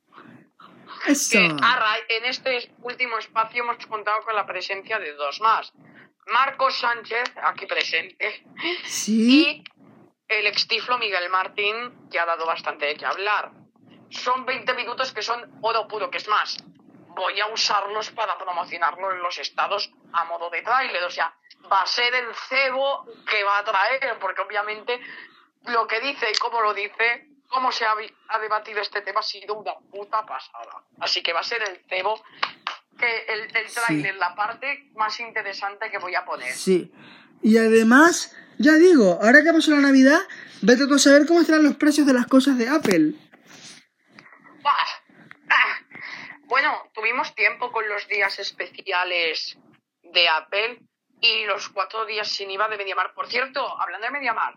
[1.08, 1.32] Eso.
[1.40, 5.74] Que en este último espacio hemos contado con la presencia de dos más.
[6.28, 8.46] Marcos Sánchez, aquí presente,
[8.86, 9.42] Sí.
[9.46, 9.64] y
[10.30, 11.76] el extiflo Miguel Martín,
[12.10, 13.52] que ha dado bastante de qué hablar.
[14.10, 16.56] Son 20 minutos que son oro puro, que es más,
[17.16, 21.34] voy a usarlos para promocionarlo en los estados a modo de tráiler, o sea,
[21.72, 25.00] va a ser el cebo que va a traer, porque obviamente
[25.66, 27.96] lo que dice y cómo lo dice, cómo se ha,
[28.30, 30.84] ha debatido este tema ha sido una puta pasada.
[31.00, 32.22] Así que va a ser el cebo
[32.98, 36.54] que el, el tráiler, la parte más interesante que voy a poner.
[36.54, 36.92] Sí.
[37.42, 40.20] Y además, ya digo, ahora que pasó la Navidad,
[40.62, 43.14] vete tú a saber cómo estarán los precios de las cosas de Apple.
[44.62, 45.03] ¡Bah!
[46.54, 49.58] Bueno, tuvimos tiempo con los días especiales
[50.04, 50.84] de Apple
[51.20, 53.16] y los cuatro días sin IVA de MediaMar.
[53.16, 54.54] Por cierto, hablando de MediaMar,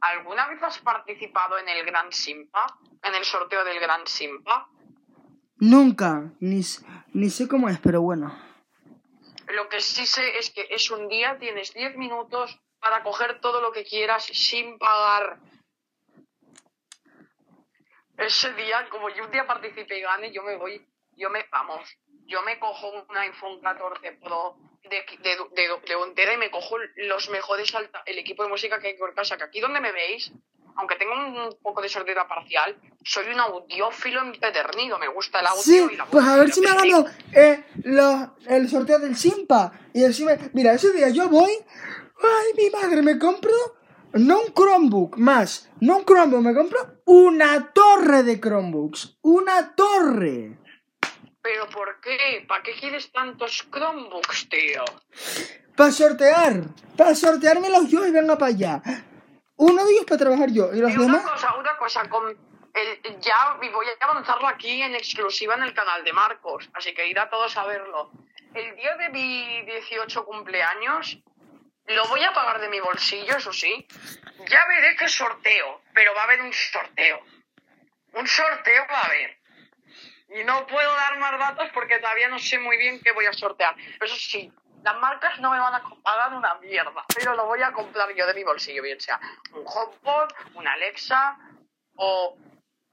[0.00, 2.78] ¿alguna vez has participado en el Gran Simpa?
[3.02, 4.70] ¿En el sorteo del Gran Simpa?
[5.56, 6.62] Nunca, ni,
[7.12, 8.34] ni sé cómo es, pero bueno.
[9.48, 13.60] Lo que sí sé es que es un día, tienes 10 minutos para coger todo
[13.60, 15.40] lo que quieras sin pagar.
[18.16, 20.86] Ese día, como yo un día participe y gane, yo me voy,
[21.16, 21.80] yo me, vamos,
[22.26, 26.76] yo me cojo un iPhone 14 Pro de, de, de, de Ontera y me cojo
[26.96, 29.92] los mejores, alta- el equipo de música que hay por casa, que aquí donde me
[29.92, 30.32] veis,
[30.76, 35.62] aunque tengo un poco de sordera parcial, soy un audiófilo empedernido, me gusta el audio
[35.62, 37.04] Sí, y la pues a ver si me gano
[37.34, 39.72] eh, los- el sorteo del Simpa.
[39.92, 40.38] Y me...
[40.54, 41.50] Mira, ese día yo voy...
[42.22, 43.52] Ay, mi madre, me compro...
[44.14, 49.18] No un Chromebook más, no un Chromebook, me compro una torre de Chromebooks.
[49.22, 50.58] Una torre.
[51.42, 52.44] ¿Pero por qué?
[52.46, 54.84] ¿Para qué quieres tantos Chromebooks, tío?
[55.76, 56.52] Para sortear.
[56.96, 58.82] Para sorteármelos yo y venga para allá.
[59.56, 61.30] Uno de ellos para trabajar yo y los Y una demás...
[61.30, 62.28] cosa, una cosa, con
[62.74, 67.06] el, ya voy a avanzarlo aquí en exclusiva en el canal de Marcos, así que
[67.06, 68.10] ir a todos a verlo.
[68.54, 71.18] El día de mi 18 cumpleaños
[71.86, 73.86] lo voy a pagar de mi bolsillo, eso sí.
[74.48, 77.20] Ya veré qué sorteo, pero va a haber un sorteo.
[78.14, 79.38] Un sorteo va a haber.
[80.34, 83.32] Y no puedo dar más datos porque todavía no sé muy bien qué voy a
[83.32, 83.76] sortear.
[84.00, 84.50] Eso sí,
[84.82, 88.26] las marcas no me van a pagar una mierda, pero lo voy a comprar yo
[88.26, 89.20] de mi bolsillo, bien sea
[89.52, 91.38] un HomePod, una Alexa
[91.96, 92.36] o,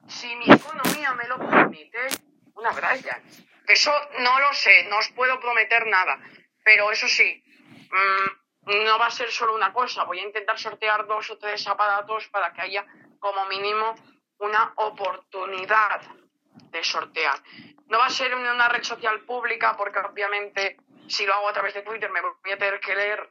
[0.08, 2.08] si mi economía me lo permite,
[2.56, 3.24] una Brian.
[3.68, 6.20] Eso no lo sé, no os puedo prometer nada,
[6.64, 7.44] pero eso sí,
[7.92, 11.66] mm, no va a ser solo una cosa, voy a intentar sortear dos o tres
[11.68, 12.86] aparatos para que haya
[13.20, 13.96] como mínimo
[14.40, 16.02] una oportunidad
[16.72, 17.42] de sortear.
[17.88, 21.74] No va a ser una red social pública porque obviamente si lo hago a través
[21.74, 23.30] de Twitter me voy a tener que leer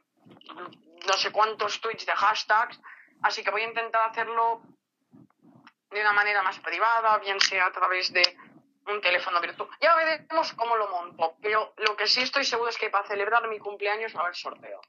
[1.07, 2.79] no sé cuántos tweets de hashtags,
[3.23, 4.61] así que voy a intentar hacerlo
[5.89, 8.37] de una manera más privada, bien sea a través de
[8.85, 9.69] un teléfono virtual.
[9.81, 13.47] Ya veremos cómo lo monto, pero lo que sí estoy seguro es que para celebrar
[13.47, 14.81] mi cumpleaños va a haber sorteo.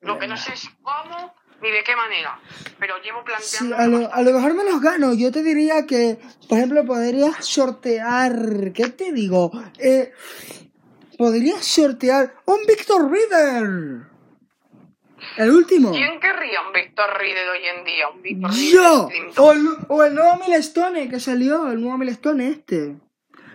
[0.00, 2.38] Lo que no sé es cómo ni de qué manera,
[2.78, 3.76] pero llevo Sí, planteando...
[3.76, 5.14] a lo, a lo mejor me los gano.
[5.14, 8.72] Yo te diría que, por ejemplo, podrías sortear.
[8.74, 9.50] ¿Qué te digo?
[9.78, 10.12] Eh,
[11.16, 14.06] podrías sortear un Victor Reader.
[15.36, 15.92] El último.
[15.92, 18.08] ¿Quién querría un Víctor Reader hoy en día?
[18.08, 19.08] Un Víctor Yo.
[19.36, 21.70] O el, o el nuevo Milestone que salió.
[21.70, 22.96] El nuevo Milestone este.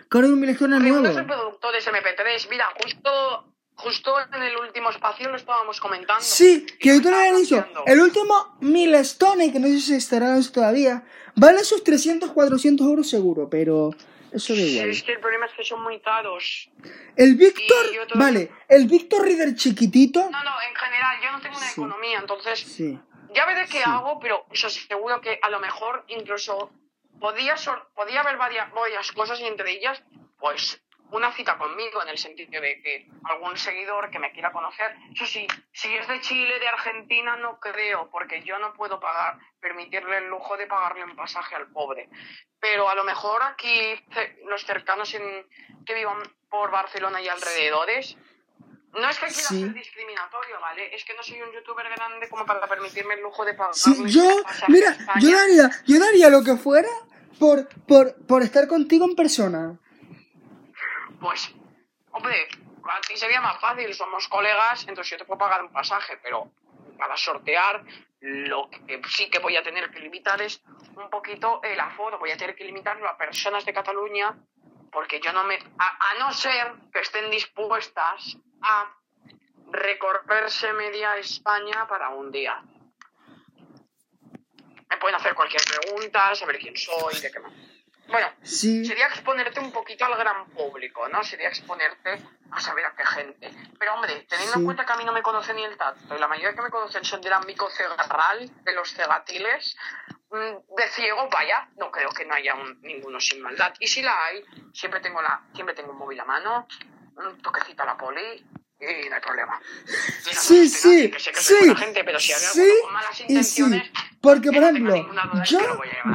[0.10, 1.06] Que ahora hay un Milestone nuevo.
[1.06, 2.48] reproductores MP3.
[2.50, 6.22] Mira, justo, justo en el último espacio lo estábamos comentando.
[6.22, 7.66] Sí, que yo te lo estaba había dicho.
[7.86, 11.04] El último Milestone, que no sé si estará todavía,
[11.36, 13.92] vale sus 300, 400 euros seguro, pero
[14.32, 16.70] eso da Sí, es que el problema es que son muy caros.
[17.16, 20.22] El Víctor, vale, el Víctor Reader chiquitito.
[20.30, 21.80] No, no, en general, yo no tengo una Sí.
[21.82, 23.00] economía, entonces Sí.
[23.34, 23.84] ya veré qué Sí.
[23.86, 26.72] hago, pero eso seguro que a lo mejor incluso
[27.20, 27.56] podía,
[27.96, 30.02] podía haber varias, varias cosas y entre ellas,
[30.40, 30.82] pues
[31.12, 34.96] una cita conmigo en el sentido de que algún seguidor que me quiera conocer.
[35.14, 39.38] Eso sí, si es de Chile, de Argentina, no creo, porque yo no puedo pagar,
[39.62, 42.10] permitirle el lujo de pagarle un pasaje al pobre.
[42.60, 43.94] Pero a lo mejor aquí
[44.46, 45.46] los cercanos en,
[45.86, 46.18] que vivan
[46.50, 48.18] por Barcelona y alrededores.
[48.94, 49.62] No es que quiera Sí.
[49.62, 50.96] ser discriminatorio, ¿vale?
[50.96, 53.76] Es que no soy un youtuber grande como para permitirme el lujo de pagar.
[53.76, 56.90] Sí, yo, mira, yo daría, yo daría lo que fuera
[57.40, 59.78] por, por, por estar contigo en persona.
[61.20, 61.52] Pues,
[62.12, 62.48] hombre,
[62.90, 66.52] a ti sería más fácil, somos colegas, entonces yo te puedo pagar un pasaje, pero
[66.98, 67.84] para sortear
[68.20, 70.62] lo que sí que voy a tener que limitar es
[70.96, 74.36] un poquito el aforo, voy a tener que limitarlo a personas de Cataluña,
[74.92, 75.60] porque yo no me...
[75.78, 78.92] A, no ser que estén dispuestas a
[79.72, 82.62] recorrerse media España para un día.
[84.90, 87.54] Me pueden hacer cualquier pregunta, saber quién soy, de qué más.
[88.10, 91.24] Bueno, Sí, sería exponerte un poquito al gran público, ¿no?
[91.24, 93.52] Sería exponerte a saber a qué gente.
[93.78, 94.60] Pero hombre, teniendo Sí.
[94.60, 96.62] en cuenta que a mí no me conoce ni el tacto, y la mayoría que
[96.62, 99.76] me conocen son del ámbito cegarral, de los cegatiles,
[100.32, 103.74] mm, de ciego, vaya, no creo que no haya un- ninguno sin maldad.
[103.80, 104.44] Y si la hay,
[104.74, 106.68] siempre tengo la, siempre tengo un móvil a mano,
[107.18, 108.46] un toquecito a la poli
[108.80, 109.60] y no hay problema.
[109.60, 114.52] No sí, sí, que sí, buena gente, pero si hay sí con malas Porque, que
[114.52, 114.96] por ejemplo,
[115.46, 115.60] yo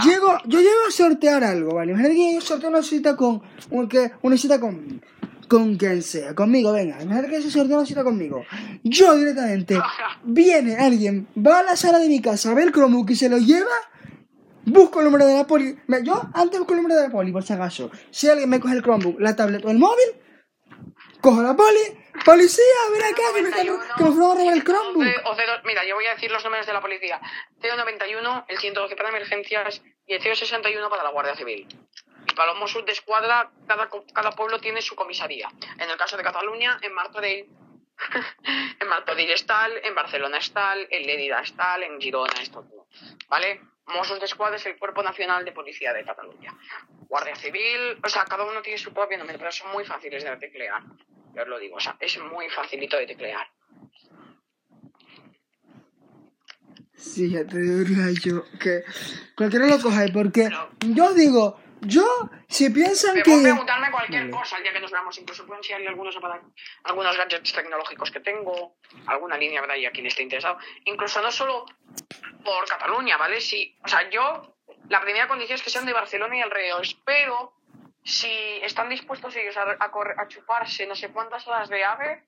[0.05, 1.91] llego, yo llego a sortear algo, ¿vale?
[1.93, 5.03] Imagínate que yo sorteo una cita con, un- que- una cita con,
[5.49, 7.03] con quien sea, conmigo, venga.
[7.03, 8.45] Imagínate que se sortea una cita conmigo.
[8.85, 9.77] Yo directamente,
[10.23, 13.39] viene alguien, va a la sala de mi casa, ve el Chromebook y se lo
[13.39, 13.75] lleva,
[14.67, 15.77] busco el número de la poli.
[16.05, 17.91] Yo antes busco el número de la poli, por si acaso.
[18.13, 20.07] Si alguien me coge el Chromebook, la tablet o el móvil,
[21.21, 21.79] cojo la poli,
[22.25, 25.07] policía, ven acá, que me, están- que me fueron a robar el Chromebook.
[25.25, 27.21] O C2 mira, yo voy a decir los números de la policía.
[27.61, 31.67] 091, el 112 para emergencias y el 061 para la Guardia Civil.
[32.29, 35.49] Y para los Mossos de Escuadra, cada, cada pueblo tiene su comisaría.
[35.79, 37.47] En el caso de Cataluña, en Martorell,
[38.81, 42.87] en Martorell está, en Barcelona está, en Lérida está, en Girona está todo.
[43.29, 43.61] ¿Vale?
[43.87, 46.55] Mossos de Escuadra es el Cuerpo Nacional de Policía de Cataluña.
[47.09, 50.37] Guardia Civil, o sea, cada uno tiene su propio nombre, pero son muy fáciles de
[50.37, 50.83] teclear.
[51.35, 53.47] Yo os lo digo, o sea, es muy facilito de teclear.
[56.95, 58.85] Sí, ya te diría yo que
[59.37, 60.49] cualquiera lo coge, porque
[60.81, 62.07] yo digo, yo,
[62.49, 63.31] si piensan Me que...
[63.31, 64.31] pueden preguntarme cualquier Vale.
[64.31, 65.19] cosa el día que nos veamos.
[65.19, 66.17] Incluso puedo enseñarle algunos,
[66.85, 68.77] algunos gadgets tecnológicos que tengo,
[69.07, 69.77] alguna línea, ¿verdad?
[69.77, 70.59] Y a quien esté interesado.
[70.85, 71.65] Incluso no solo
[72.45, 73.41] por Cataluña, ¿vale?
[73.41, 74.57] Sí, o sea, yo,
[74.89, 77.53] la primera condición es que sean de Barcelona y alrededores, pero
[78.05, 78.29] si
[78.63, 82.25] están dispuestos ellos a, a, correr- a chuparse no sé cuántas horas de ave,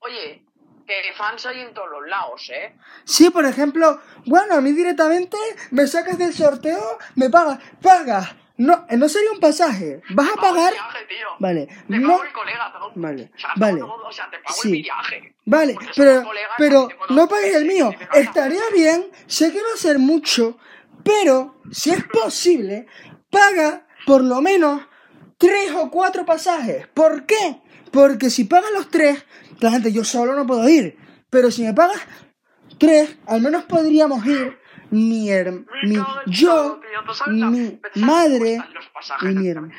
[0.00, 0.42] oye,
[0.86, 2.74] que fans hay en todos los lados, ¿eh?
[3.04, 5.36] Sí, por ejemplo, bueno, a mí directamente
[5.70, 8.34] me sacas del sorteo, me pagas, pagas.
[8.56, 10.72] No, eh, no sería un pasaje, vas a Pago el pagar...
[10.74, 11.28] viaje, tío.
[11.38, 12.08] Vale, Te no...
[12.08, 12.92] pago el colega, todo.
[12.94, 13.80] Vale, O sea, vale.
[13.80, 14.76] todo, o sea, te pago Sí.
[14.76, 15.34] el viaje.
[15.46, 16.22] Vale, Porque pero,
[16.58, 17.90] pero no pagues el mío.
[18.12, 20.58] Estaría bien, sé que va a ser mucho,
[21.02, 22.86] pero si es posible,
[23.30, 24.82] paga por lo menos
[25.38, 26.86] tres o cuatro pasajes.
[26.88, 27.60] ¿Por qué?
[27.92, 29.24] Porque si pagas los tres,
[29.60, 30.96] la gente, yo solo no puedo ir.
[31.28, 32.00] Pero si me pagas
[32.78, 34.58] tres, al menos podríamos ir
[34.90, 35.96] mi, her- mi
[36.26, 36.80] yo,
[37.28, 38.62] mi madre
[39.22, 39.74] y mi hermano.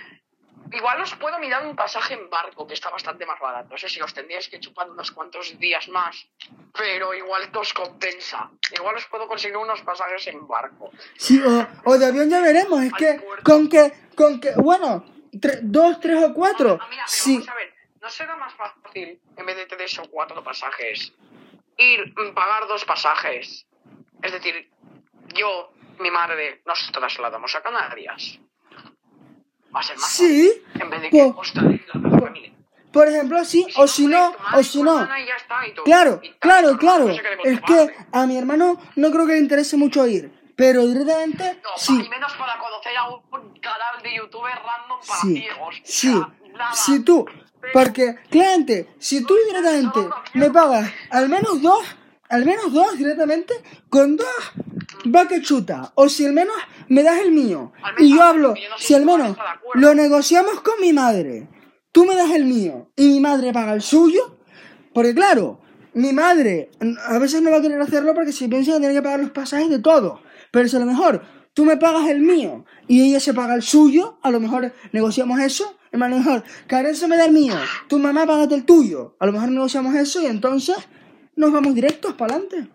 [0.74, 3.68] Igual os puedo mirar un pasaje en barco, que está bastante más barato.
[3.72, 6.16] No sé si os tendríais que chupar unos cuantos días más,
[6.78, 8.50] pero igual os compensa.
[8.74, 10.90] Igual os puedo conseguir unos pasajes en barco.
[11.18, 12.82] Sí, o, o de avión ya veremos.
[12.84, 13.92] Es que con que,
[14.22, 15.04] con que, bueno,
[15.34, 16.78] tre- dos, tres o cuatro.
[16.80, 19.98] Ah, mira, pero Sí, vamos a ver, ¿no será más fácil, en vez de tres
[20.00, 21.14] o cuatro pasajes,
[21.78, 23.66] ir, mm, pagar dos pasajes?
[24.22, 24.70] Es decir,
[25.36, 28.40] yo, mi madre, nos trasladamos a Canarias.
[29.76, 30.52] Va a ser más sí.
[30.66, 32.52] fácil, en vez de que Costa Rica, la familia.
[32.92, 35.08] Por ejemplo, sí, Y o si no, madre o si no.
[35.86, 37.08] Claro, y claro, claro.
[37.10, 40.30] Es que a mi hermano no creo que le interese mucho ir.
[40.62, 41.93] Pero directamente, No, sí.
[42.05, 45.76] y menos para conocer a un canal de youtuber random para Sí, ciegos.
[45.84, 46.14] Sí.
[46.55, 46.74] nada.
[46.76, 47.26] Si tú,
[47.74, 49.99] porque, claramente, si tú directamente
[50.36, 51.84] me pagas al menos dos,
[52.30, 53.55] al menos dos directamente,
[53.89, 54.28] con dos
[55.14, 55.93] va que chuta.
[55.95, 56.53] O si al menos
[56.89, 57.72] me das el mío.
[57.97, 59.36] Y yo hablo, yo no sé si al menos
[59.74, 61.47] lo negociamos con mi madre.
[61.91, 64.38] Tú me das el mío y mi madre paga el suyo.
[64.93, 65.59] Porque claro,
[65.93, 68.93] mi madre mm, a veces no va a querer hacerlo porque si piensa que tiene
[68.93, 70.22] que pagar los pasajes de todo.
[70.52, 71.24] Pero si a lo mejor
[71.54, 75.39] tú me pagas el mío y ella se paga el suyo, a lo mejor negociamos
[75.39, 75.78] eso.
[75.93, 77.54] A lo mejor Karen me da el mío,
[77.89, 79.16] tu mamá paga el tuyo.
[79.20, 80.78] A lo mejor negociamos eso y entonces
[81.36, 82.70] nos vamos directos para adelante.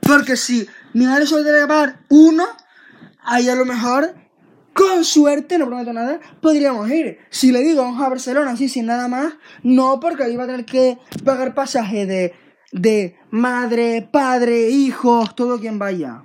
[0.00, 2.44] Porque si mi madre solo que pagar uno,
[3.24, 4.14] ahí a lo mejor
[4.72, 7.18] con suerte, no prometo nada, podríamos ir.
[7.30, 10.46] Si le digo vamos a Barcelona así sin nada más, no, porque ahí va a
[10.46, 12.34] tener que pagar pasaje de,
[12.74, 16.22] de madre, padre, hijos, todo quien vaya.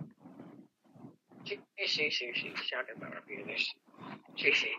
[1.46, 3.72] Sí, sí, sí, sí, sé a qué te refieres.
[4.36, 4.70] Sí, sí.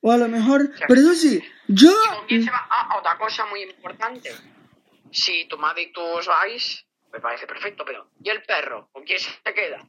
[0.00, 1.90] O a lo mejor, pero eso sí, yo...
[1.90, 2.66] ¿Y con quién se va?
[2.68, 4.30] Ah, otra cosa muy importante.
[5.12, 8.88] Si tu madre y tú os vais, me parece perfecto, pero ¿y el perro?
[8.90, 9.88] ¿Con quién se queda?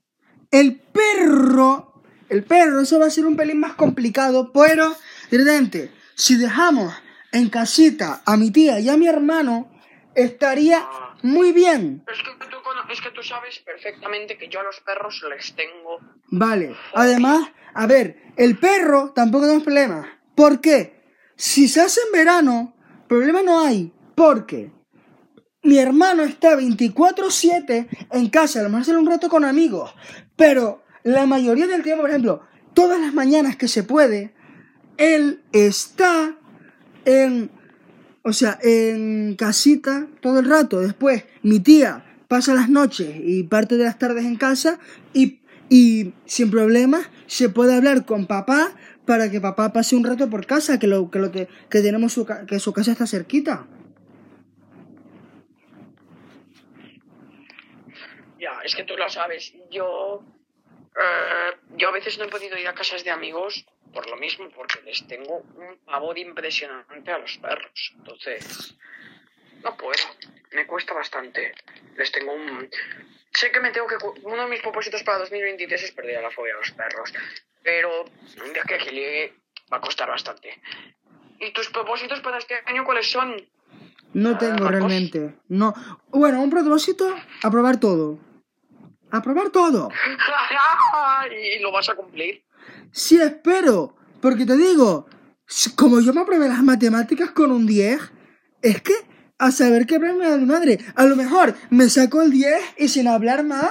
[0.52, 4.96] El perro, el perro, eso va a ser un pelín más complicado, pero,
[5.32, 6.94] directamente, si dejamos
[7.32, 9.70] en casita a mi tía y a mi hermano,
[10.16, 10.86] estaría
[11.24, 12.04] muy bien.
[12.12, 15.54] Es que tú, cono- es que tú sabes perfectamente que yo a los perros les
[15.56, 16.00] tengo...
[16.28, 20.08] Vale, además, a ver, el perro tampoco tenemos problemas.
[20.36, 21.02] ¿Por qué?
[21.36, 22.74] Si se hace en verano,
[23.08, 23.94] problema no hay.
[24.16, 24.72] Porque
[25.64, 29.94] mi hermano está 24-7 en casa, a lo mejor sale un rato con amigos.
[30.36, 32.42] Pero la mayoría del tiempo, por ejemplo,
[32.74, 34.34] todas las mañanas que se puede,
[34.98, 36.36] él está
[37.06, 37.50] en,
[38.24, 40.80] o sea, en casita todo el rato.
[40.80, 44.80] Después, mi tía pasa las noches y parte de las tardes en casa
[45.14, 48.72] y, y sin problemas se puede hablar con papá
[49.06, 52.14] para que papá pase un rato por casa, que lo que, lo que, que tenemos
[52.14, 53.68] su, que su casa está cerquita.
[58.40, 59.54] Ya, es que tú lo sabes.
[59.70, 60.24] Yo...
[60.96, 64.50] eh, yo a veces no he podido ir a casas de amigos por lo mismo,
[64.56, 67.94] porque les tengo un pavor impresionante a los perros.
[67.98, 68.76] Entonces...
[69.64, 70.04] No puedo.
[70.54, 71.54] Me cuesta bastante.
[71.96, 72.70] Les tengo un...
[73.34, 73.96] Sé que me tengo que...
[74.24, 77.14] Uno de mis propósitos para 2023 es perder la fobia a los perros.
[77.64, 78.06] Pero
[78.54, 79.34] de aquí a que llegue
[79.72, 80.60] va a costar bastante.
[81.40, 83.36] ¿Y tus propósitos para este año cuáles son?
[84.14, 84.72] No Ah, tengo Marcos.
[84.72, 85.36] realmente.
[85.48, 85.74] No.
[86.10, 88.20] Bueno, un propósito, aprobar todo.
[89.12, 89.90] Aprobar todo.
[91.32, 92.44] y lo vas a cumplir.
[92.92, 93.96] Sí, espero.
[94.22, 95.08] Porque te digo,
[95.76, 98.00] como yo me aprobé las matemáticas con un 10,
[98.62, 98.94] es que
[99.40, 100.78] a saber qué premio da mi madre.
[100.96, 103.70] A lo mejor me saco el 10 y sin hablar más,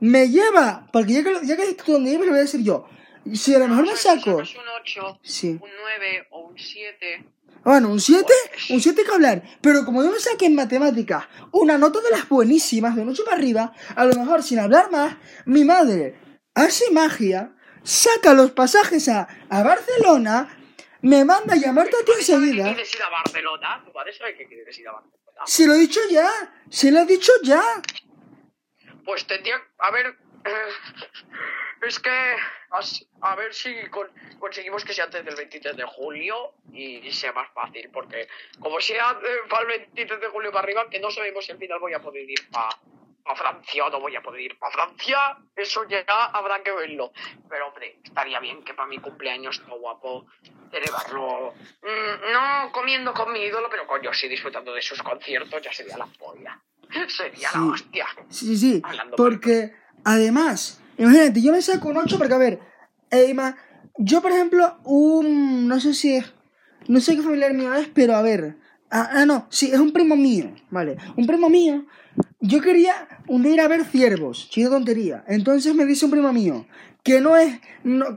[0.00, 0.86] me lleva.
[0.92, 2.86] Porque ya que, lo- ya que donde iba, lo voy a decir yo.
[3.32, 4.36] Si a lo mejor me saco.
[4.36, 4.42] un
[4.80, 5.48] 8, Sí.
[5.50, 7.24] un 9 o un 7.
[7.64, 8.32] Bueno, un 7,
[8.70, 9.42] un 7 que hablar.
[9.60, 13.24] Pero como yo me saqué en matemáticas una nota de las buenísimas, de un 8
[13.24, 15.16] para arriba, a lo mejor sin hablar más,
[15.46, 16.16] mi madre
[16.54, 20.56] hace magia, saca los pasajes a, a Barcelona,
[21.02, 22.64] me manda a llamarte a ti ¿Sabes que enseguida.
[22.64, 23.82] quieres ir a Barcelona?
[23.84, 25.18] ¿Tu padre sabe que quieres ir a Barcelona?
[25.46, 26.28] Se lo he dicho ya,
[26.68, 27.62] se lo he dicho ya.
[29.04, 29.56] Pues tendría...
[29.78, 30.06] A ver...
[30.44, 32.36] eh, es que...
[33.22, 37.48] A ver si con- conseguimos que sea antes del 23 de julio y sea más
[37.54, 38.28] fácil, porque
[38.60, 41.58] como sea eh, para el 23 de julio para arriba, que no sabemos si al
[41.58, 42.68] final voy a poder ir para
[43.36, 45.18] Francia o no voy a poder ir para Francia,
[45.54, 46.00] eso ya
[46.32, 47.12] habrá que verlo.
[47.48, 50.26] Pero hombre, estaría bien que para mi cumpleaños está guapo
[50.70, 51.52] celebrarlo.
[51.82, 55.96] mm, no comiendo con mi ídolo, pero coño, sí disfrutando de sus conciertos, ya sería
[55.98, 56.60] la polla.
[57.08, 57.58] Sería Sí.
[57.58, 58.06] la hostia.
[58.30, 62.58] Sí, sí, Hablando porque además, imagínate, yo me saco un 8 porque, a ver,
[63.10, 63.56] Eima,
[63.98, 66.32] yo por ejemplo, un, no sé si es,
[66.88, 68.56] no sé qué familiar mío es, pero a ver,
[68.90, 71.86] ah, ah, no, sí, es un primo mío, vale, un primo mío,
[72.40, 72.94] yo quería
[73.26, 76.66] un día ir a ver ciervos, chida tontería, entonces me dice un primo mío,
[77.02, 77.60] que no es,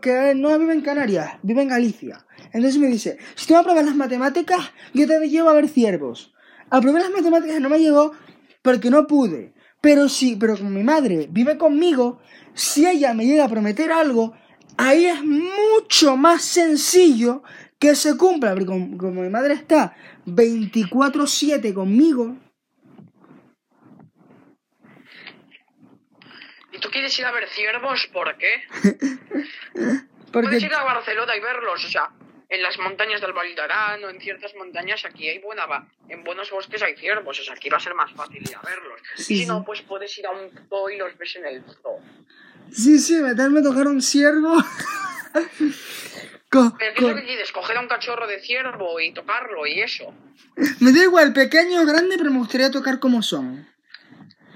[0.02, 3.96] que no vive en Canarias, vive en Galicia, entonces me dice, si tú apruebas las
[3.96, 6.34] matemáticas, yo te llevo a ver ciervos,
[6.70, 8.14] aprobé las matemáticas no me llegó
[8.62, 9.54] porque no pude.
[9.82, 12.20] Pero sí, pero como mi madre vive conmigo,
[12.54, 14.34] si ella me llega a prometer algo,
[14.78, 17.44] ahí es mucho más sencillo
[17.82, 18.52] que se cumpla.
[18.52, 22.38] Porque como, como mi madre está 24/7 conmigo,
[26.74, 28.08] ¿Y tú quieres ir a ver ciervos?
[28.14, 28.64] ¿Por qué?
[30.32, 32.10] porque Puedes ir a Barcelona y verlos, o sea,
[32.48, 36.50] en las montañas del Valdarán o en ciertas montañas aquí hay buena va- en buenos
[36.50, 39.00] bosques hay ciervos, o sea, aquí va a ser más fácil ir a verlos.
[39.18, 39.48] Sí, y si sí.
[39.48, 42.00] no, pues puedes ir a un zoo y los ves en el zoo.
[42.72, 44.56] sí, sí, meterme a tocar un ciervo.
[46.52, 47.52] Co- Pero ¿qué es lo que quieres?
[47.52, 50.14] Coger a un cachorro de ciervo y tocarlo y eso.
[50.82, 53.68] me da igual, pequeño o grande, pero me gustaría tocar como son.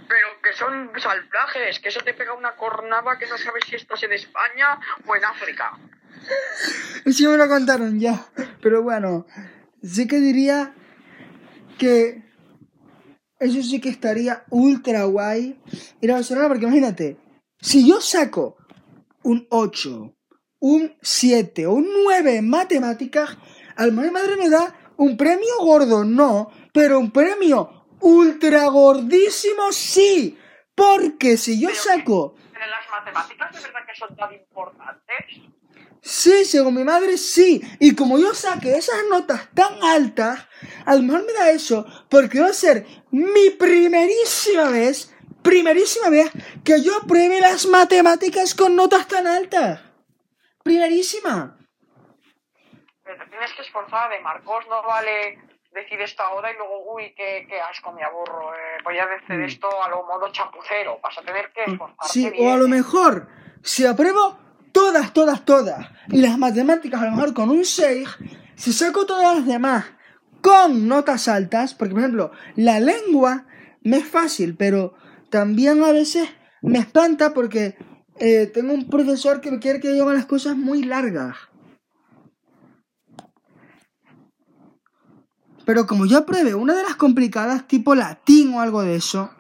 [0.07, 4.03] Pero que son salvajes, que eso te pega una cornada que no sabes si estás
[4.03, 4.77] en España
[5.07, 5.71] o en África.
[7.11, 8.25] Sí me lo contaron ya.
[8.61, 9.25] Pero bueno,
[9.81, 10.73] sí que diría
[11.77, 12.23] que
[13.39, 15.59] eso sí que estaría ultra guay
[16.01, 17.17] ir a Barcelona porque imagínate,
[17.59, 18.57] si yo saco
[19.23, 20.14] un 8,
[20.65, 23.37] un 7 o un 9 en matemáticas,
[23.75, 28.65] a lo mejor mi madre me da un premio gordo, no, pero un premio ultra
[28.69, 30.39] gordísimo sí.
[30.73, 35.15] Porque si yo saco Pero las matemáticas de verdad que son tan importantes.
[36.01, 37.61] Sí, según mi madre, sí.
[37.79, 40.47] Y como yo saqué esas notas tan altas,
[40.83, 45.13] a lo mejor me da eso, porque va a ser mi primerísima vez,
[45.43, 46.31] primerísima vez,
[46.63, 49.84] que yo pruebe las matemáticas con notas tan altas.
[50.75, 51.55] Primerísima.
[53.03, 55.37] Pero te tienes que esforzar de Marcos, no vale
[55.71, 58.51] decir esto ahora y luego, uy, qué, qué asco, me aburro.
[58.55, 59.43] eh, voy a decir Mm.
[59.43, 60.99] esto a lo modo chapucero.
[61.03, 62.49] Vas a tener que esforzarte Sí, bien.
[62.49, 63.27] o a lo mejor,
[63.61, 64.39] si apruebo
[64.71, 68.09] todas, todas, todas, y las matemáticas a lo mejor con un 6,
[68.55, 69.85] si saco todas las demás
[70.41, 73.45] con notas altas, porque por ejemplo, la lengua
[73.83, 74.95] me es fácil, pero
[75.29, 76.27] también a veces
[76.63, 77.75] me espanta porque
[78.19, 81.35] eh, tengo un profesor que quiere que yo haga las cosas muy largas.
[85.65, 89.31] Pero como yo apruebe una de las complicadas, tipo latín o algo de eso,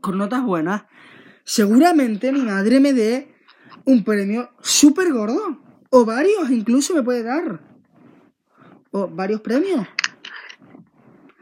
[0.00, 0.84] con notas buenas,
[1.44, 3.34] seguramente mi madre me dé
[3.84, 5.58] un premio súper gordo.
[5.90, 7.60] O varios incluso me puede dar.
[8.92, 9.86] O varios premios.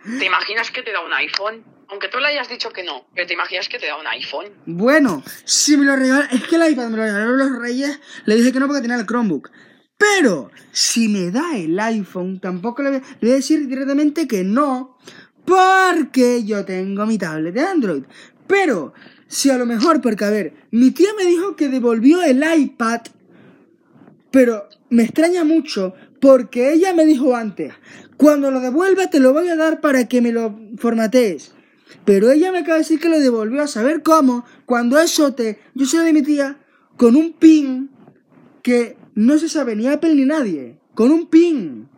[0.03, 1.63] ¿Te imaginas que te da un iPhone?
[1.91, 4.47] Aunque tú le hayas dicho que no, pero te imaginas que te da un iPhone.
[4.67, 8.37] Bueno, si me lo regalan, es que el iPad me lo regalaron los reyes, le
[8.37, 9.51] dije que no porque tenía el Chromebook.
[9.99, 14.45] Pero, si me da el iPhone, tampoco le voy, le voy a decir directamente que
[14.45, 14.99] no,
[15.45, 18.05] porque yo tengo mi tablet de Android.
[18.47, 18.95] Pero,
[19.27, 23.01] si a lo mejor, porque a ver, mi tía me dijo que devolvió el iPad,
[24.31, 27.73] pero me extraña mucho porque ella me dijo antes,
[28.17, 31.55] cuando lo devuelva te lo voy a dar para que me lo formatees.
[32.05, 35.61] Pero ella me acaba de decir que lo devolvió a saber cómo, cuando eso te...
[35.75, 36.57] Yo soy de mi tía
[36.97, 37.91] con un pin
[38.63, 40.79] que no se sabe ni Apple ni nadie.
[40.95, 41.89] Con un pin.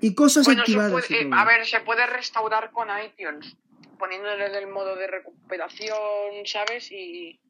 [0.00, 0.92] Y cosas Bueno, se activadas.
[0.92, 3.56] puede, eh, a ver, se puede restaurar con iTunes,
[3.98, 6.92] poniéndole el modo de recuperación, ¿sabes?
[6.92, 7.40] Y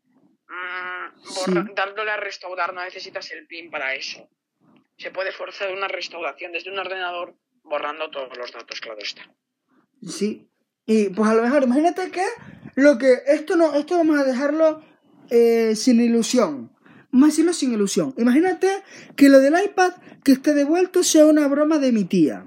[0.49, 1.73] mm, borra- Sí.
[1.75, 4.29] dándole a restaurar, no necesitas el PIN para eso.
[4.97, 9.23] Se puede forzar una restauración desde un ordenador borrando todos los datos, claro está.
[10.07, 10.49] Sí.
[10.87, 12.25] Y pues a lo mejor, imagínate que
[12.75, 13.19] lo que.
[13.27, 14.83] Esto no, esto vamos a dejarlo
[15.31, 16.71] eh, sin ilusión.
[17.11, 18.15] Vamos a decirlo sin ilusión.
[18.19, 18.69] Imagínate
[19.17, 22.45] que lo del iPad que esté devuelto sea una broma de mi tía.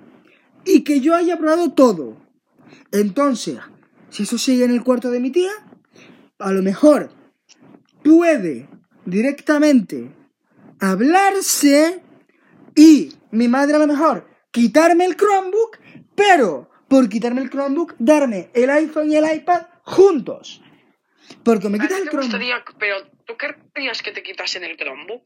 [0.65, 2.17] Y que yo haya probado todo.
[2.91, 3.57] Entonces,
[4.09, 5.51] si eso sigue en el cuarto de mi tía,
[6.39, 7.09] a lo mejor
[8.03, 8.69] puede
[9.05, 10.11] directamente
[10.79, 12.01] hablarse
[12.75, 15.77] y mi madre a lo mejor quitarme el Chromebook,
[16.15, 20.61] pero por quitarme el Chromebook, darme el iPhone y el iPad juntos.
[21.43, 22.23] Porque me ¿A quitas el Chromebook.
[22.23, 25.23] gustaría, pero tú querrías que te quitasen el Chromebook?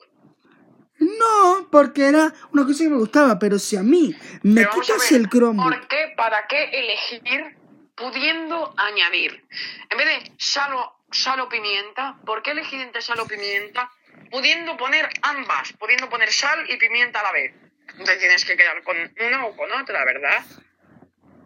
[1.00, 5.10] No, porque era una cosa que me gustaba, pero si a mí me Pero quitas
[5.10, 6.14] ver, el Chromebook, ¿Por qué?
[6.16, 7.58] ¿Para qué elegir
[7.96, 9.46] pudiendo añadir?
[9.90, 13.90] En vez de sal o, sal o pimienta, ¿por qué elegir entre sal o pimienta?
[14.30, 17.54] Pudiendo poner ambas, pudiendo poner sal y pimienta a la vez.
[18.06, 20.46] Te tienes que quedar con una o con otra, ¿verdad?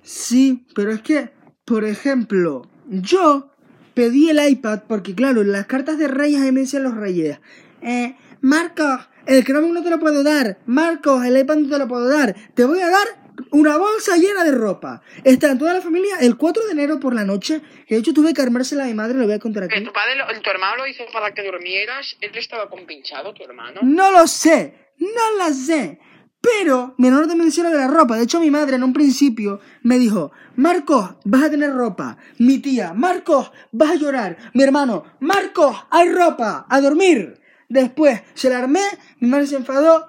[0.05, 1.31] Sí, pero es que,
[1.65, 3.51] por ejemplo, yo
[3.95, 7.39] pedí el iPad porque, claro, en las cartas de Reyes ahí me decían los Reyes,
[7.81, 11.87] eh, Marcos, el Chromebook no te lo puedo dar, Marcos, el iPad no te lo
[11.87, 13.07] puedo dar, te voy a dar
[13.51, 15.01] una bolsa llena de ropa.
[15.23, 18.13] Está en toda la familia el 4 de enero por la noche, que de hecho
[18.13, 19.83] tuve que armársela a mi madre, lo voy a contar aquí.
[19.83, 23.79] tu padre, lo- tu hermano lo hizo para que durmieras, él estaba compinchado, tu hermano.
[23.83, 25.99] No lo sé, no lo sé.
[26.45, 28.17] Pero mi hermano también de la ropa.
[28.17, 32.17] De hecho, mi madre en un principio me dijo, Marcos, vas a tener ropa.
[32.37, 34.37] Mi tía, Marcos, vas a llorar.
[34.53, 37.41] Mi hermano, Marcos, hay ropa, a dormir.
[37.67, 38.83] Después se la armé,
[39.19, 40.05] mi madre se enfadó.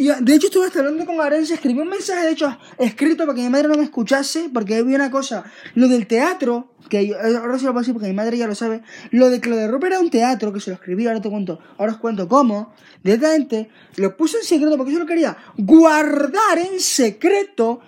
[0.00, 3.42] Y, de hecho, estuve hablando con Arencia, escribí un mensaje, de hecho, escrito para que
[3.42, 5.44] mi madre no me escuchase, porque había una cosa,
[5.74, 8.54] lo del teatro, que yo- ahora sí lo puedo decir porque mi madre ya lo
[8.54, 8.80] sabe,
[9.10, 11.28] lo de que lo de ropa era un teatro, que se lo escribí, ahora te
[11.28, 12.72] cuento, ahora os cuento cómo,
[13.04, 17.80] directamente, lo puse en secreto porque yo lo quería guardar en secreto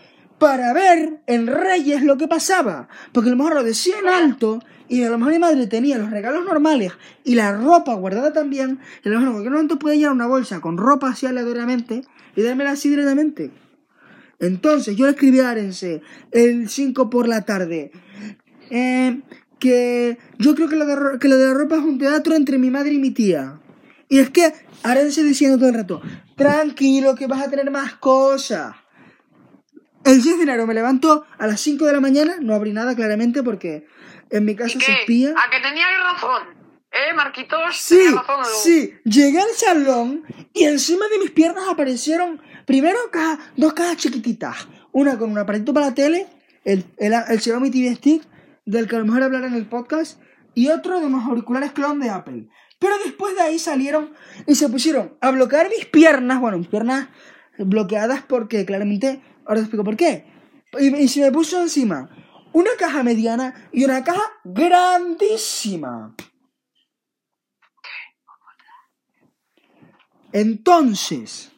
[0.43, 4.61] para ver en Reyes lo que pasaba, porque a lo mejor lo decía en alto,
[4.89, 6.91] y a lo mejor mi madre tenía los regalos normales
[7.23, 10.27] y la ropa guardada también, y a lo mejor en cualquier momento podía llenar una
[10.27, 12.03] bolsa con ropa así aleatoriamente
[12.35, 13.53] y dármela así directamente.
[14.41, 17.93] Entonces yo le escribí a Arense el 5 por la tarde
[18.71, 19.21] eh,
[19.61, 22.69] que yo creo que de, que lo de la ropa es un teatro entre mi
[22.69, 23.61] madre y mi tía.
[24.09, 26.03] Y es que Arense diciendo todo el rato,
[26.35, 28.82] tranquilo que vas a tener más cosas.
[30.05, 32.95] El 6 de enero me levanto a las 5 de la mañana, no abrí nada
[32.97, 33.87] claramente porque
[34.31, 35.31] en mi casa ¿Y se espía.
[35.31, 36.43] ¿A que tenía razón?
[36.91, 37.77] ¿Eh, Marquitos?
[37.77, 38.01] Sí,
[38.63, 38.93] sí.
[39.05, 44.69] Llegué al salón y encima de mis piernas aparecieron primero caja- dos cajas chiquititas.
[44.93, 46.27] Una con un aparatito para la tele,
[46.65, 48.23] el, el, el Xiaomi TV Stick,
[48.67, 50.21] del que a lo mejor hablaré en el podcast,
[50.55, 52.49] y otro de unos auriculares clon de Apple.
[52.79, 54.13] Pero después de ahí salieron
[54.47, 57.09] y se pusieron a bloquear mis piernas, bueno, mis piernas
[57.59, 60.27] bloqueadas porque claramente, ahora te explico por qué.
[60.79, 62.09] Y, y se me puso encima
[62.53, 66.15] una caja mediana y una caja grandísima.
[70.33, 71.53] Entonces,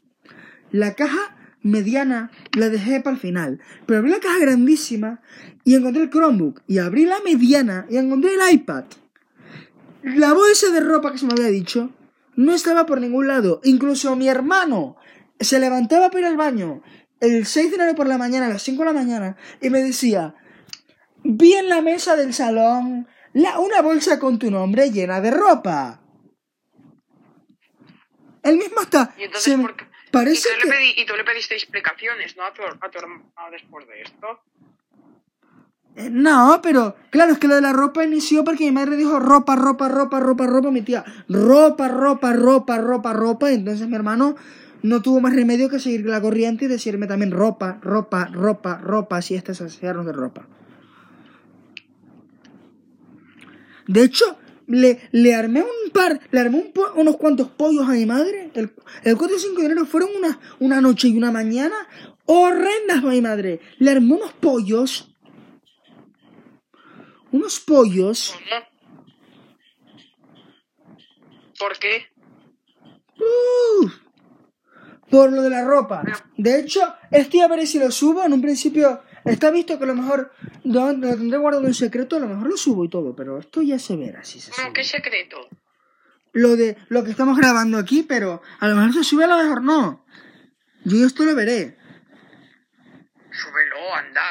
[0.70, 5.20] la caja mediana la dejé para el final, pero abrí la caja grandísima
[5.64, 8.84] y encontré el Chromebook y abrí la mediana y encontré el iPad.
[10.02, 11.90] La bolsa de ropa que se me había dicho
[12.36, 13.60] no estaba por ningún lado.
[13.64, 14.96] Incluso mi hermano
[15.40, 16.82] se levantaba para ir al baño
[17.20, 19.80] el 6 de enero por la mañana, a las 5 de la mañana, y me
[19.82, 20.34] decía,
[21.22, 26.00] vi en la mesa del salón la, una bolsa con tu nombre llena de ropa.
[28.42, 29.14] Él mismo está.
[29.18, 29.86] Y entonces, se me- ¿por qué?
[30.10, 30.68] Parece y, tú que...
[30.68, 32.44] le pedí- y tú le pediste explicaciones, ¿no?
[32.44, 34.26] A tu, a tu hermano después de esto.
[35.96, 39.18] Eh, No, pero claro, es que lo de la ropa inició porque mi madre dijo
[39.18, 43.96] ropa, ropa, ropa, ropa, ropa, mi tía, ropa, ropa, ropa, ropa, ropa, y entonces mi
[43.96, 44.36] hermano
[44.84, 49.16] no tuvo más remedio que seguir la corriente y decirme también ropa, ropa, ropa, ropa,
[49.16, 50.46] así hasta saciarnos de ropa.
[53.86, 57.92] De hecho, le, le armé un par, le armé un po- unos cuantos pollos a
[57.92, 58.50] mi madre.
[58.54, 58.72] El,
[59.04, 61.74] el 4 y 5 de enero fueron una, una noche y una mañana
[62.26, 63.60] horrendas para mi madre.
[63.78, 65.10] Le armé unos pollos
[67.32, 68.32] unos pollos.
[71.58, 72.04] ¿Por qué?
[73.18, 74.03] ¡uh!
[75.14, 76.02] Por lo de la ropa.
[76.36, 78.24] De hecho, estoy a ver si lo subo.
[78.24, 80.32] En un principio está visto que a lo mejor
[80.64, 82.16] lo, lo tendré guardado en secreto.
[82.16, 84.66] A lo mejor lo subo y todo, pero esto ya se verá si se ¿Cómo?
[84.66, 84.72] sube.
[84.74, 85.48] ¿Qué secreto?
[86.32, 89.36] Lo de lo que estamos grabando aquí, pero a lo mejor se sube, a lo
[89.36, 90.04] mejor no.
[90.84, 91.78] Yo esto lo veré.
[93.30, 94.22] Súbelo, anda.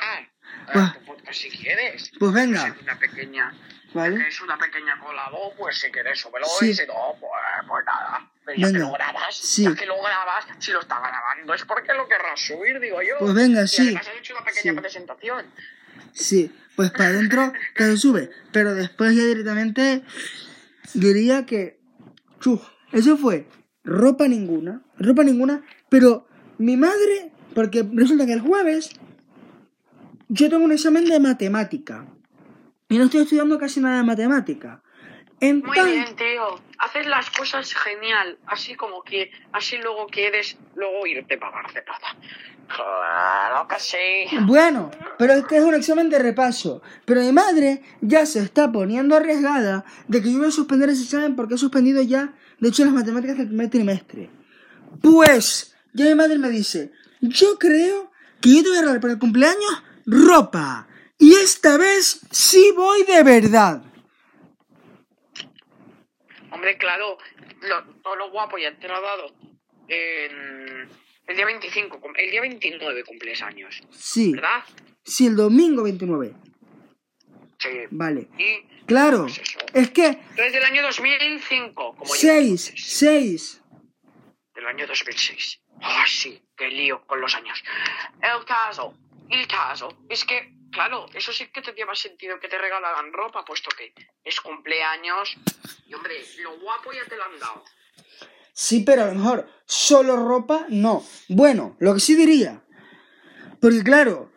[0.67, 0.95] Ah.
[0.95, 2.11] A tu podcast si quieres.
[2.19, 2.67] Pues venga.
[2.67, 3.53] Es una pequeña...
[3.93, 4.27] ¿Vale?
[4.27, 6.69] Es una pequeña colado, pues si quieres súbelo Sí.
[6.69, 7.31] y si no, pues,
[7.67, 8.29] pues nada.
[8.45, 8.79] Pero ya Venga.
[8.79, 9.63] que lo grabas, Sí.
[9.63, 13.15] ya que lo grabas, si lo está grabando es porque lo querrás subir, digo yo.
[13.19, 13.81] Pues venga, Y sí.
[13.83, 14.79] además has hecho una pequeña Sí.
[14.79, 15.45] presentación.
[16.11, 18.29] Sí, pues para adentro que se sube.
[18.51, 20.03] Pero después ya directamente
[20.93, 21.79] diría que.
[22.39, 23.47] Chuf, eso fue
[23.83, 24.81] ropa ninguna.
[24.97, 25.63] Ropa ninguna.
[25.89, 26.27] Pero
[26.57, 28.89] mi madre, porque resulta que el jueves
[30.29, 32.07] yo tengo un examen de matemática.
[32.93, 34.83] Y no estoy estudiando casi nada de matemática.
[35.41, 36.61] Muy Entonces, bien, tío.
[36.77, 38.37] Haces las cosas genial.
[38.45, 42.15] Así como que, así luego quieres luego irte para plata.
[42.67, 44.37] Claro que sí.
[44.41, 46.83] Bueno, pero es que es un examen de repaso.
[47.03, 51.01] Pero mi madre ya se está poniendo arriesgada de que yo voy a suspender ese
[51.01, 54.29] examen porque he suspendido ya, de hecho, las matemáticas del primer trimestre.
[55.01, 56.91] Pues, ya mi madre me dice,
[57.21, 60.87] yo creo que yo te voy a regalar para el cumpleaños ropa.
[61.17, 63.83] Y esta vez sí voy de verdad.
[66.51, 67.17] Hombre, claro,
[67.61, 69.33] lo- todo lo guapo ya te lo ha dado.
[69.87, 70.89] En
[71.27, 74.63] el día 25, cum- el día 29 cumples años, Sí, ¿verdad?
[75.03, 76.33] sí, el domingo 29.
[77.59, 77.69] Sí.
[77.91, 78.27] Vale.
[78.37, 79.41] Y Claro, Pues
[79.73, 82.19] es que eres del año 2005, como yo.
[82.19, 82.97] 6, entonces.
[82.97, 83.61] 6.
[84.53, 85.61] Del año 2006.
[85.81, 87.63] Ah, sí, qué lío con los años.
[88.21, 88.93] El caso,
[89.29, 93.45] el caso, es que, claro, eso sí que te lleva sentido que te regalaran ropa,
[93.45, 93.93] puesto que
[94.23, 95.37] es cumpleaños.
[95.87, 97.63] Y hombre, lo guapo ya te lo han dado.
[98.51, 101.03] Sí, pero a lo mejor solo ropa, no.
[101.29, 102.61] Bueno, lo que sí diría.
[103.61, 104.31] Porque claro,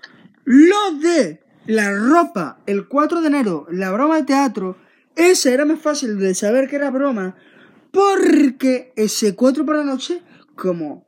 [0.44, 4.78] lo de la ropa el 4 de enero, la broma de teatro,
[5.16, 7.36] ese era más fácil de saber que era broma.
[7.90, 10.22] Porque ese 4 por la noche,
[10.54, 11.06] como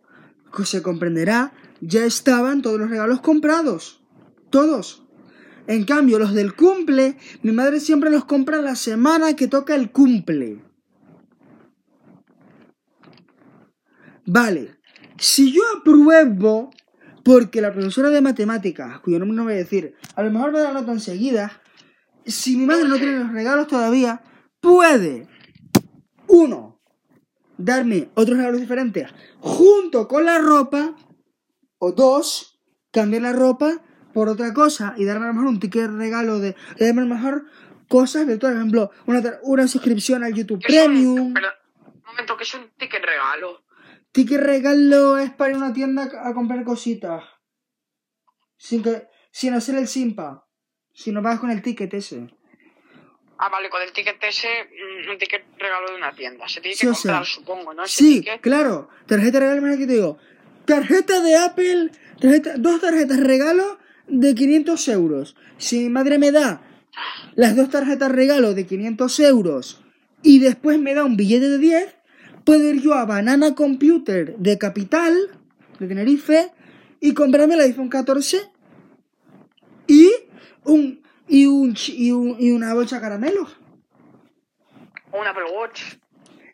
[0.64, 4.02] se comprenderá, ya estaban todos los regalos comprados.
[4.50, 5.07] Todos.
[5.68, 9.92] En cambio, los del cumple, mi madre siempre los compra la semana que toca el
[9.92, 10.64] cumple.
[14.24, 14.78] Vale,
[15.18, 16.70] si yo apruebo,
[17.22, 20.60] porque la profesora de matemáticas, cuyo nombre no voy a decir, a lo mejor me
[20.60, 21.60] da nota enseguida,
[22.24, 24.22] si mi madre no tiene los regalos todavía,
[24.60, 25.28] puede,
[26.28, 26.80] uno,
[27.58, 29.06] darme otros regalos diferentes
[29.40, 30.96] junto con la ropa,
[31.76, 32.58] o dos,
[32.90, 33.82] cambiar la ropa
[34.18, 37.04] por otra cosa y darme a lo mejor un ticket regalo de, de darme a
[37.04, 37.44] lo mejor
[37.86, 41.32] cosas virtuales, por ejemplo, una, una suscripción al YouTube Premium.
[41.32, 41.46] pero,
[41.86, 43.62] un momento, que es un ticket regalo.
[44.10, 47.22] Ticket regalo es para ir a una tienda a comprar cositas.
[48.56, 50.48] Sin, que, sin hacer el simpa.
[50.92, 52.26] Si no pagas con el ticket ese.
[53.38, 56.48] Ah, vale, con el ticket ese, mm, un ticket regalo de una tienda.
[56.48, 57.84] Se tiene Sí, que o sea, comprar, supongo, ¿no?
[57.84, 58.40] Ese Sí, ticket.
[58.40, 58.88] claro.
[59.06, 60.18] Tarjeta regalo, que te digo.
[60.64, 61.90] Tarjeta de Apple,
[62.20, 63.78] tarjeta, dos tarjetas regalo
[64.08, 65.36] de 500 euros.
[65.58, 66.62] Si mi madre me da
[67.34, 69.84] las dos tarjetas regalo de 500 euros
[70.22, 71.94] y después me da un billete de 10,
[72.44, 75.14] puedo ir yo a Banana Computer de Capital,
[75.78, 76.50] de Tenerife,
[77.00, 78.38] y comprarme el iPhone 14
[79.86, 80.10] y
[80.64, 83.56] un y un y, un- y una bolsa de caramelos.
[85.12, 85.82] Un Apple Watch.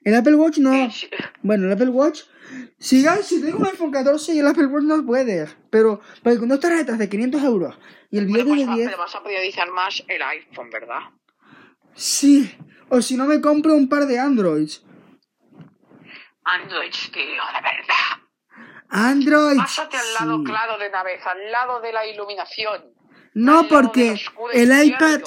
[0.04, 0.72] El Apple Watch no.
[1.42, 2.20] Bueno, el Apple Watch.
[2.78, 5.56] Si, si tengo un iPhone 14 y el Apple Watch no puedes.
[5.70, 7.78] Pero, porque con dos tarjetas de 500 euros
[8.10, 8.88] y el billete pues de va- 10.
[8.90, 11.00] pero vas a priorizar más el iPhone, ¿verdad?
[11.94, 12.54] Sí.
[12.88, 14.84] O si no me compro un par de Androids.
[16.44, 18.24] Android, tío, de verdad.
[18.88, 19.56] Android.
[19.56, 20.44] Pásate al lado sí.
[20.44, 22.92] claro de una vez, al lado de la iluminación.
[23.32, 24.14] No porque
[24.52, 25.20] el iPad.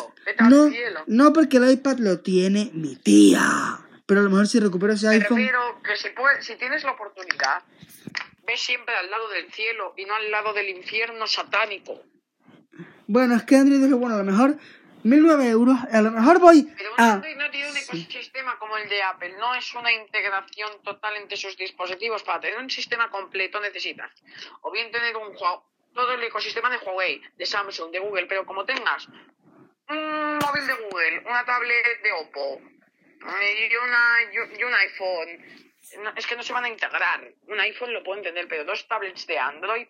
[0.50, 0.70] No,
[1.08, 3.80] no porque el iPad lo tiene mi tía.
[4.08, 5.38] Pero a lo mejor si recupero ese iPhone.
[5.38, 7.62] refiero que si, puedes, si tienes la oportunidad,
[8.46, 12.02] ve siempre al lado del cielo y no al lado del infierno satánico.
[13.06, 14.16] Bueno, es que Android es lo bueno.
[14.16, 14.56] A lo mejor
[15.04, 15.78] 1009 euros.
[15.92, 17.14] A lo mejor voy Pero un a.
[17.16, 21.36] Android no tiene un ecosistema como el de Apple, no es una integración total entre
[21.36, 22.24] sus dispositivos.
[22.24, 24.10] Para tener un sistema completo necesitas
[24.62, 25.36] o bien tener un
[25.94, 29.08] todo el ecosistema de Huawei, de Samsung, de Google, pero como tengas
[29.90, 32.77] un móvil de Google, una tablet de Oppo
[33.22, 37.28] y, una, y, un iPhone, no- es que no se van a integrar.
[37.48, 39.88] Un iPhone lo puedo entender, pero dos tablets de Android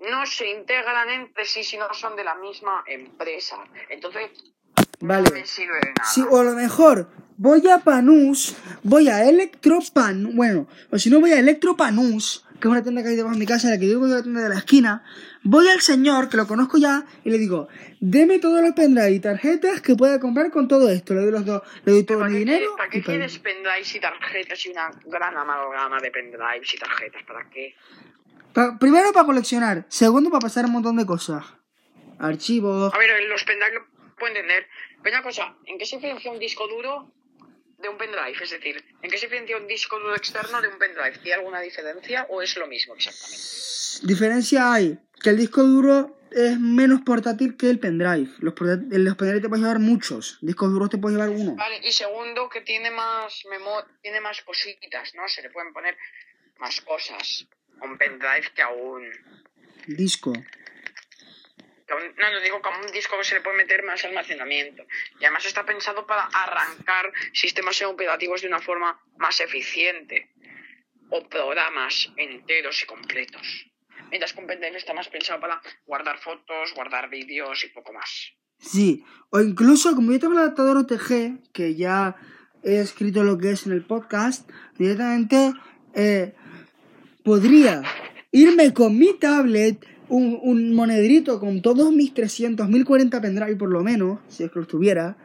[0.00, 3.56] no se integran entre sí si no son de la misma empresa.
[3.88, 4.30] Entonces,
[5.00, 5.28] Vale.
[5.28, 6.08] no me sirve de nada.
[6.10, 11.20] Sí, o a lo mejor voy a Panús, voy a Electropan, bueno, o si no
[11.20, 13.86] voy a Electropanús, que es una tienda que hay debajo de mi casa, la que
[13.86, 15.04] digo que es la tienda de la esquina,
[15.44, 17.68] voy al señor, que lo conozco ya, y le digo,
[18.00, 21.44] deme todos los pendrive y tarjetas que pueda comprar con todo esto, le doy los
[21.46, 24.90] dos, le doy todo ¿Para mi dinero ¿Para qué quieres pendrives y tarjetas y una
[25.06, 27.22] gran amalgama de pendrives y tarjetas?
[27.24, 27.74] ¿Para qué?
[28.52, 31.44] pa- primero para coleccionar, segundo para pasar un montón de cosas,
[32.18, 33.82] archivos, A ver, los pendrives
[34.18, 34.66] puedo entender.
[35.02, 37.12] Pero una cosa, ¿en qué se diferencia un disco duro
[37.78, 38.36] de un pendrive?
[38.42, 41.18] Es decir, ¿en qué se diferencia un disco duro externo de un pendrive?
[41.18, 43.44] ¿Tiene alguna diferencia o es lo mismo exactamente?
[44.02, 49.40] diferencia hay, que el disco duro es menos portátil que el pendrive, los, los pendrive
[49.40, 51.56] te puedes llevar muchos, discos duros te puedes llevar uno.
[51.56, 55.26] Vale, y segundo, que tiene más memo tiene más cositas, ¿no?
[55.28, 55.96] Se le pueden poner
[56.58, 57.46] más cosas
[57.80, 59.10] un pendrive que a un...
[59.86, 60.32] Disco.
[61.88, 64.84] No, no digo a un disco que se le puede meter más almacenamiento.
[65.20, 70.30] Y además está pensado para arrancar sistemas operativos de una forma más eficiente.
[71.10, 73.66] O programas enteros y completos.
[74.10, 78.32] Mientras que un pendrive está más pensado para guardar fotos, guardar vídeos y poco más.
[78.58, 82.16] Sí, o incluso como yo tengo el adaptador OTG, que ya
[82.62, 85.52] he escrito lo que es en el podcast, directamente
[85.94, 86.34] eh,
[87.24, 87.82] podría
[88.32, 94.20] irme con mi tablet, un, monedrito con todos mis 300, 1040 pendrive por lo menos,
[94.28, 95.16] si es que los tuviera,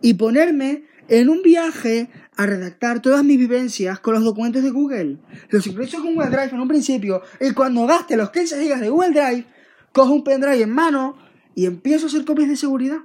[0.00, 5.18] y ponerme en un viaje a redactar todas mis vivencias con los documentos de Google.
[5.50, 8.88] Los sincronizo con Google Drive en un principio, y cuando gaste los 15 gigas de
[8.88, 9.46] Google Drive,
[9.92, 11.18] cojo un pendrive en mano
[11.54, 13.00] y empiezo a hacer copias de seguridad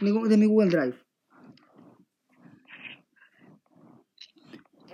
[0.00, 0.98] de mi Google Drive.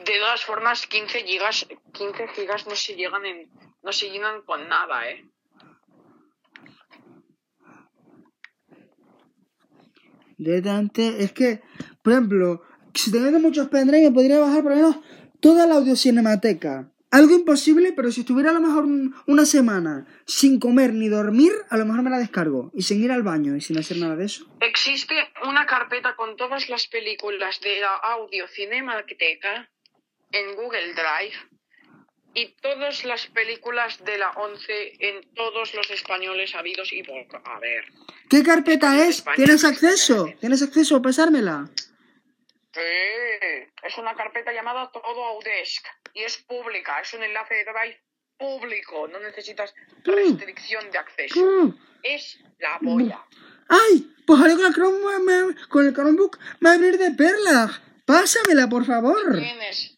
[0.06, 3.50] De todas formas, 15 gigas, 15 gigas no se llegan en,
[3.84, 5.24] no se llenan con nada, ¿eh?
[10.36, 11.60] Directamente, es que,
[12.02, 12.62] por ejemplo,
[12.94, 14.96] si teniendo muchos pendrive podría bajar por lo menos
[15.40, 16.90] toda la audiocinemateca.
[17.10, 21.52] Algo imposible, pero si estuviera a lo mejor un- una semana sin comer ni dormir,
[21.70, 22.72] a lo mejor me la descargo.
[22.74, 24.44] Y sin ir al baño y sin hacer nada de eso.
[24.60, 25.14] Existe
[25.48, 29.70] una carpeta con todas las películas de la audio cinemateca
[30.32, 31.36] en Google Drive
[32.34, 37.84] y todas las películas de la 11 en todos los españoles habidos y por haber.
[38.28, 39.24] ¿Qué carpeta es?
[39.36, 40.28] ¿Tienes acceso?
[40.40, 41.68] ¿Tienes acceso a pasármela?
[42.72, 42.80] Sí,
[43.84, 48.00] es una carpeta llamada Todo Audesk y es pública, es un enlace de Drive
[48.36, 51.40] público, no necesitas restricción de acceso.
[51.40, 51.78] Mm.
[52.02, 53.24] Es la polla.
[53.68, 54.10] ¡Ay!
[54.26, 57.80] Pues ahora con el, Chrome, me- con el Chromebook me va a abrir de perlas.
[58.04, 59.22] Pásamela, por favor.
[59.38, 59.93] Tienes.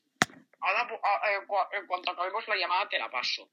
[0.67, 3.49] Ahora, pu- a- eh, en cuanto acabemos la llamada, te la paso.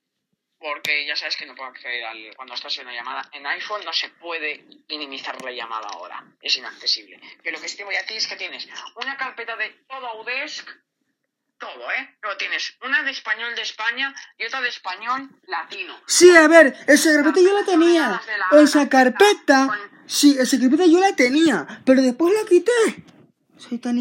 [0.60, 2.36] Porque ya sabes que no puedo acceder al.
[2.38, 6.24] Cuando estás en una llamada en iPhone, no se puede minimizar la llamada ahora.
[6.42, 7.20] Es inaccesible.
[7.44, 10.08] Pero lo que sí te voy a decir es que tienes una carpeta de todo
[10.08, 10.70] Audesk.
[11.60, 12.18] Todo, ¿eh?
[12.22, 15.98] Pero tienes una de español de España y otra de español latino.
[16.08, 18.22] Sí, a ver, esa carpeta yo la tenía.
[18.52, 19.68] Esa carpeta,
[20.06, 23.04] sí, esa carpeta yo la tenía, pero después la quité.
[23.70, 23.98] Soy tan,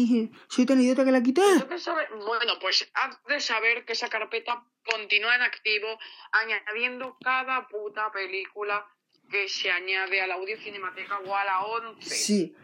[0.49, 1.41] soy tan idiota que la quité.
[1.41, 5.87] Bueno, pues has de saber que esa carpeta continúa en activo,
[6.33, 8.85] añadiendo cada puta película
[9.31, 12.09] que se añade a la audio cinemateca o a la 11.
[12.09, 12.55] Sí.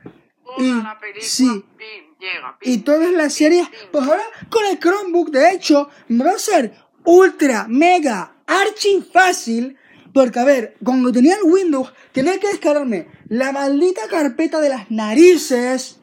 [0.43, 4.65] toda y la película, sí, pim, llega, y todas las pim, series, pues ahora con
[4.65, 6.73] el Chromebook, de hecho, me va a ser
[7.05, 9.77] ultra, mega, archi fácil,
[10.13, 14.91] porque a ver, cuando tenía el Windows, tenía que descargarme la maldita carpeta de las
[14.91, 15.98] narices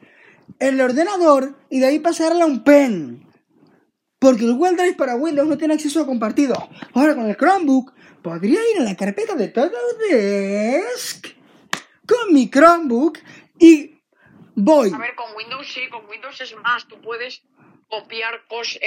[0.59, 3.23] el ordenador y de ahí pasarla a un pen.
[4.19, 6.55] Porque el Google Drive para Windows no tiene acceso a compartido.
[6.93, 11.27] Ahora con el Chromebook podría ir a la carpeta de Autodesk
[12.07, 13.19] con mi Chromebook
[13.59, 13.99] y
[14.55, 14.91] voy.
[14.93, 17.43] A ver, con Windows sí, con Windows es más, tú puedes
[17.89, 18.77] copiar cosas,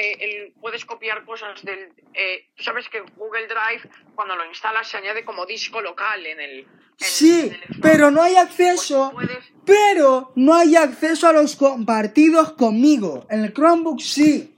[0.60, 5.24] puedes copiar cosas del, eh, tú sabes que Google Drive cuando lo instalas se añade
[5.24, 6.66] como disco local en el, en-
[6.98, 9.10] Sí, en el pero no hay acceso.
[9.14, 13.26] Pues puedes- Pero no hay acceso a los compartidos conmigo.
[13.30, 14.54] En el Chromebook sí.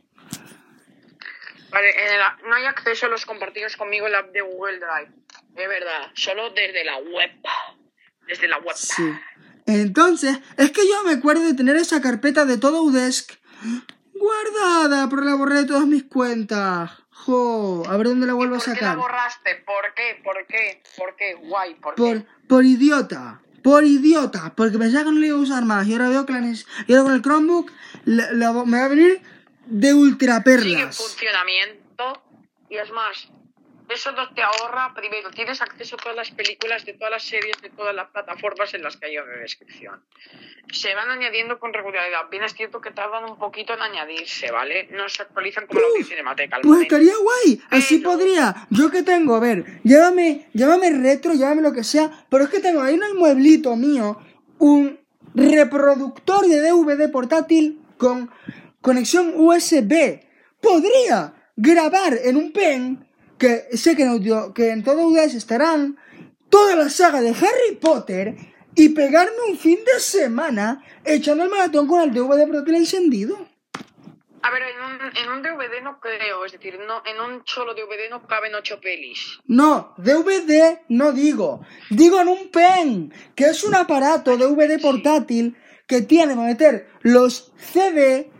[1.70, 5.10] Vale, en no hay acceso a los compartidos conmigo en la app de Google Drive.
[5.56, 7.30] Es verdad, solo desde la web.
[8.26, 8.74] Desde la web.
[8.76, 9.02] Sí.
[9.66, 13.32] Entonces, es que yo me acuerdo de tener esa carpeta de todo Udesk
[14.22, 16.90] guardada, pero la borré de todas mis cuentas.
[17.10, 18.96] Jo, a ver dónde la vuelvo a ¿Por qué la sacar.
[18.96, 19.54] borraste?
[19.66, 20.20] ¿Por qué?
[20.24, 20.82] ¿Por qué?
[20.96, 21.34] ¿Por qué?
[21.34, 22.26] Guay, ¿por, Por, qué?
[22.48, 23.40] por idiota.
[23.62, 24.52] Por idiota.
[24.56, 25.86] Porque pensaba que no lo iba a usar más.
[25.86, 27.70] Y ahora veo que la y ahora con el Chromebook
[28.06, 29.22] la- la- me va a venir
[29.66, 30.96] de ultra Sigue en perlas.
[30.96, 32.22] funcionamiento
[32.68, 33.28] y es más,
[33.92, 37.60] eso no te ahorra, primero, tienes acceso a todas las películas de todas las series
[37.62, 40.02] de todas las plataformas en las que hay de descripción.
[40.72, 42.28] Se van añadiendo con regularidad.
[42.30, 44.88] Bien es cierto que tardan un poquito en añadirse, ¿vale?
[44.92, 46.56] No se actualizan como la Uf, Audio Cinemateca.
[46.62, 46.96] Pues momento.
[46.96, 47.62] estaría guay.
[47.70, 48.66] Así Pero- podría.
[48.70, 52.26] Yo que tengo, a ver, llévame, llévame retro, llévame lo que sea.
[52.30, 54.18] Pero es que tengo ahí en el mueblito mío
[54.58, 54.98] un
[55.34, 58.30] reproductor de DVD portátil con
[58.80, 60.20] conexión USB.
[60.60, 63.06] Podría grabar en un pen
[63.42, 65.98] que sé que en, audio, que en todo UDS estarán
[66.48, 68.36] toda la saga de Harry Potter
[68.76, 73.36] y pegarme un fin de semana echando el maratón con el DVD portátil encendido.
[74.44, 77.74] A ver, en un, en un DVD no creo, es decir, no, en un solo
[77.74, 79.40] DVD no caben ocho pelis.
[79.46, 81.62] No, DVD no digo.
[81.90, 85.56] Digo en un pen, que es un aparato DVD portátil
[85.88, 88.30] que tiene para meter los CD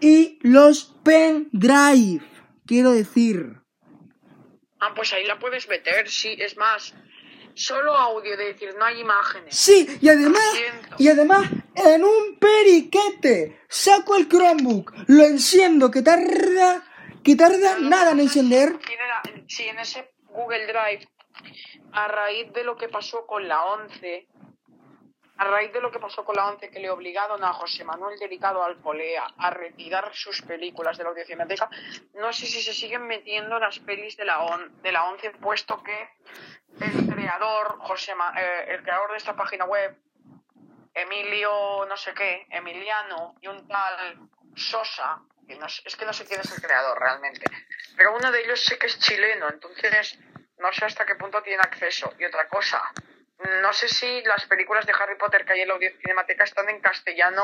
[0.00, 2.22] y los pen drive.
[2.64, 3.65] Quiero decir.
[4.86, 6.94] Ah, pues ahí la puedes meter, sí, es más,
[7.54, 9.56] solo audio, es decir, no hay imágenes.
[9.56, 10.42] Sí, y además,
[10.98, 16.84] y además, en un periquete, saco el Chromebook, lo enciendo, que tarda,
[17.24, 18.78] que tarda nada en encender.
[18.78, 21.08] Tiene la- sí, en ese Google Drive,
[21.92, 24.28] a raíz de lo que pasó con la 11,
[25.38, 28.18] a raíz de lo que pasó con la 11, que le obligaron a José Manuel
[28.18, 31.68] Delicado Alcolea a retirar sus películas de la audiocinateca,
[32.14, 35.82] no sé si se siguen metiendo las pelis de la, on- de la 11, puesto
[35.82, 36.08] que
[36.80, 39.96] el creador, José Ma- eh, el creador de esta página web,
[40.94, 46.24] Emilio no sé qué, Emiliano y un tal Sosa, que no es que no sé
[46.26, 47.44] quién es el creador realmente,
[47.96, 50.18] pero uno de ellos sé que es chileno, entonces
[50.58, 52.12] no sé hasta qué punto tiene acceso.
[52.18, 52.82] Y otra cosa,
[53.62, 56.68] no sé si las películas de Harry Potter que hay en la Audio Cinemateca están
[56.68, 57.42] en castellano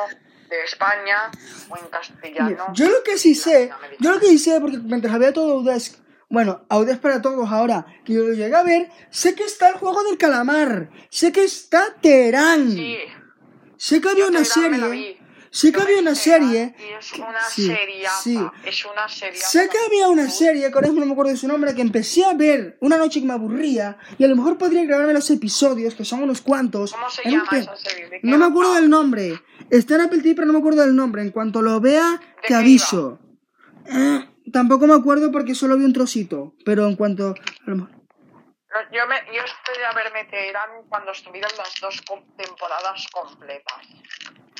[0.48, 1.31] de España
[1.69, 2.66] o en castellano.
[2.73, 5.98] Yo lo que sí sé, yo lo que sí sé, porque mientras había todo Audesk,
[6.28, 9.74] bueno, Audesk para todos ahora, que yo lo llegué a ver, sé que está el
[9.74, 12.98] juego del calamar, sé que está Terán, Sí,
[13.77, 15.21] sé que había yo una la serie,
[15.52, 18.06] sé que había una serie, Y es una sí, serie.
[18.22, 18.38] sí.
[18.64, 19.40] Es una serie.
[19.40, 21.82] Sé que había una serie, que ahora mismo no me acuerdo de su nombre, que
[21.82, 25.30] empecé a ver una noche que me aburría, y a lo mejor podría grabarme los
[25.30, 26.92] episodios, que son unos cuantos.
[26.92, 28.08] ¿Cómo se llama esa serie?
[28.08, 29.40] ¿De qué No me acuerdo del nombre.
[29.70, 31.22] Está en Apple TV, pero no me acuerdo del nombre.
[31.22, 33.18] En cuanto lo vea, te aviso.
[33.86, 37.34] Eh, tampoco me acuerdo porque solo vi un trocito, pero en cuanto...
[37.66, 37.90] a lo mejor-
[38.92, 42.00] Yo, me, yo esperé a verme Teherán cuando estuvieron las dos
[42.36, 43.86] temporadas completas.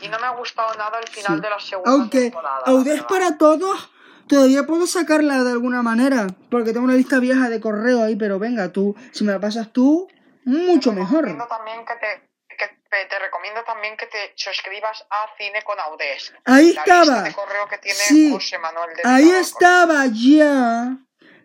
[0.03, 1.43] Y no me ha gustado nada el final Sí.
[1.43, 2.63] de la segunda Aunque temporada.
[2.67, 3.07] Audes verdad.
[3.09, 3.91] para todos,
[4.29, 8.39] todavía puedo sacarla de alguna manera, porque tengo una lista vieja de correo ahí, pero
[8.39, 10.09] venga tú, si me la pasas tú,
[10.45, 11.25] mucho Te mejor.
[11.25, 15.79] recomiendo también que te, que te, te recomiendo también que te suscribas a Cine con
[15.79, 16.35] Audes.
[16.45, 17.05] Ahí la estaba.
[17.05, 20.97] lista de correo que tiene Sí, José Manuel de ahí estaba ya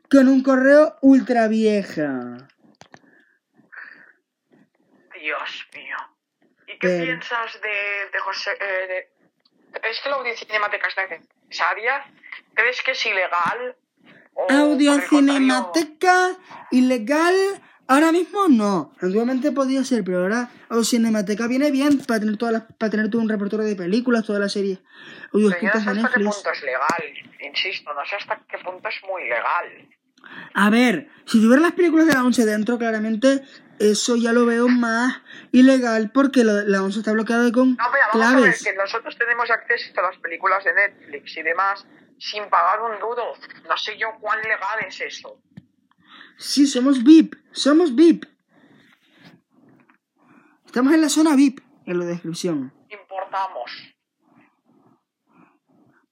[0.10, 2.48] con un correo ultra vieja.
[5.20, 5.98] Dios mío.
[6.78, 8.52] ¿Y qué Pero- piensas de, de José?
[8.52, 10.95] eh, de- ¿Crees que la audiencia cinemática es
[11.49, 12.06] necesaria?
[12.54, 13.76] ¿Crees que es ilegal?
[14.36, 16.38] O, Audio por el contrario, Cinemateca
[16.72, 17.36] ilegal.
[17.88, 18.94] Ahora mismo no.
[19.02, 23.10] Antiguamente podía ser, pero ahora Audio Cinemateca viene bien para tener todas las, para tener
[23.10, 24.80] todo un repertorio de películas, todas las series
[25.34, 27.04] audio Pero yo no sé hasta qué punto es legal,
[27.40, 29.88] insisto, no sé hasta qué punto es muy legal.
[30.54, 33.41] A ver, si tuviera las películas de la 11 dentro, claramente
[33.80, 35.22] eso ya lo veo más
[35.52, 38.64] ilegal porque lo- la ONSA está bloqueada con No, pero vamos a ver claves.
[38.64, 41.86] que nosotros tenemos acceso a las películas de Netflix y demás
[42.20, 43.34] sin pagar un duro.
[43.70, 45.41] No sé yo cuán legal es eso.
[46.38, 48.26] Sí, somos VIP, somos VIP.
[50.66, 52.74] Estamos en la zona VIP, en la descripción.
[52.90, 53.72] Importamos.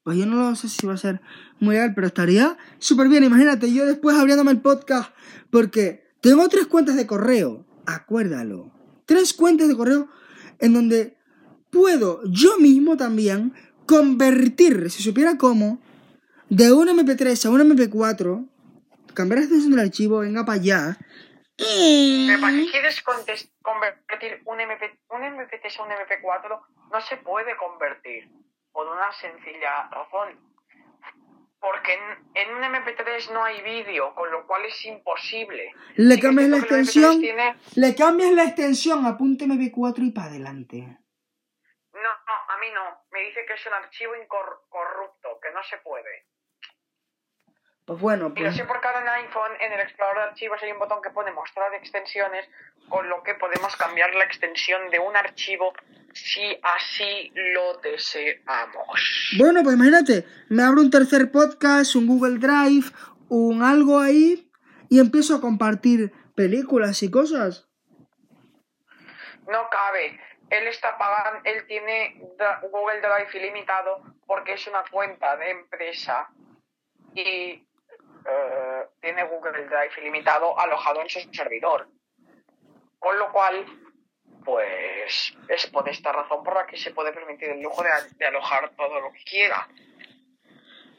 [0.03, 1.19] Pues yo no lo sé si va a ser
[1.59, 3.23] muy legal, pero estaría súper bien.
[3.23, 5.11] Imagínate, yo después abriéndome el podcast,
[5.51, 8.71] porque tengo tres cuentas de correo, acuérdalo.
[9.05, 10.07] Tres cuentas de correo
[10.59, 11.17] en donde
[11.71, 13.53] puedo yo mismo también
[13.85, 15.79] convertir, si supiera cómo,
[16.49, 18.47] de un MP3 a un MP4,
[19.13, 20.97] cambiar la extensión del archivo, venga para allá.
[21.57, 26.59] y- Pero ¿para qué quieres convertir un, MP, un MP3 a un MP4?
[26.91, 28.29] No se puede convertir
[28.73, 30.37] por una sencilla razón.
[31.65, 32.01] Porque en,
[32.35, 35.73] en un MP3 no hay vídeo, con lo cual es imposible.
[35.95, 40.11] Le Sí cambias la extensión, MP3 tiene- le cambias la extensión a punto MP4 y
[40.11, 40.77] para adelante.
[41.93, 42.83] No, no, a mí no.
[43.11, 46.27] Me dice que es un archivo incorrupto, que no se puede.
[47.85, 48.55] Pues bueno, Y pues...
[48.55, 51.31] sé porque ahora en iPhone, en el explorador de archivos, hay un botón que pone
[51.31, 52.49] mostrar extensiones,
[52.89, 55.73] con lo que podemos cambiar la extensión de un archivo
[56.13, 59.35] si así lo deseamos.
[59.37, 62.91] Bueno, pues imagínate, me abro un tercer podcast, un Google Drive,
[63.29, 64.49] un algo ahí,
[64.89, 67.67] y empiezo a compartir películas y cosas.
[69.47, 70.19] No cabe.
[70.49, 72.19] Él está pagando, él tiene
[72.71, 76.29] Google Drive ilimitado porque es una cuenta de empresa
[77.15, 77.65] y
[78.27, 81.87] eh, tiene Google Drive ilimitado alojado en su servidor.
[82.99, 83.65] Con lo cual,
[84.43, 88.25] pues es por esta razón por la que se puede permitir el lujo de, de
[88.25, 89.67] alojar todo lo que quiera.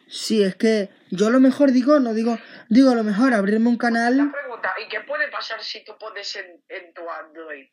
[0.08, 2.38] Sí, es que yo a lo mejor digo, no digo,
[2.68, 4.30] digo a lo mejor abrirme un La canal.
[4.30, 7.66] pregunta, ¿y qué puede pasar si tú pones en, en tu Android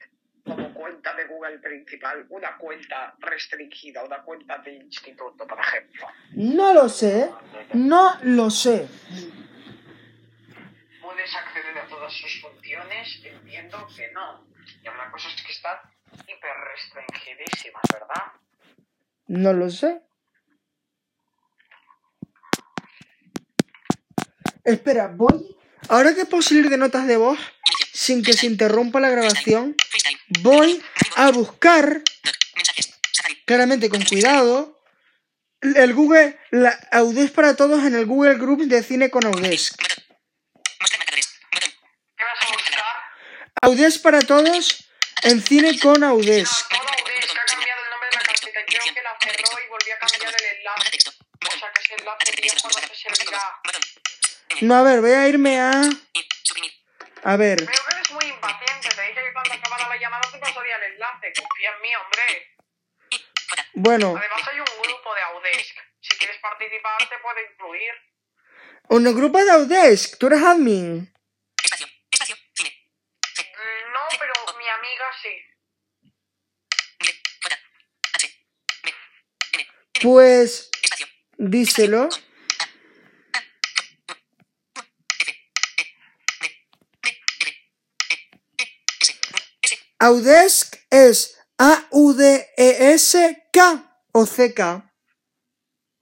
[0.44, 6.08] como cuenta de Google principal una cuenta restringida, una cuenta de instituto, por ejemplo?
[6.32, 7.30] No lo sé,
[7.74, 8.88] no lo sé.
[11.04, 13.20] ¿Puedes acceder a todas sus funciones?
[13.26, 14.48] Entiendo que no.
[14.82, 15.76] Y habrá cosas que están
[16.22, 18.24] hiper restringidísimas, ¿verdad?
[19.28, 20.02] No lo sé.
[24.64, 25.58] Espera, voy.
[25.90, 27.38] Ahora que puedo salir de notas de voz
[27.92, 29.76] sin que se interrumpa la grabación,
[30.42, 30.82] voy
[31.18, 32.02] a buscar,
[33.46, 34.82] claramente con cuidado,
[35.60, 39.93] el Google, la Audesc para todos en el Google Group de cine con Audesc.
[43.66, 44.46] O Botón.
[51.60, 52.78] sea que ese enlace viejo no.
[54.62, 55.72] No, a ver, voy a irme a...
[57.24, 57.60] A ver.
[57.66, 58.90] Veo que eres muy impaciente.
[58.90, 61.34] Te dije que cuando acabara la llamada te pasaría el enlace.
[61.38, 62.50] Confía en mí, hombre.
[63.76, 65.76] Bueno, Además hay un grupo de Audesc.
[66.02, 67.92] Si quieres participar te puede incluir.
[68.90, 71.14] un grupo de Audesc, tú eres admin.
[71.64, 71.88] Espacio.
[72.12, 72.36] Espacio.
[72.54, 72.70] Cine.
[73.36, 73.42] C.
[73.42, 73.46] Mm,
[73.94, 75.34] No, pero mi amiga sí.
[80.02, 80.70] Pues
[81.38, 82.10] díselo.
[90.00, 92.38] Audesc es A-U-D-E-S-K
[94.12, 94.92] o C-K.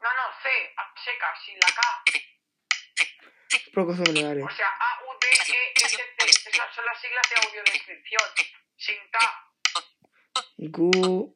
[0.02, 0.50] No, no, C,
[1.06, 1.82] seca, sin la K.
[3.76, 3.92] Poco.
[3.92, 5.01] O sea, A,
[6.22, 8.22] Son las siglas de audiodescripción.
[8.78, 9.18] Sin K.
[10.58, 11.36] Gu-.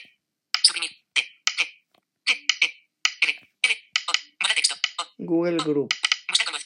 [0.62, 0.90] Suprimir.
[1.12, 1.22] T.
[1.56, 1.60] T.
[2.24, 2.46] T.
[2.60, 2.66] E.
[3.22, 3.32] L.
[3.62, 3.92] L.
[4.06, 4.12] O.
[4.40, 4.74] Modo texto.
[4.98, 5.06] O.
[5.18, 5.94] Google Group.
[6.28, 6.64] Buscar con voz.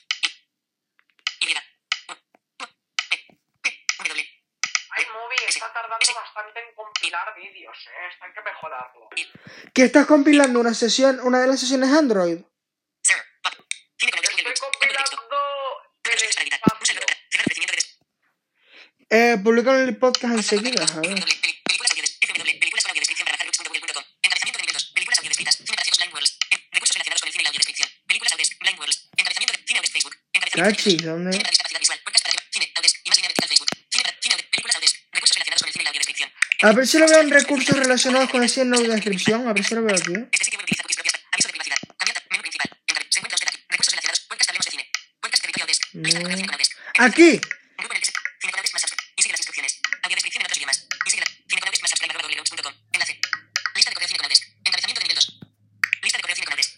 [1.40, 1.46] I.
[1.46, 1.54] Y.
[2.08, 2.12] U.
[2.12, 2.66] U.
[3.08, 3.26] P.
[3.62, 3.86] P.
[3.98, 4.24] W.
[4.98, 8.08] iMovie está tardando bastante en compilar vídeos, ¿eh?
[8.10, 9.08] Esto hay que mejorarlo.
[9.74, 10.60] ¿Qué estás compilando?
[10.60, 12.38] ¿Una sesión, una de las sesiones Android?
[13.98, 14.10] Estoy
[14.60, 15.08] compilando
[19.10, 21.16] Eh, publican el podcast enseguida, a ver.
[21.16, 21.24] FMW,
[21.64, 24.04] Películas audio FMW, películas con audiodescripción para bajarlux.google.com.
[24.20, 24.84] Encabezamiento de nivel 2.
[24.92, 25.54] Películas audiodescritas.
[25.56, 26.32] Cine para ciegos Blind Worlds.
[26.72, 27.88] Recursos relacionados con el cine y la audiodescripción.
[28.06, 28.52] Películas Audesc.
[28.60, 28.98] Blind Worlds.
[29.16, 30.14] Encabezamiento de cine Audesc Facebook.
[30.36, 31.12] Encabezamiento de Cachis, nivel dos.
[31.16, 31.32] ¿dónde?
[31.32, 31.98] Cine para discapacidad visual.
[32.04, 32.96] Podcast para cine Audesc.
[33.08, 33.70] Imagen vertical Facebook.
[33.88, 34.50] Cine para cine Audesc.
[34.52, 34.94] Películas Audesc.
[35.08, 36.28] Recursos relacionados con el cine y la audiodescripción.
[36.60, 39.46] A ver si lo veo en recursos relacionados con el en la descripción.
[39.46, 40.12] A ver si lo veo aquí.
[40.12, 40.34] De aquí.
[43.68, 44.20] Recursos relacionados.
[44.26, 44.90] Podcast Hablemos de cine.
[45.20, 45.82] Podcast Territorio Audesc.
[45.94, 46.72] Lista de correo cine con Audesc.
[46.98, 47.40] Aquí.
[47.78, 48.12] Grupo en el que se...
[48.40, 49.02] Cine con Audesc más subscribe.
[49.14, 49.80] Y sigue las instrucciones.
[50.02, 50.88] Audiodescripción en otros idiomas.
[51.06, 51.30] Y sigue la...
[51.30, 52.74] Cine con Audesc más subscribe arroba www.com.
[52.92, 53.14] Enlace.
[53.76, 54.42] Lista de correo cine con Audesc.
[54.66, 55.40] Encabezamiento de nivel 2.
[56.02, 56.70] Lista de correo cine con Audesc.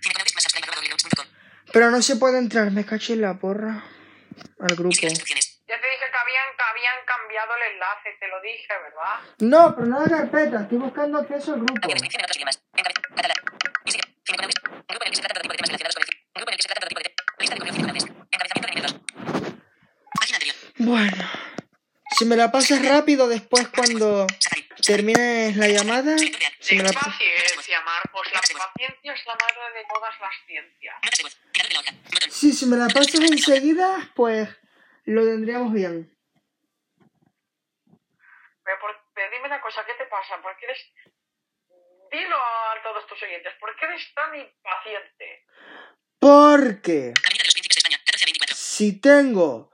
[0.00, 1.26] Cine con Audesc más subscribe arroba www.com.
[1.68, 3.84] Pero no se puede entrar, me caché la porra.
[4.56, 4.96] Al grupo.
[4.96, 5.60] Sigue las instrucciones.
[5.68, 9.10] Ya te dije que habían, que habían cambiado el enlace, te lo dije, ¿verdad?
[9.40, 11.80] No, pero no la carpeta, estoy buscando acceso al grupo.
[11.82, 12.62] Audio descripción en otros idiomas.
[12.74, 13.02] Encabezado.
[13.16, 13.36] Catalán.
[13.84, 14.02] Music.
[14.24, 14.62] Cine con audios.
[14.64, 16.20] Un grupo en el que se tratan todo tipo de temas relacionados con el cine.
[16.32, 17.22] Un grupo en el que se tratan todo tipo de temas.
[17.38, 18.04] Lista de correos circulantes.
[18.32, 18.94] Encabezamiento de nivel 2.
[20.20, 20.56] Página anterior.
[20.78, 21.24] Bueno,
[22.18, 24.26] si me la pasas rápido después cuando
[24.86, 28.26] termines la llamada, si me la pa- paciencia, Marcos.
[28.32, 30.94] La paciencia es la madre de todas las ciencias.
[32.30, 34.48] Sí, si me la pasas enseguida, pues
[35.04, 36.08] lo tendríamos bien.
[38.80, 40.40] Por- dime una cosa, ¿qué te pasa?
[40.40, 40.92] ¿Por qué eres...
[42.10, 45.46] Dilo a todos tus oyentes, ¿por qué eres tan impaciente?
[46.18, 47.98] Porque Avenida de los Príncipes de España.
[48.04, 48.56] 14 a 24.
[48.56, 49.72] si tengo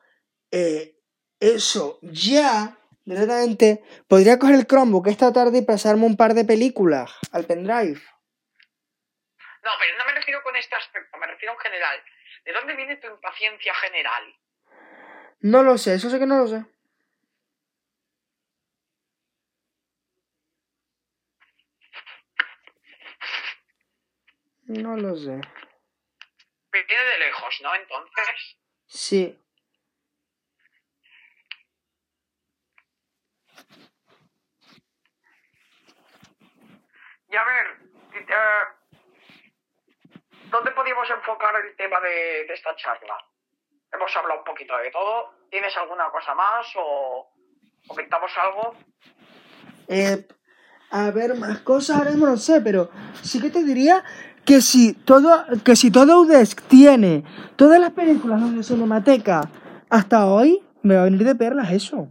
[0.53, 0.95] eh,
[1.41, 7.13] eso ya, directamente, podría coger el Chromebook esta tarde y pasarme un par de películas
[7.33, 8.01] al pendrive.
[9.63, 12.03] No, pero no me refiero con este aspecto, me refiero en general.
[12.45, 14.35] ¿De dónde viene tu impaciencia general?
[15.41, 16.65] No lo sé, eso sí que no lo sé.
[24.69, 25.41] No lo sé.
[26.71, 27.75] Viene de lejos, ¿no?
[27.75, 28.59] Entonces...
[28.87, 29.43] Sí.
[37.31, 37.67] Y a ver,
[38.15, 38.29] eh,
[40.51, 43.17] ¿dónde podríamos enfocar el tema de, de esta charla?
[43.91, 45.35] Hemos hablado un poquito de todo.
[45.51, 47.33] ¿Tienes alguna cosa más o
[47.87, 48.77] comentamos algo?
[49.89, 50.29] Eh,
[50.91, 52.91] a ver, más cosas ahora mismo no sé, pero
[53.23, 54.05] sí que te diría
[54.49, 56.27] que si todo, que si todo
[56.69, 57.23] tiene
[57.57, 59.43] todas las películas de Cinemateca
[59.91, 62.11] hasta hoy, me va a venir de perlas eso.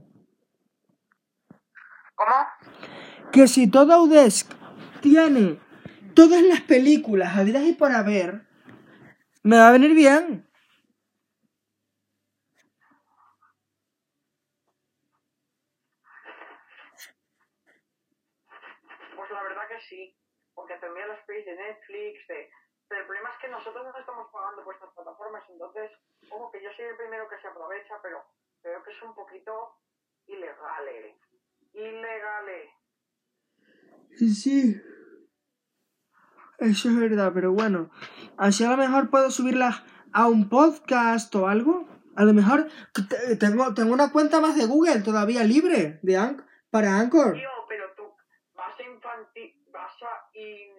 [2.14, 2.36] ¿Cómo?
[3.32, 4.54] Que si todo Udesc
[5.02, 5.60] tiene
[6.14, 8.48] todas las películas habidas y por haber,
[9.42, 10.48] me va a venir bien.
[19.16, 20.16] Pues la verdad que sí,
[20.54, 20.76] porque
[21.46, 22.50] de Netflix, de...
[22.88, 25.92] pero el problema es que nosotros no estamos pagando por estas plataformas, entonces,
[26.30, 28.24] ojo que yo soy el primero que se aprovecha, pero
[28.62, 29.76] creo que es un poquito
[30.28, 31.16] ilegal, eh.
[31.74, 32.70] Ilegal, eh.
[34.18, 34.82] Sí.
[36.60, 37.90] Eso es verdad, pero bueno.
[38.38, 41.88] Así a lo mejor puedo subirlas a un podcast o algo.
[42.16, 42.68] A lo mejor
[43.40, 47.34] tengo, tengo una cuenta más de Google todavía libre de Anch- para Anchor.
[47.34, 48.04] Tío, pero tú
[48.56, 50.77] vas a infantil, vas a in-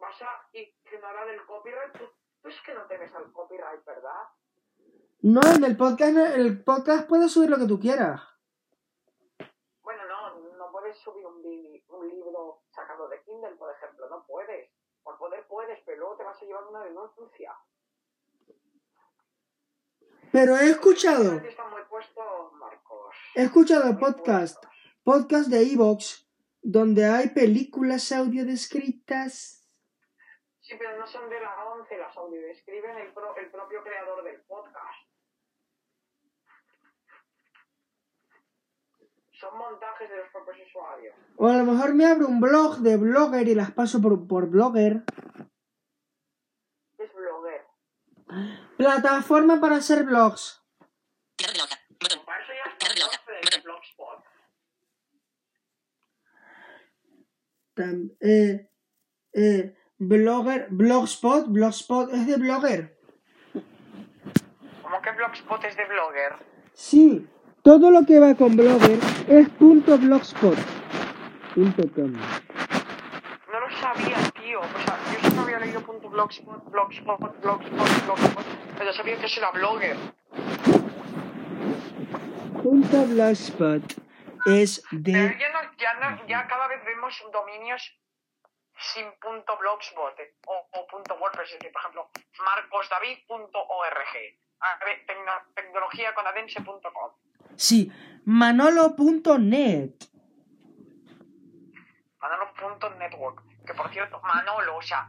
[0.00, 2.04] vas a ignorar el copyright, tú,
[2.42, 4.22] tú es que no temes al copyright, ¿verdad?
[5.22, 8.22] No, en el podcast, en el podcast puedes subir lo que tú quieras.
[9.82, 14.24] Bueno, no, no puedes subir un, li- un libro sacado de Kindle, por ejemplo, no
[14.26, 14.70] puedes.
[15.02, 17.54] Por poder puedes, pero luego te vas a llevar una denuncia.
[20.32, 21.40] Pero he escuchado,
[23.34, 24.64] he escuchado podcast,
[25.02, 26.28] podcast de Evox,
[26.62, 29.59] donde hay películas audio descritas.
[30.70, 34.22] Sí, pero no son de la 11 las audio, escriben el, pro- el propio creador
[34.22, 35.02] del podcast.
[39.32, 41.16] Son montajes de los propios usuarios.
[41.38, 44.46] O a lo mejor me abro un blog de blogger y las paso por, por
[44.48, 45.02] blogger.
[46.98, 47.66] Es blogger.
[48.76, 50.62] Plataforma para hacer blogs.
[57.74, 58.68] Tam- eh,
[59.32, 62.96] eh, blogger, blogspot, blogspot es de blogger.
[64.82, 66.34] ¿Cómo que Blogspot es de blogger?
[66.72, 67.28] Sí,
[67.62, 68.98] todo lo que va con blogger
[69.28, 70.56] es punto blogspot.
[71.54, 72.12] punto com.
[72.12, 74.60] No lo sabía, tío.
[74.60, 78.44] O sea, yo solo había leído punto blogspot, blogspot, blogspot, blogspot,
[78.78, 79.96] pero sabía que eso era blogger.
[82.62, 83.82] Punto blogspot
[84.46, 85.12] es Pero de...
[85.12, 87.99] ya, no, ya, no, ya cada vez vemos dominios
[88.80, 90.14] sin punto blogspot
[90.46, 92.10] o, o punto wordpress, es decir, por ejemplo,
[92.44, 94.14] marcosdavid.org,
[94.60, 97.10] a ver, tecno- tecnologiaconadense.com.
[97.56, 97.92] Sí,
[98.24, 99.90] manolo.net.
[102.20, 105.08] Manolo.network, que por cierto, Manolo, o sea,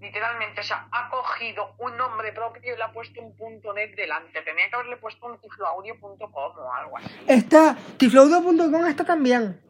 [0.00, 3.94] literalmente, o sea, ha cogido un nombre propio y le ha puesto un punto net
[3.94, 4.42] delante.
[4.42, 7.08] Tenía que haberle puesto un tifloaudio.com o algo así.
[7.28, 9.60] Está, tiflaudo.com está también.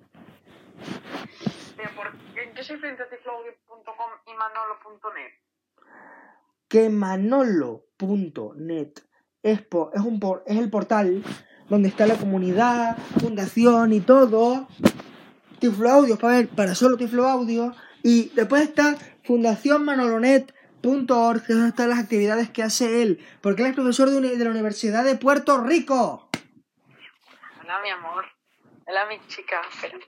[2.36, 3.06] ¿En qué se diferencia
[4.26, 5.32] y manolo.net?
[6.68, 8.92] que manolo.net
[9.42, 11.22] es, es, un por- es el portal
[11.68, 14.68] donde está la comunidad, fundación y todo.
[15.60, 17.74] Tiflo Audio para, ver, para solo Tiflo Audio.
[18.02, 23.62] Y después está Fundación Manolonet que es donde están las actividades que hace él, porque
[23.62, 26.28] él es profesor de, de la Universidad de Puerto Rico.
[27.62, 28.24] Hola, mi amor.
[28.86, 29.60] Hola, mi chica.
[29.72, 29.98] Espera.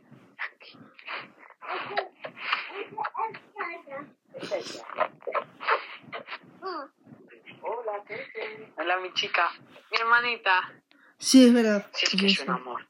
[8.76, 9.50] Hola, mi chica.
[9.90, 10.72] Mi hermanita.
[11.18, 11.86] Sí, es verdad.
[11.92, 12.88] Si es que es un amor.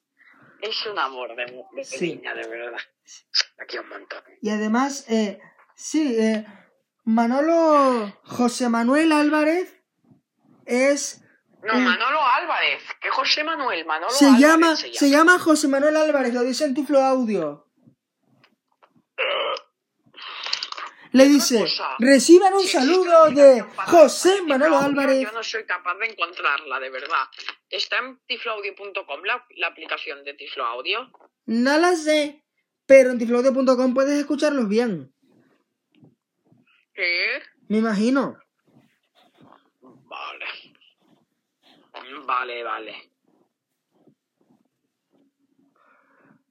[0.61, 2.17] Es un amor de, de Sí.
[2.17, 2.79] niña, de verdad.
[3.59, 4.23] Aquí un montón.
[4.41, 5.41] Y además, eh,
[5.75, 6.47] sí, eh,
[7.05, 9.75] Manolo José Manuel Álvarez
[10.67, 11.23] es...
[11.63, 11.85] No, Mm.
[11.85, 12.83] Manolo Álvarez.
[13.03, 13.85] Que José Manuel.
[13.85, 17.70] Manolo Se Álvarez llama, se se llama José Manuel Álvarez, lo dice en Tiflo Audio.
[21.13, 21.65] Le dice,
[21.99, 25.23] reciban un saludo de José Manuel Tifloaudio, Álvarez.
[25.23, 27.25] Yo no soy capaz de encontrarla, de verdad.
[27.69, 31.11] Está en tifloaudio.com la, la aplicación de Tiflo Audio.
[31.47, 32.45] No la sé,
[32.87, 35.13] pero en tifloaudio.com puedes escucharlos bien.
[36.95, 37.43] ¿Qué?
[37.69, 38.39] Me imagino.
[39.81, 40.47] Vale.
[42.25, 43.13] Vale, vale.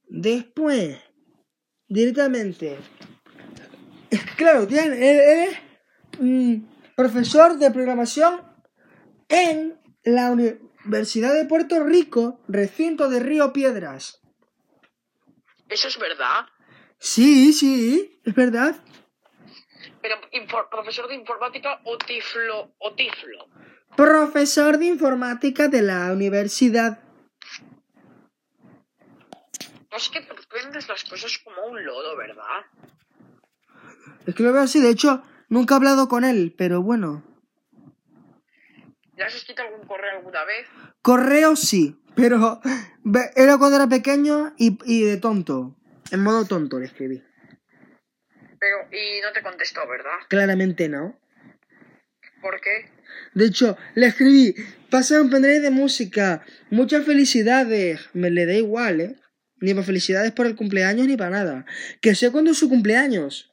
[0.06, 0.98] Después,
[1.86, 2.78] directamente.
[4.36, 5.58] Claro, tiene, él, es
[6.18, 8.42] mm, profesor de programación
[9.28, 14.20] en la Universidad de Puerto Rico, recinto de Río Piedras.
[15.68, 16.46] Eso es verdad.
[16.98, 18.76] Sí, sí, es verdad.
[20.02, 20.16] Pero
[20.70, 23.46] profesor de informática o tiflo o tiflo.
[23.96, 27.02] Profesor de informática de la universidad.
[29.90, 32.64] No es que te prendes las cosas como un lodo, ¿verdad?
[34.26, 37.24] Es que lo veo así, de hecho, nunca he hablado con él, pero bueno.
[39.16, 40.66] ¿Ya has escrito algún correo alguna vez?
[41.02, 42.60] Correo sí, pero
[43.36, 45.76] era cuando era pequeño y, y de tonto.
[46.10, 47.22] En modo tonto le escribí.
[48.58, 50.18] Pero, y no te contestó, ¿verdad?
[50.28, 51.18] Claramente no.
[52.42, 52.90] ¿Por qué?
[53.34, 54.54] De hecho, le escribí,
[54.90, 58.00] pasa un pendrive de música, muchas felicidades.
[58.12, 59.16] Me le da igual, ¿eh?
[59.60, 61.66] Ni para felicidades por el cumpleaños ni para nada.
[62.00, 63.49] Que sé cuándo es su cumpleaños.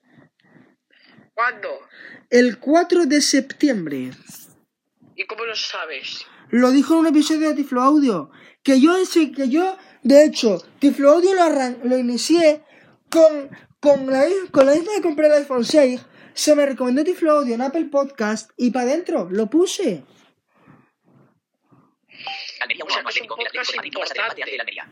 [1.37, 1.69] ¿Cuándo?
[2.31, 4.09] El 4 de septiembre.
[5.15, 6.25] ¿Y cómo lo sabes?
[6.49, 8.31] Lo dijo en un episodio de Tiflo Audio.
[8.63, 12.63] Que yo, ese- que yo de hecho, Tiflo Audio lo, arran- lo inicié
[13.11, 16.03] con, con, la, con la isla de comprar el iPhone 6.
[16.33, 20.03] Se me recomendó Tiflo Audio en Apple Podcast y para adentro lo puse.
[22.61, 24.41] Almería, O sea, que es un podcast importante.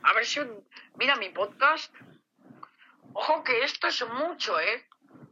[0.04, 0.64] A ver si un...
[0.98, 1.92] Mira mi podcast.
[3.14, 4.86] Ojo que esto es mucho, ¿eh?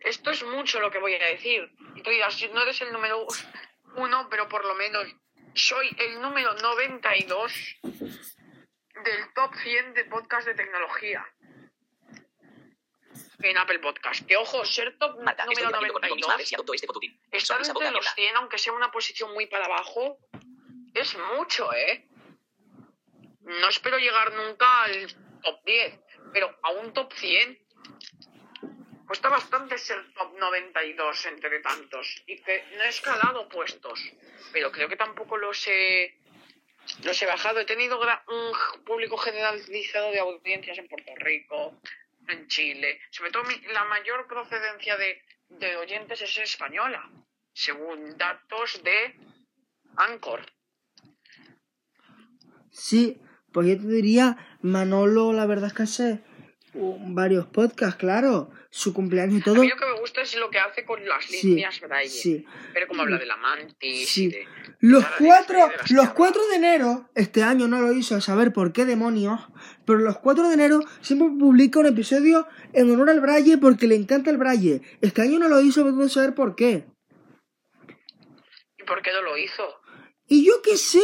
[0.03, 1.71] Esto es mucho lo que voy a decir.
[1.95, 3.25] Y tú dirás, no eres el número
[3.95, 5.07] uno, pero por lo menos
[5.55, 7.53] soy el número 92
[9.03, 11.25] del top 100 de podcast de tecnología.
[13.39, 14.25] En Apple Podcast.
[14.25, 16.87] Que ojo, ser top Marta, número debatiendo conmigo misma a ver 92 si adopto este.
[17.31, 18.13] Estar entre los abierta.
[18.15, 20.17] 100, aunque sea una posición muy para abajo,
[20.93, 22.07] es mucho, ¿eh?
[23.41, 25.99] No espero llegar nunca al top 10,
[26.31, 27.62] pero a un top 100
[29.13, 32.23] cuesta bastante ser top 92 entre tantos.
[32.25, 33.99] Y que no he escalado puestos,
[34.51, 36.17] pero creo que tampoco los he,
[37.03, 37.59] los he bajado.
[37.59, 41.79] He tenido un público generalizado de audiencias en Puerto Rico,
[42.27, 43.01] en Chile.
[43.11, 47.07] Sobre todo mi- la mayor procedencia de, de oyentes es española,
[47.53, 49.15] según datos de
[49.95, 50.41] Anchor.
[52.71, 53.21] Sí,
[53.51, 56.23] pues yo te diría, Manolo, la verdad es que hace
[56.75, 58.49] varios podcasts, claro.
[58.69, 59.61] Su cumpleaños y A todo.
[59.61, 62.09] mí lo que me gusta es lo que hace con las líneas braille.
[62.09, 62.45] sí.
[62.73, 64.25] Pero como habla de la mantis Sí.
[64.25, 64.47] y de...
[64.79, 66.13] Los cuatro, de los cabras.
[66.13, 69.39] 4 de enero, este año no lo hizo a saber por qué demonios,
[69.85, 73.95] pero los 4 de enero siempre publica un episodio en honor al Braille porque le
[73.95, 74.81] encanta el Braille.
[75.01, 76.85] Este año no lo hizo, pero no saber por qué.
[78.77, 79.63] ¿Y por qué no lo hizo?
[80.27, 81.01] Y yo qué sé.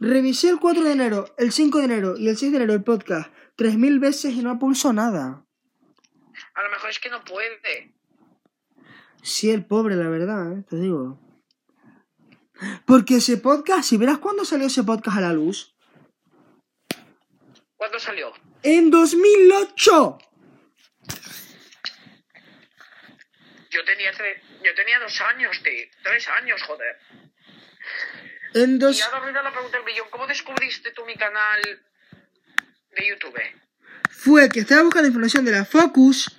[0.00, 2.82] Revisé el 4 de enero, el 5 de enero y el 6 de enero el
[2.82, 5.44] podcast 3.000 veces y no pulso nada.
[6.54, 7.94] A lo mejor es que no puede.
[9.22, 10.64] Sí, el pobre, la verdad, ¿eh?
[10.68, 11.20] te digo.
[12.86, 15.74] Porque ese podcast, si verás cuándo salió ese podcast a la luz.
[17.76, 18.32] ¿Cuándo salió?
[18.62, 20.18] En 2008.
[23.70, 25.84] Yo tenía tre- yo tenía dos años, tío.
[26.02, 26.96] Tres años, joder.
[28.54, 29.02] En Y dos...
[29.02, 30.06] ahora mira la pregunta del millón.
[30.10, 31.60] ¿Cómo descubriste tú mi canal
[32.96, 33.38] de YouTube?
[34.10, 36.36] Fue que estaba buscando información de la Focus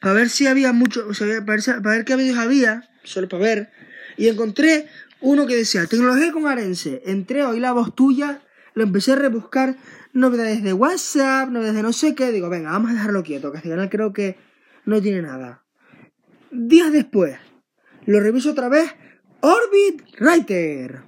[0.00, 2.88] para ver si había mucho, o sea, para, ver, si- para ver qué vídeos había,
[3.04, 3.70] solo para ver,
[4.16, 4.88] y encontré
[5.20, 7.02] uno que decía tecnología con Arense.
[7.06, 8.40] Entré, oí la voz tuya,
[8.74, 9.76] lo empecé a rebuscar,
[10.12, 12.32] novedades de WhatsApp, novedades de no sé qué.
[12.32, 14.36] Digo, venga, vamos a dejarlo quieto, que este canal creo que
[14.84, 15.64] no tiene nada.
[16.50, 17.38] Días después,
[18.06, 18.90] lo reviso otra vez.
[19.40, 21.02] Orbit Writer.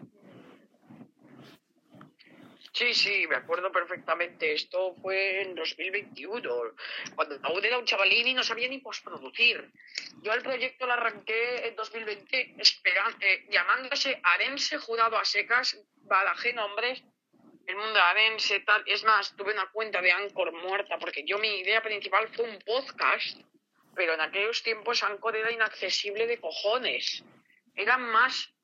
[2.79, 4.53] Sí, sí, me acuerdo perfectamente.
[4.53, 6.49] Esto fue en 2021,
[7.17, 9.69] cuando aún era un chavalín y no sabía ni postproducir.
[10.23, 16.53] Yo el proyecto lo arranqué en 2020 esperan- eh, llamándose Arense Jurado a Secas, barajé
[16.53, 17.03] nombres,
[17.67, 18.85] el mundo Arense, tal.
[18.87, 22.61] Es más, tuve una cuenta de Anchor muerta porque yo mi idea principal fue un
[22.61, 23.41] podcast,
[23.97, 27.25] pero en aquellos tiempos Anchor era inaccesible de cojones.
[27.75, 28.55] Era más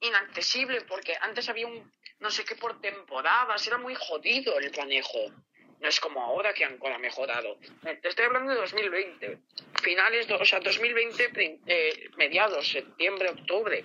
[0.00, 5.18] inaccesible porque antes había un no sé qué por temporadas, era muy jodido el manejo.
[5.80, 7.56] No es como ahora que Ancora ha mejorado.
[7.86, 9.38] Eh, Te estoy hablando de 2020,
[9.80, 13.84] finales, o sea, 2020, prin- eh, mediados, septiembre, octubre.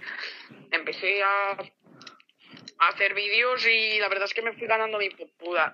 [0.72, 5.10] Empecé a, a hacer vídeos y la verdad es que me fui ganando mi,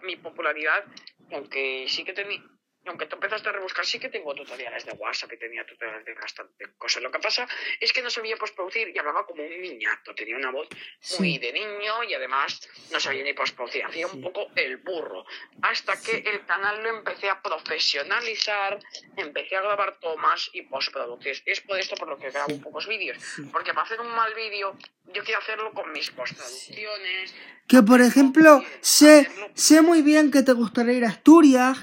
[0.01, 0.83] mi popularidad,
[1.31, 2.41] aunque sí que tenía...
[2.89, 6.13] Aunque tú empezaste a rebuscar, sí que tengo tutoriales de WhatsApp y tenía tutoriales de
[6.15, 7.03] bastante cosas.
[7.03, 7.47] Lo que pasa
[7.79, 10.13] es que no sabía postproducir y hablaba como un niñato.
[10.15, 10.67] Tenía una voz
[11.19, 11.37] muy Sí.
[11.37, 13.85] de niño y además no sabía ni postproducir.
[13.85, 14.15] Hacía Sí.
[14.15, 15.23] un poco el burro.
[15.61, 18.79] Hasta que el canal lo empecé a profesionalizar,
[19.17, 21.41] empecé a grabar tomas y postproducir.
[21.45, 23.17] Es por esto por lo que grabo pocos vídeos.
[23.51, 24.75] Porque para hacer un mal vídeo,
[25.13, 27.35] yo quiero hacerlo con mis postproducciones.
[27.67, 31.77] Que por ejemplo, sé, sé muy bien que te gustaría ir a Asturias.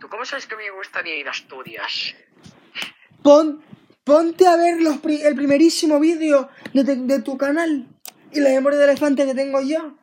[0.00, 2.14] ¿Tú cómo sabes que me gustaría ir a Asturias?
[3.22, 3.62] Pon,
[4.04, 7.86] ponte a ver los pri- el primerísimo vídeo de, te- de tu canal
[8.32, 9.96] y la memoria de elefante que tengo yo.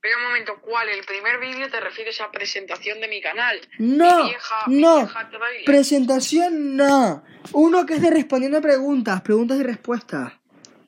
[0.00, 0.88] Pero un momento, ¿cuál?
[0.88, 3.58] ¿El primer vídeo te refieres a presentación de mi canal?
[3.78, 4.96] No, Mi vieja, mi no.
[4.98, 5.64] vieja trailer.
[5.64, 7.24] Presentación no.
[7.52, 10.32] Uno que es de respondiendo a preguntas, preguntas y respuestas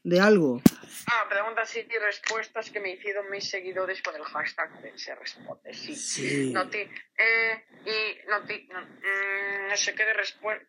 [0.04, 0.62] de algo.
[1.10, 5.72] Ah, preguntas y respuestas que me hicieron mis seguidores con el hashtag se responde.
[5.72, 5.94] Sí.
[5.96, 6.50] Sí.
[6.52, 10.66] No te, eh, y no te, no, mm, no sé qué de respuesta,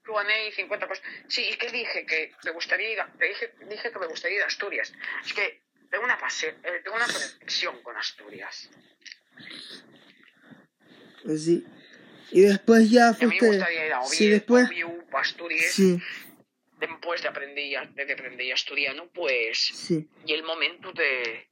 [0.47, 1.03] y 50 cosas.
[1.27, 4.37] Sí, y que dije que me gustaría ir a, te dije, dije que me gustaría
[4.37, 4.93] ir a Asturias.
[5.25, 5.61] Es que
[5.91, 8.69] tengo una pase, eh, tengo una conexión con Asturias.
[11.23, 11.65] Pues Sí.
[12.31, 13.47] Y después ya Y a mí me fuiste.
[13.47, 14.69] gustaría ir a Oviedo, Sí, después.
[15.13, 15.71] Asturias.
[15.73, 15.99] Sí,
[16.79, 21.49] Después de aprendí, de que aprendí asturiano, pues sí, y el momento de,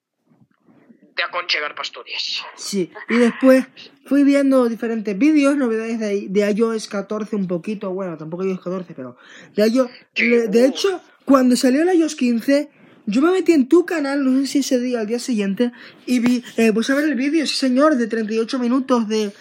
[1.16, 2.44] de aconchegar pasturias.
[2.56, 2.92] sí.
[3.10, 3.66] Y después
[4.06, 8.94] fui viendo diferentes vídeos, novedades de, de iOS 14 un poquito, bueno, tampoco iOS 14,
[8.94, 9.18] pero
[9.56, 9.90] de iOS.
[10.14, 10.66] Sí, de uh.
[10.66, 12.70] hecho, cuando salió el iOS 15,
[13.08, 15.72] yo me metí en tu canal, no sé si ese día o al día siguiente,
[16.06, 19.32] y vi, eh, pues a ver el vídeo, sí señor, de 38 minutos de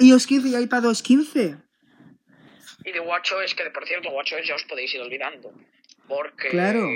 [0.00, 1.69] iOS 15 y iPadOS 15.
[2.84, 5.52] Y de WatchOS, que por cierto, WatchOS ya os podéis ir olvidando.
[6.08, 6.88] Porque Claro.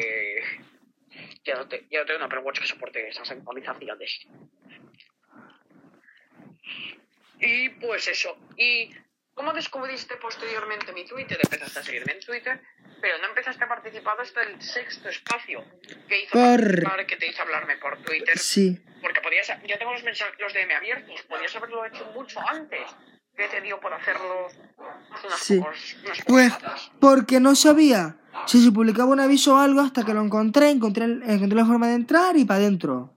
[1.44, 4.26] ya, no te- ya no tengo una Apple Watch que soporte esas actualizaciones.
[7.40, 8.36] Y pues eso.
[8.56, 8.90] ¿Y
[9.34, 11.38] cómo descubriste posteriormente mi Twitter?
[11.42, 12.60] Empezaste a seguirme en Twitter,
[13.00, 15.64] pero no empezaste a participar hasta el sexto espacio
[16.08, 18.38] que hizo Por- que te hizo hablarme por Twitter.
[18.38, 22.80] Sí, Porque podías, yo tengo los mensajes, los DM abiertos, podías haberlo hecho mucho antes.
[23.36, 24.48] ¿Qué te dio por hacerlo
[25.38, 25.60] Sí.
[26.26, 26.52] pues
[27.00, 31.04] porque no sabía si se publicaba un aviso o algo hasta que lo encontré, encontré,
[31.04, 33.14] encontré la forma de entrar y para adentro.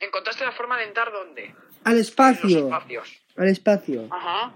[0.00, 1.54] ¿Encontraste la forma de entrar dónde?
[1.84, 2.70] Al espacio,
[3.36, 4.08] al espacio.
[4.10, 4.54] Ajá.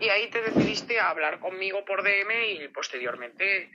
[0.00, 3.70] Y ahí te decidiste a hablar conmigo por DM y posteriormente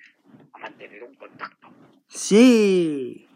[0.54, 1.70] a mantener un contacto.
[2.08, 3.28] Sí.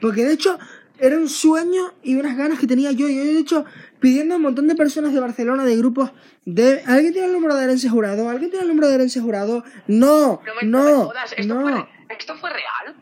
[0.00, 0.58] Porque de hecho
[0.98, 3.08] era un sueño y unas ganas que tenía yo.
[3.08, 3.64] Yo de hecho
[4.00, 6.10] pidiendo a un montón de personas de Barcelona, de grupos,
[6.44, 6.82] de...
[6.86, 8.28] ¿Alguien tiene el número de Arense Jurado?
[8.28, 9.64] ¿Alguien tiene el número de Arense Jurado?
[9.86, 11.66] No, No me, no me no, ¿esto, Fue, no.
[12.08, 12.96] re- ¿esto fue real?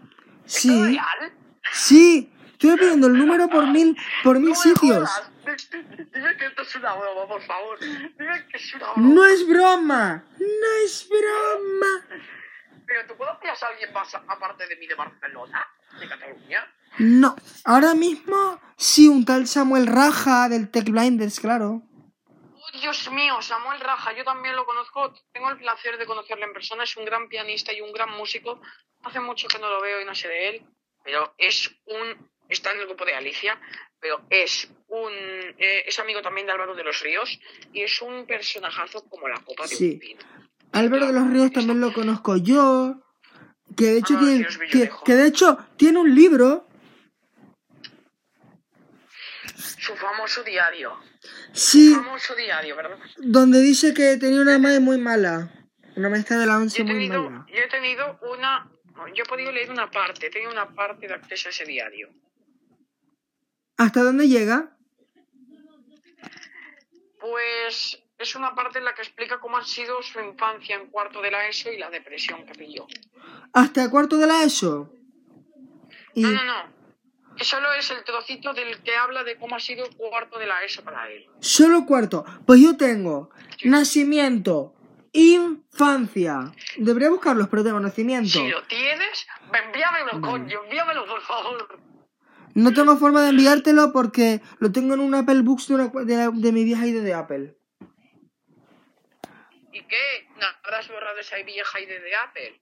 [0.44, 1.32] ¿Esto es Sí, real?
[1.72, 2.28] sí.
[2.52, 5.10] Estoy pidiendo el número por mil, por mil sitios.
[6.14, 7.76] Dime que esto es una broma, por favor.
[7.80, 9.08] Dime que es una broma.
[9.14, 12.06] No es broma, no es broma.
[12.86, 15.66] Pero tú conocías a alguien más aparte de mí de Barcelona,
[15.98, 16.64] de Cataluña.
[16.98, 21.82] No, ahora mismo sí, un tal Samuel Raja del Tech Blinders, claro.
[22.54, 25.12] Oh, Dios mío, Samuel Raja, yo también lo conozco.
[25.32, 26.84] Tengo el placer de conocerle en persona.
[26.84, 28.60] Es un gran pianista y un gran músico.
[29.02, 30.62] Hace mucho que no lo veo y no sé de él.
[31.04, 32.30] Pero es un.
[32.48, 33.58] Está en el grupo de Alicia.
[33.98, 35.12] Pero es un.
[35.58, 37.40] eh, es amigo también de Álvaro de los Ríos.
[37.72, 39.92] Y es un personajazo como la copa de Sí.
[39.94, 40.20] un pino.
[40.72, 42.96] Álvaro de los Ríos también lo conozco yo.
[43.76, 44.46] Que de hecho Ah, tiene,
[45.04, 46.68] que de hecho tiene un libro.
[49.78, 50.98] Su famoso diario.
[51.52, 52.98] Sí, Famoso diario, ¿verdad?
[53.18, 55.50] donde dice que tenía una madre muy mala.
[55.96, 57.46] Una maestra de la once muy tenido, mala.
[57.48, 58.68] yo he tenido una.
[59.14, 62.08] Yo he podido leer una parte, he tenido una parte de acceso a ese diario.
[63.76, 64.76] ¿Hasta dónde llega?
[67.20, 71.20] Pues es una parte en la que explica cómo ha sido su infancia en cuarto
[71.20, 72.86] de la ESO y la depresión que pilló.
[73.52, 74.92] ¿Hasta cuarto de la ESO?
[76.14, 76.22] Y...
[76.22, 76.81] No, no, no.
[77.40, 80.62] Solo es el trocito del que habla de cómo ha sido el cuarto de la
[80.64, 81.26] ESO para él.
[81.40, 82.24] Solo cuarto.
[82.46, 83.30] Pues yo tengo
[83.64, 84.74] nacimiento,
[85.12, 86.52] infancia.
[86.76, 88.28] Debería buscarlos, pero tengo nacimiento.
[88.28, 91.80] Si lo tienes, envíamelo, coño, envíamelo, por favor.
[92.54, 96.30] No tengo forma de enviártelo porque lo tengo en un Apple Books de, una de,
[96.34, 97.56] de mi vieja ID de Apple.
[99.72, 100.28] ¿Y qué?
[100.38, 102.60] ¿No habrás borrado esa vieja ID de Apple?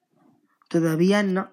[0.69, 1.53] Todavía no.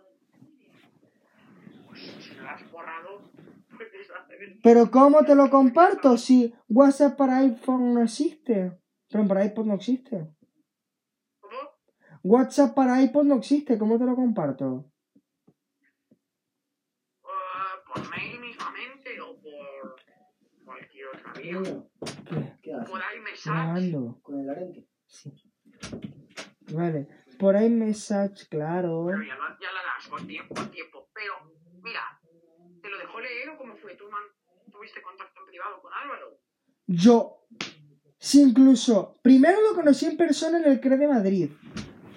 [1.96, 3.32] Si la has borrado,
[3.76, 4.27] pues deshacer
[4.64, 8.80] Pero ¿cómo te lo comparto si WhatsApp para iPhone no existe?
[9.10, 10.28] Pero para iPod no existe.
[11.40, 11.56] ¿Cómo?
[12.24, 13.78] WhatsApp para iPod no existe.
[13.78, 14.92] ¿Cómo te lo comparto?
[17.24, 17.30] Eh,
[17.94, 19.96] ¿Por mail mismamente o por
[20.66, 21.62] cualquier otra vía?
[22.30, 22.90] ¿Qué, qué haces?
[22.90, 23.46] Por iMessage.
[23.54, 24.20] Grabando.
[24.22, 24.88] ¿Con el arente?
[25.06, 25.32] Sí.
[26.74, 27.08] Vale.
[27.40, 29.06] Por ahí message, claro.
[29.08, 31.08] Pero ya, la- ya la harás con tiempo, con tiempo.
[31.14, 31.34] Pero,
[31.84, 32.17] mira,
[32.88, 33.96] ¿te lo dejó leer o cómo fue?
[33.96, 34.24] ¿Tú man-
[34.72, 36.40] tuviste contacto en privado con Álvaro?
[36.86, 37.46] Yo,
[38.18, 41.50] sí, incluso, primero lo conocí en persona en el CRE de Madrid.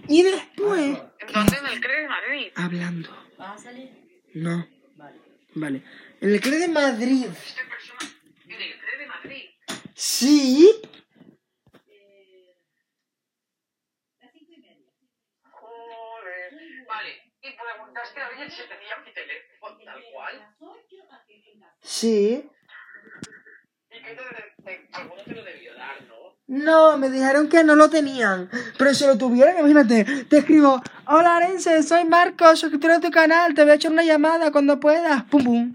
[0.07, 1.57] Y después, ¿En dónde?
[1.59, 2.53] En el CRE de Madrid.
[2.55, 3.11] hablando.
[3.37, 3.91] ¿Vas a salir?
[4.35, 4.65] No,
[4.95, 5.19] Vale.
[5.57, 5.83] vale.
[6.21, 7.25] En el CRE de Madrid.
[7.27, 8.15] Esta persona
[8.47, 9.45] en el CRE de Madrid.
[9.97, 10.71] Sí.
[15.51, 16.53] Joder.
[16.89, 20.57] Vale, y preguntaste a alguien si tenía mi teléfono tal cual.
[21.81, 22.49] Sí.
[23.91, 26.37] ¿Y qué te, te, alguno te lo debió dar, no?
[26.47, 28.49] No, me dijeron que no lo tenían.
[28.79, 33.55] Pero si lo tuvieran, imagínate, te escribo, hola Arense, soy Marcos, suscriptor de tu canal,
[33.55, 35.25] te voy a echar una llamada cuando puedas.
[35.25, 35.75] Pum pum.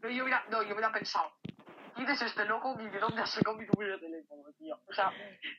[0.00, 1.32] Pero yo hubiera, no, yo hubiera pensado,
[1.94, 4.80] ¿quién es este loco y de dónde ha sacado mi número de teléfono, tío?
[4.88, 5.12] O sea,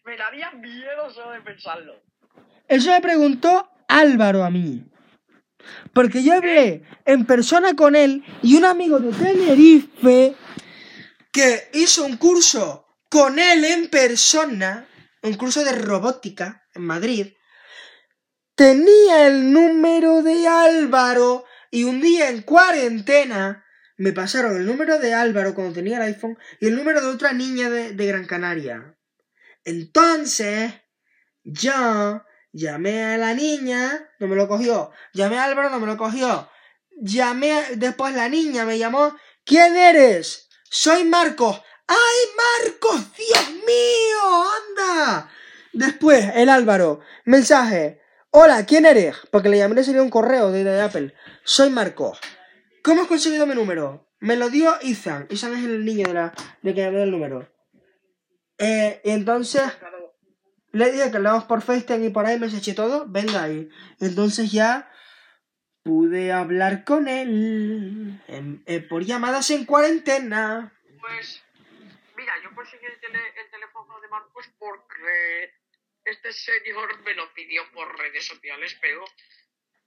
[0.03, 2.01] me daría miedo solo de pensarlo.
[2.67, 4.85] Eso me preguntó Álvaro a mí.
[5.93, 10.35] Porque yo hablé en persona con él y un amigo de Tenerife
[11.31, 14.87] que hizo un curso con él en persona,
[15.21, 17.33] un curso de robótica en Madrid,
[18.55, 23.63] tenía el número de Álvaro y un día en cuarentena
[23.97, 27.33] me pasaron el número de Álvaro cuando tenía el iPhone y el número de otra
[27.33, 28.97] niña de, de Gran Canaria.
[29.63, 30.73] Entonces,
[31.43, 34.91] yo llamé a la niña, no me lo cogió.
[35.13, 36.49] Llamé a Álvaro, no me lo cogió.
[37.01, 39.15] Llamé, a- después la niña me llamó.
[39.45, 40.49] ¿Quién eres?
[40.69, 41.61] Soy Marcos.
[41.87, 43.01] ¡Ay, Marcos!
[43.17, 44.45] ¡Dios mío!
[44.87, 45.29] ¡Anda!
[45.73, 47.01] Después, el Álvaro.
[47.25, 48.01] Mensaje.
[48.31, 49.15] Hola, ¿quién eres?
[49.31, 51.13] Porque le llamé sería un correo de, de Apple.
[51.43, 52.19] Soy Marcos.
[52.83, 54.07] ¿Cómo has conseguido mi número?
[54.19, 55.27] Me lo dio Ethan.
[55.29, 57.47] Ethan es el niño de la de que llamé el número.
[58.57, 59.63] Eh, entonces
[60.73, 63.05] le dije que hablamos por FaceTime y por ahí me eché todo.
[63.07, 63.69] Venga ahí.
[63.99, 64.91] Entonces ya
[65.83, 70.73] pude hablar con él en- eh, por llamadas en cuarentena.
[70.99, 71.43] Pues,
[72.15, 72.99] mira, yo conseguí el
[73.51, 75.53] teléfono de Marcos porque
[76.05, 79.03] este señor me lo pidió por redes sociales, pero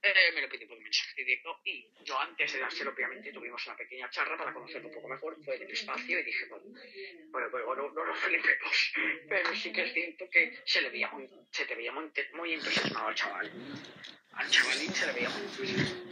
[0.01, 3.75] eh, me lo pidió por mensaje directo y yo antes de dárselo, obviamente, tuvimos una
[3.75, 6.65] pequeña charla para conocerlo un poco mejor, fue del espacio y dije, bueno,
[7.31, 8.93] bueno, pues bueno, no nos flipemos,
[9.27, 12.53] pero sí que es cierto que se le veía muy, se te veía muy, muy
[12.53, 13.51] entusiasmado al chaval.
[14.33, 16.07] Al chavalín se le veía muy entusiasmado.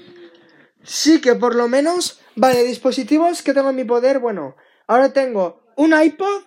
[0.86, 2.22] Sí, que por lo menos.
[2.36, 4.20] Vale, dispositivos que tengo en mi poder.
[4.20, 4.56] Bueno,
[4.88, 6.44] ahora tengo un iPod.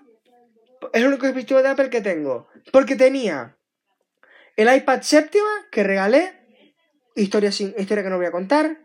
[0.92, 2.48] Es el único dispositivo de Apple que tengo.
[2.72, 3.56] Porque tenía
[4.56, 6.37] el iPad séptima que regalé.
[7.18, 8.78] Historia, sin, historia que no voy a contar.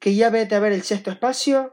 [0.00, 1.72] Que ya vete a ver el sexto espacio.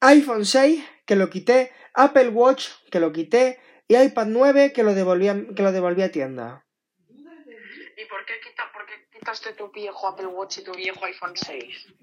[0.00, 1.72] iPhone 6 que lo quité.
[1.94, 3.58] Apple Watch que lo quité.
[3.88, 6.66] Y iPad 9 que lo devolví a, que lo devolví a tienda.
[7.08, 11.34] ¿Y por qué, quita, por qué quitaste tu viejo Apple Watch y tu viejo iPhone
[11.34, 11.94] 6?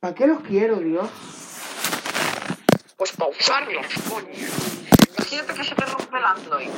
[0.00, 1.10] ¿Para qué los quiero, Dios?
[2.96, 4.28] Pues para usarlos, coño.
[5.18, 6.70] Imagínate que se te rompe el Android.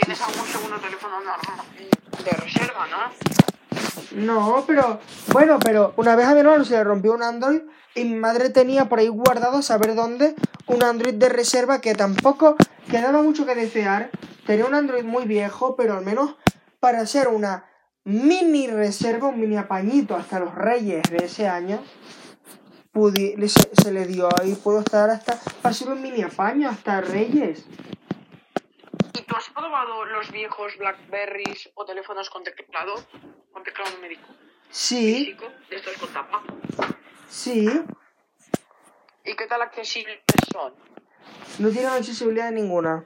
[0.00, 1.66] Tienes algún segundo teléfono normal
[2.24, 4.24] de reserva, ¿no?
[4.24, 5.00] No, pero
[5.32, 7.62] bueno, pero una vez a mi se le rompió un Android
[7.94, 10.34] y mi madre tenía por ahí guardado, a saber dónde,
[10.66, 12.56] un Android de reserva que tampoco
[12.90, 14.10] quedaba mucho que desear.
[14.46, 16.36] Tenía un Android muy viejo, pero al menos
[16.80, 17.66] para hacer una
[18.04, 21.82] mini reserva, un mini apañito hasta los Reyes de ese año,
[22.94, 27.64] se, se le dio y puedo estar hasta para hacer un mini apaño hasta Reyes.
[29.18, 32.94] ¿Y tú has probado los viejos Blackberries o teléfonos con teclado?
[33.52, 34.28] Con teclado numérico
[34.70, 36.42] Sí, físico, de estos con tapa.
[37.28, 37.66] sí.
[39.24, 40.20] ¿Y qué tal accesibles
[40.52, 40.74] son?
[41.58, 43.04] No tienen accesibilidad ninguna.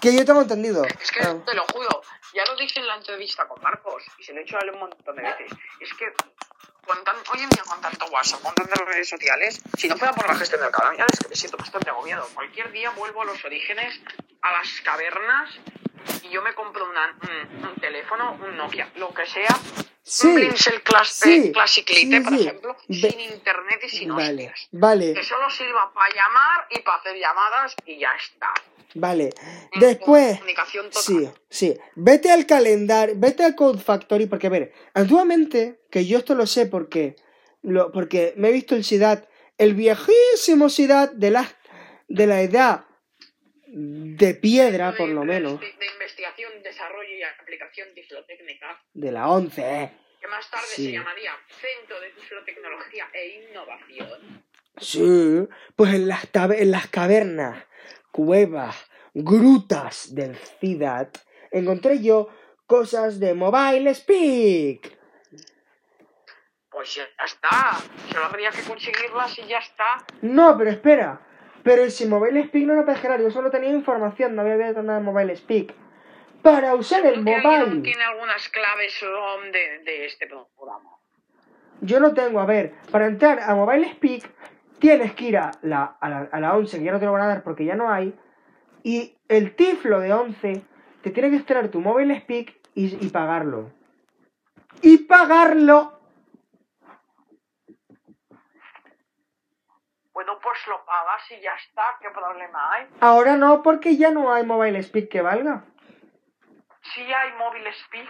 [0.00, 0.84] Que yo tengo entendido.
[0.84, 1.36] Es que Ah.
[1.46, 2.02] te lo juro,
[2.34, 4.70] ya lo dije en la entrevista con Marcos y se lo he hecho a él
[4.70, 5.52] un montón de veces.
[5.80, 6.06] Es que
[6.86, 10.12] con tan- hoy en día con tanto WhatsApp, con tantas redes sociales, si no fuera
[10.12, 12.26] por la gestión del canal, ya es que me siento bastante agobiado.
[12.34, 14.00] Cualquier día vuelvo a los orígenes,
[14.42, 15.50] a las cavernas
[16.22, 19.56] y yo me compro una- un, un teléfono, un Nokia, lo que sea.
[20.04, 24.14] Sí, un Blincel Class- sí, eh, Classic Lite, sí, por ejemplo, sin internet y sin
[24.14, 24.68] Vale, hostias.
[24.72, 28.52] vale, Que solo sirva para llamar y para hacer llamadas y ya está.
[28.94, 29.30] Vale.
[29.72, 30.38] En Después,
[30.92, 31.76] sí, sí.
[31.96, 36.46] Vete al calendario, vete al Code Factory, porque a ver, antiguamente, que yo esto lo
[36.46, 37.16] sé porque,
[37.62, 39.26] lo, porque me he visto el SIDAT,
[39.58, 41.48] el viejísimo SIDAT de la,
[42.08, 42.84] de la edad
[43.74, 49.62] de piedra, de por lo menos, De investigación, desarrollo y aplicación tiflotécnica, de la 11,
[49.62, 49.92] eh.
[50.20, 50.86] que más tarde Sí.
[50.86, 54.44] se llamaría Centro de Tiflotecnología e Innovación.
[54.78, 57.64] Sí, pues en las, tabe- en las cavernas,
[58.12, 58.76] cuevas,
[59.14, 61.08] grutas del Ciudad,
[61.50, 62.28] encontré yo
[62.66, 64.98] cosas de Mobile Speak.
[66.70, 67.78] Pues ya está.
[68.10, 70.04] Solo habría que conseguirlas y ya está.
[70.22, 71.20] No, pero espera.
[71.62, 74.98] Pero si Mobile Speak no lo generar, yo solo tenía información, no había visto nada
[74.98, 75.74] de Mobile Speak.
[76.42, 77.82] Para usar el mobile.
[77.82, 79.00] tiene algunas claves
[79.52, 80.90] de, de este programa.
[81.82, 84.24] Yo no tengo, a ver, para entrar a Mobile Speak
[84.82, 87.12] tienes que ir a la, a la, a la 11, que ya no te lo
[87.12, 88.18] van a dar porque ya no hay,
[88.82, 90.60] y el tiflo de 11
[91.02, 93.70] te tiene que extraer tu Mobile Speak y, y pagarlo.
[94.82, 96.00] ¡Y pagarlo!
[100.12, 101.96] Bueno, pues lo pagas y ya está.
[102.00, 102.88] ¿Qué problema hay?
[103.00, 105.62] Ahora no, porque ya no hay Mobile Speak que valga.
[106.94, 108.08] Sí hay móvil speak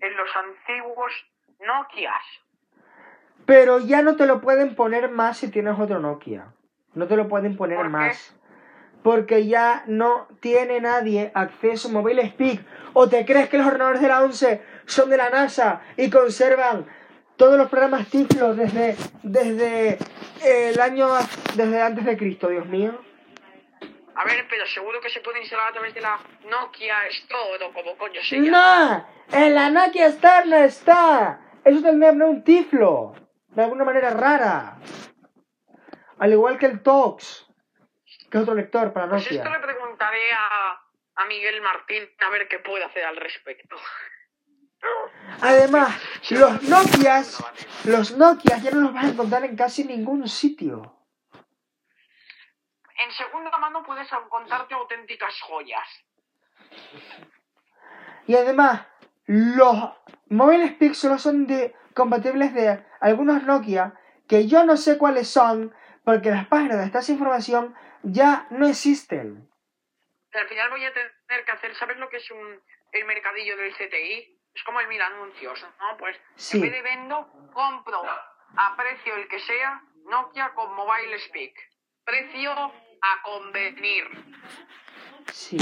[0.00, 1.12] en los antiguos
[1.60, 2.24] Nokias.
[3.48, 6.52] Pero ya no te lo pueden poner más si tienes otro Nokia.
[6.92, 7.90] No te lo pueden poner ¿Por qué?
[7.90, 8.36] más.
[9.02, 12.60] Porque ya no tiene nadie acceso a Mobile Speak.
[12.92, 16.84] ¿O te crees que los ordenadores de la 11 son de la NASA y conservan
[17.38, 19.96] todos los programas tiflos desde, desde
[20.44, 21.08] el año
[21.56, 23.00] desde antes de Cristo, Dios mío?
[24.14, 26.18] A ver, pero seguro que se puede instalar a través de la
[26.50, 29.06] Nokia Store o como coño se llama.
[29.30, 29.38] ¡No!
[29.38, 31.40] En la Nokia Star no está.
[31.64, 33.14] Eso tendría un tiflo.
[33.48, 34.78] De alguna manera rara.
[36.18, 37.46] Al igual que el Tox.
[38.30, 39.60] Que es otro lector para Pues esto le Nokia.
[39.60, 40.82] preguntaré a,
[41.16, 43.76] a Miguel Martín a ver qué puede hacer al respecto.
[45.40, 46.00] Además,
[46.30, 47.44] los Nokias,
[47.84, 50.94] los Nokias ya no los vas a encontrar en casi ningún sitio.
[53.00, 55.88] En segunda mano puedes encontrarte auténticas joyas.
[58.26, 58.86] Y además,
[59.26, 59.90] los
[60.28, 63.94] Speak solo son de, compatibles de algunos Nokia
[64.28, 65.74] que yo no sé cuáles son
[66.04, 69.48] porque las páginas de esta información ya no existen.
[70.32, 72.60] Al final voy a tener que hacer, ¿sabes lo que es un,
[72.92, 74.38] el mercadillo del CTI?
[74.54, 75.96] Es como el mil anuncios, ¿no?
[75.98, 76.56] Pues Sí.
[76.58, 78.02] en vez de vendo, compro
[78.56, 81.54] a precio el que sea Nokia con Mobile Speak.
[82.04, 84.04] Precio a convenir.
[85.32, 85.58] Sí.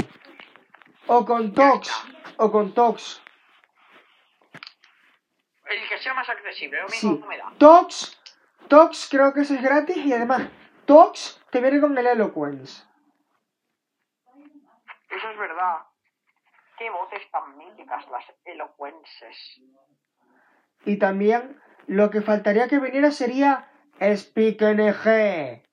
[1.07, 1.91] O con Tox.
[2.37, 3.21] O con Tox.
[5.69, 7.23] El que sea más accesible, lo mismo Sí.
[7.27, 7.51] me da.
[7.57, 8.17] Tox.
[8.69, 10.43] Tox creo que eso es gratis y además
[10.85, 12.83] Tox te viene con el Eloquence.
[15.09, 15.77] Eso es verdad.
[16.77, 19.61] Qué voces tan míticas las elocuenses.
[20.85, 25.63] Y también lo que faltaría que viniera sería Speak NG.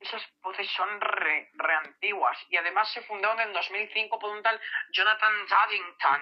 [0.00, 4.60] Esas voces son re, re antiguas y además se fundaron en 2005 por un tal
[4.92, 6.20] Jonathan Zaddington.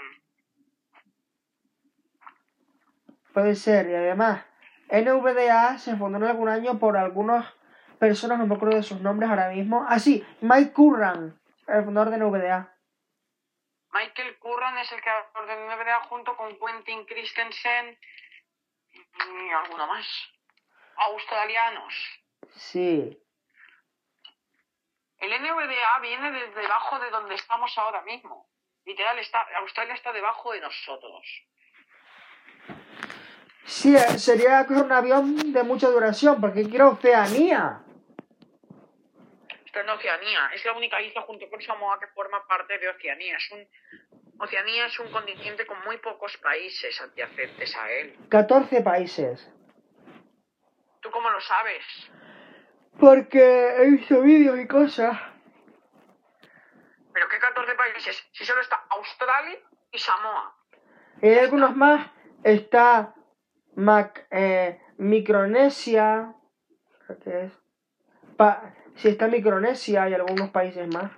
[3.33, 3.89] Puede ser.
[3.89, 4.45] Y además,
[4.91, 7.53] NVDA se fundó en algún año por algunas
[7.99, 9.85] personas, no me acuerdo de sus nombres ahora mismo.
[9.89, 12.75] Ah, sí, Mike Curran, el fundador de NVDA.
[13.91, 17.99] Michael Curran es el creador de NVDA junto con Quentin Christensen
[18.93, 20.07] y alguno más.
[20.97, 21.95] Australianos.
[22.55, 23.19] Sí.
[25.19, 28.49] El NVDA viene desde debajo de donde estamos ahora mismo.
[28.85, 31.27] Literal, está, Australia está debajo de nosotros.
[33.69, 37.83] Sí, eh, sería coger un avión de mucha duración, porque quiero Oceanía.
[39.67, 40.51] Esto es en Oceanía.
[40.55, 43.37] Es la única isla junto con Samoa que forma parte de Oceanía.
[43.37, 43.69] Es un,
[44.41, 48.17] Oceanía es un continente con muy pocos países adyacentes a él.
[48.31, 49.53] 14 países.
[51.03, 51.85] ¿Tú cómo lo sabes?
[52.99, 55.15] Porque he visto vídeos y cosas.
[57.13, 59.59] ¿Pero qué de países si solo está Australia
[59.93, 60.57] y Samoa?
[61.21, 62.11] Y hay algunos más.
[62.43, 63.13] Está
[63.83, 66.35] Mac, eh, Micronesia.
[67.07, 67.53] creo que es.
[68.37, 71.13] Pa- si está Micronesia y algunos países más.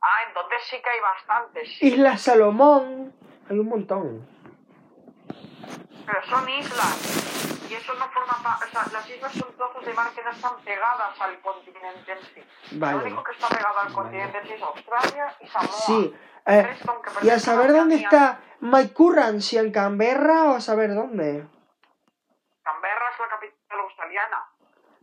[0.00, 1.82] Ah, entonces sí que hay bastantes.
[1.82, 3.12] Isla Salomón.
[3.48, 4.28] Hay un montón.
[6.06, 7.64] Pero son islas.
[7.70, 8.66] Y eso no forma parte.
[8.66, 9.48] O sea, las islas son
[9.94, 12.44] que no están pegadas al continente en sí.
[12.72, 12.98] Vale.
[12.98, 15.68] Lo único que está pegado al continente en sí es Australia y Samoa.
[15.68, 16.14] Sí.
[16.46, 16.76] eh,
[17.22, 21.46] y a saber dónde está Mike Curran, si en Canberra o a saber dónde.
[22.62, 24.46] Canberra es la capital australiana.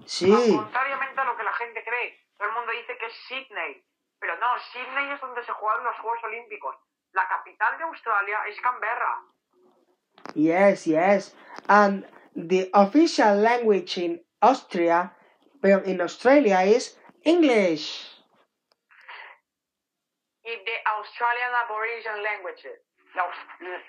[0.05, 0.55] Sí.
[0.55, 2.19] Contrariamente a lo que la gente cree.
[2.37, 3.83] Todo el mundo dice que es Sydney.
[4.19, 6.75] Pero no, Sydney es donde se juegan los Juegos Olímpicos.
[7.13, 9.21] La capital de Australia es Canberra.
[10.33, 11.35] Yes, yes.
[11.67, 12.05] And
[12.35, 15.15] the official language in Austria,
[15.61, 18.11] pero in Australia is English.
[20.43, 22.81] Y de Australian Aboriginal Languages.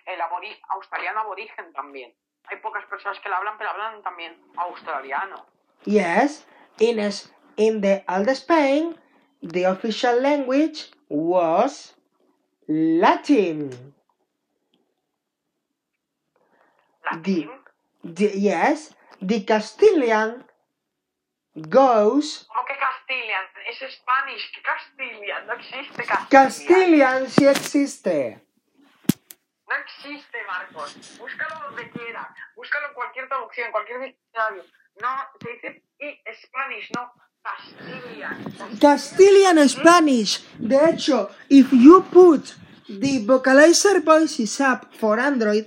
[0.07, 2.15] El abori- australiano aborigen también.
[2.45, 5.45] Hay pocas personas que la hablan, pero hablan también australiano.
[5.85, 6.47] Yes,
[6.79, 8.97] in as in the old Spain,
[9.43, 11.95] the official language was
[12.69, 13.95] Latin.
[17.13, 17.51] Latín.
[18.03, 20.47] The, yes, the Castilian
[21.55, 22.47] goes.
[22.49, 23.45] ¿Cómo que Castilian?
[23.69, 24.53] Es Spanish.
[24.55, 25.47] ¿Qué Castilian?
[25.47, 26.29] No existe Castilian.
[26.29, 28.43] Castilian sí existe.
[29.69, 31.19] No existe, Marcos.
[31.19, 32.33] Búscalo donde quiera.
[32.55, 34.65] Búscalo en cualquier traducción, en cualquier diccionario.
[35.01, 35.09] No,
[35.41, 37.13] se dice y Spanish, no
[37.43, 38.79] Castilian.
[38.81, 40.45] Castilian Spanish.
[40.59, 42.55] De hecho, if you put
[42.89, 45.67] the vocalizer voices up for Android,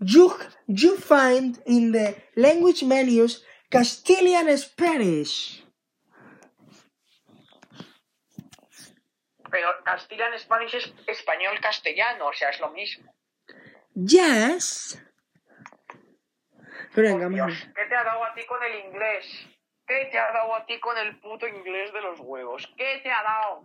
[0.00, 0.32] you
[0.66, 5.64] you find in the language menus Castilian Spanish.
[9.50, 13.12] Pero Castilian Spanish es español castellano, o sea, es lo mismo.
[13.94, 15.00] Yes.
[16.94, 17.68] Pero Dios, vamos.
[17.74, 19.26] ¿qué te ha dado a ti con el inglés?
[19.86, 22.72] ¿Qué te ha dado a ti con el puto inglés de los huevos?
[22.76, 23.62] ¿Qué te ha dado?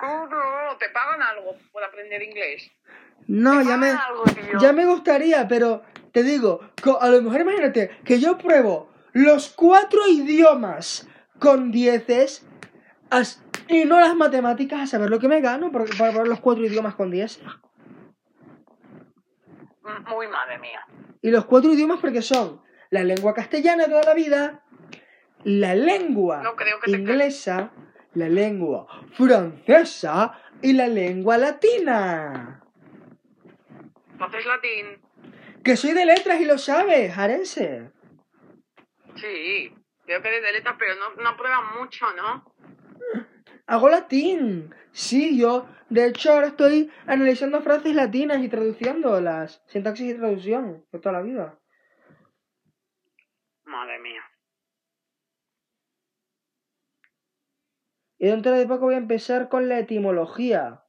[0.00, 0.76] ¿Cómo?
[0.78, 2.70] ¿Te pagan algo por aprender inglés?
[3.26, 4.24] No, ya me, algo,
[4.58, 5.82] ya me gustaría, pero
[6.12, 6.60] te digo,
[7.00, 11.06] a lo mejor imagínate que yo pruebo los cuatro idiomas
[11.38, 12.46] con dieces
[13.10, 16.40] as- y no las matemáticas a saber lo que me gano por- para probar los
[16.40, 17.42] cuatro idiomas con dieces.
[20.08, 20.80] Muy madre mía.
[21.22, 24.64] Y los cuatro idiomas porque son la lengua castellana de toda la vida,
[25.44, 27.70] la lengua No creo que te inglesa,
[28.14, 32.62] la lengua francesa y la lengua latina.
[34.12, 35.00] Entonces latín,
[35.64, 37.90] Que soy de letras y lo sabes, Arense.
[39.16, 39.74] sí.
[40.04, 42.44] Creo que de letras, pero no, no prueban mucho, ¿no?
[43.66, 44.74] Hago latín.
[44.90, 45.68] Sí, yo.
[45.88, 49.62] De hecho, ahora estoy analizando frases latinas y traduciéndolas.
[49.68, 50.84] Sintaxis y traducción.
[50.90, 51.58] De toda la vida.
[53.64, 54.22] Madre mía.
[58.20, 60.84] Y dentro de poco voy a empezar con la etimología.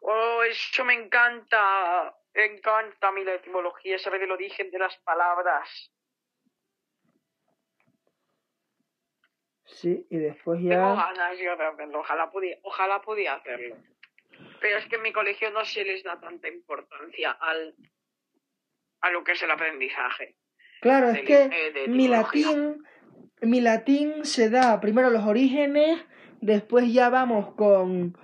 [0.00, 2.12] Oh, eso me encanta.
[2.34, 5.92] Me encanta a mí la etimología, saber el origen de las palabras.
[9.64, 10.94] Sí, y después Tengo ya.
[10.94, 13.76] ganas yo de hacerlo, ojalá pudiera, ojalá pudiera hacerlo.
[14.60, 17.76] Pero es que en mi colegio no se les da tanta importancia al
[19.00, 20.36] a lo que es el aprendizaje.
[20.80, 22.84] Claro, es que de mi latín.
[23.42, 26.00] Mi latín se da primero los orígenes,
[26.40, 28.16] después ya vamos con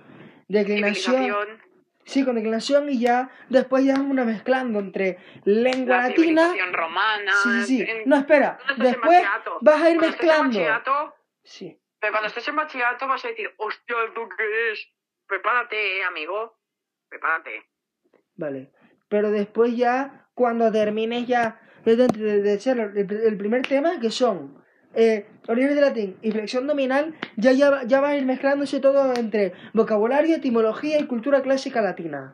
[0.47, 1.61] declinación.
[2.05, 6.53] Sí, con declinación y ya después ya vamos una mezclando entre lengua la latina.
[6.73, 7.31] romana.
[7.43, 7.81] Sí, sí, sí.
[7.89, 8.57] en- No, espera.
[8.77, 9.23] Después
[9.61, 11.15] vas a ir Cuando mezclando.
[11.43, 11.79] Sí.
[11.99, 14.85] pero cuando estés en bachillerato vas a decir, hostia, ¿tú qué es?
[15.27, 16.57] Prepárate, eh, amigo.
[17.07, 17.63] Prepárate.
[18.35, 18.71] Vale.
[19.07, 23.99] Pero después ya, cuando termines ya de, de, de- de ser el, el primer tema,
[24.01, 24.61] que son
[24.95, 29.13] eh, orígenes de latín y flexión nominal, ya, ya, ya va a ir mezclándose todo
[29.15, 32.33] entre vocabulario, etimología y cultura clásica latina.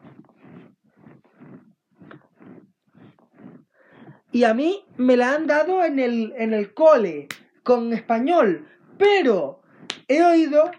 [4.31, 7.27] Y a mí me la han dado en el, en el cole,
[7.63, 8.67] con español,
[8.97, 9.61] pero
[10.07, 10.69] he oído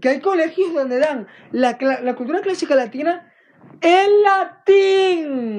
[0.00, 3.32] que hay colegios donde dan la, la cultura clásica latina
[3.80, 5.56] en latín,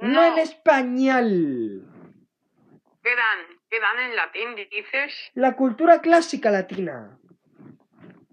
[0.00, 0.24] no, No.
[0.24, 1.84] en español.
[3.02, 3.57] ¿Qué dan?
[3.70, 5.30] ¿Qué dan en latín, dices?
[5.34, 7.18] La cultura clásica latina.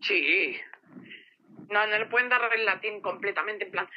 [0.01, 0.57] Sí.
[1.69, 3.89] No, no le pueden dar el latín completamente en plan.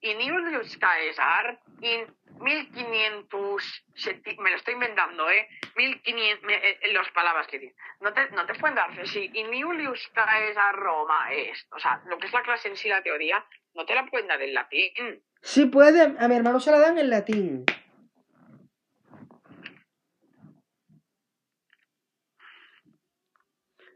[0.00, 2.06] In Iulius Caesar, in
[2.40, 5.46] 1500, seti- me lo estoy inventando, ¿eh?
[5.76, 7.74] 1500, me- eh, las palabras que tiene.
[8.00, 12.02] No te, no te pueden dar, si in Iulius caes a Roma, esto, o sea,
[12.06, 13.44] lo que es la clase en sí, la teoría,
[13.74, 15.22] no te la pueden dar en latín.
[15.42, 17.64] Sí puede, a mi hermano se la dan en latín.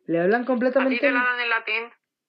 [0.07, 1.01] Le hablan ¿A ti completamente...
[1.01, 1.83] te la dan en latín?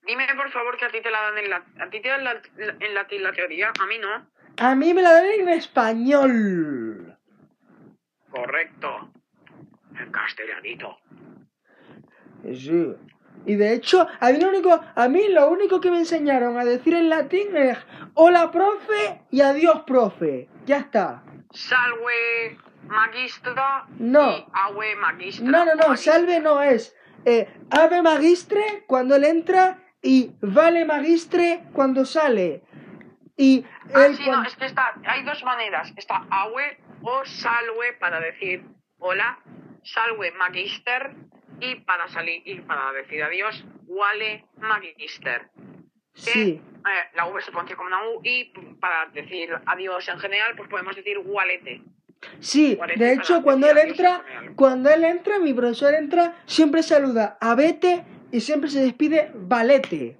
[0.05, 1.81] Dime, por favor, que a ti te la dan en latín.
[1.81, 2.41] ¿A ti te dan la-
[2.79, 3.71] en latín la teoría?
[3.79, 4.29] A mí no.
[4.59, 7.17] A mí me la dan en español.
[8.31, 9.11] Correcto.
[9.99, 10.97] En castellanito.
[12.53, 12.93] Sí.
[13.45, 16.65] Y de hecho, a mí, lo único, a mí lo único que me enseñaron a
[16.65, 17.77] decir en latín es
[18.15, 20.49] hola profe y adiós profe.
[20.65, 21.23] Ya está.
[21.51, 24.31] Salve magistra No.
[24.31, 25.45] y ave magistra.
[25.49, 26.96] No, no, no, salve no es.
[27.25, 32.63] Eh, ave magistre cuando él entra y vale magistre cuando sale.
[33.35, 35.93] Y Ah, él sí, no, es que está, hay dos maneras.
[35.95, 38.63] Está ave o salve para decir
[38.97, 39.39] hola,
[39.83, 41.15] salve magister
[41.59, 45.49] y para salir y para decir adiós, wale magister.
[46.13, 48.45] Que, Sí, eh, la V se pronuncia como una U y
[48.79, 51.81] para decir adiós en general, pues podemos decir walete.
[52.39, 52.77] Sí.
[52.97, 54.23] De hecho, cuando él entra,
[54.55, 60.17] cuando él entra, mi profesor entra, siempre saluda a Vete y siempre se despide Valete.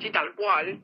[0.00, 0.82] Sí, tal cual.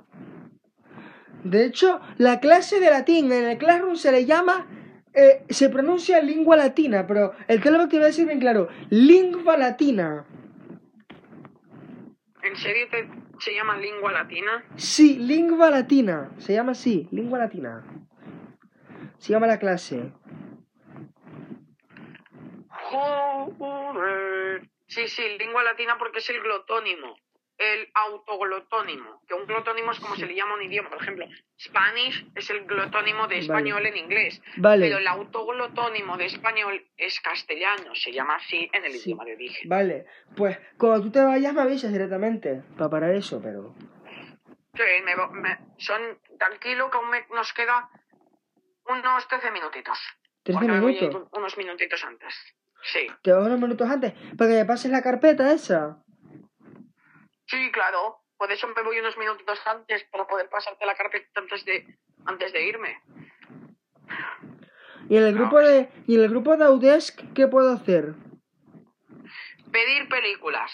[1.45, 4.67] De hecho, la clase de latín en el Classroom se le llama,
[5.15, 9.57] eh, se pronuncia lingua latina, pero el teléfono te voy a decir bien claro, lingua
[9.57, 10.27] latina.
[12.43, 13.09] ¿En serio te,
[13.39, 14.65] se llama lengua latina?
[14.77, 17.85] Sí, lingua latina, se llama así, lingua latina.
[19.21, 20.13] Se llama la clase.
[24.87, 27.17] Sí, sí, lengua latina porque es el glotónimo.
[27.59, 29.21] El autoglotónimo.
[29.29, 30.89] Que un glotónimo es como se le llama a un idioma.
[30.89, 31.27] Por ejemplo,
[31.61, 34.41] Spanish es el glotónimo de español en inglés.
[34.57, 34.87] Vale.
[34.87, 37.95] Pero el autoglotónimo de español es castellano.
[37.95, 39.11] Se llama así en el Sí.
[39.11, 39.69] idioma de origen.
[39.69, 40.07] Vale,
[40.37, 43.75] pues cuando tú te vayas me avisas directamente para parar eso, pero...
[44.75, 46.01] Sí, me me- son
[46.39, 47.91] tranquilo que aún me- nos queda
[48.91, 49.99] unos 13 minutitos.
[50.43, 51.29] 13 Porque me voy a ir minutos.
[51.33, 52.35] unos minutitos antes.
[52.83, 53.07] Sí.
[53.23, 56.03] Te vas unos minutos antes para que me pases la carpeta esa.
[57.47, 58.19] Sí, claro.
[58.37, 62.53] Por eso me voy unos minutitos antes para poder pasarte la carpeta antes de, antes
[62.53, 63.03] de irme.
[65.11, 68.15] Y en el grupo de y en el grupo de Audesk, ¿qué puedo hacer?
[69.71, 70.73] Pedir películas.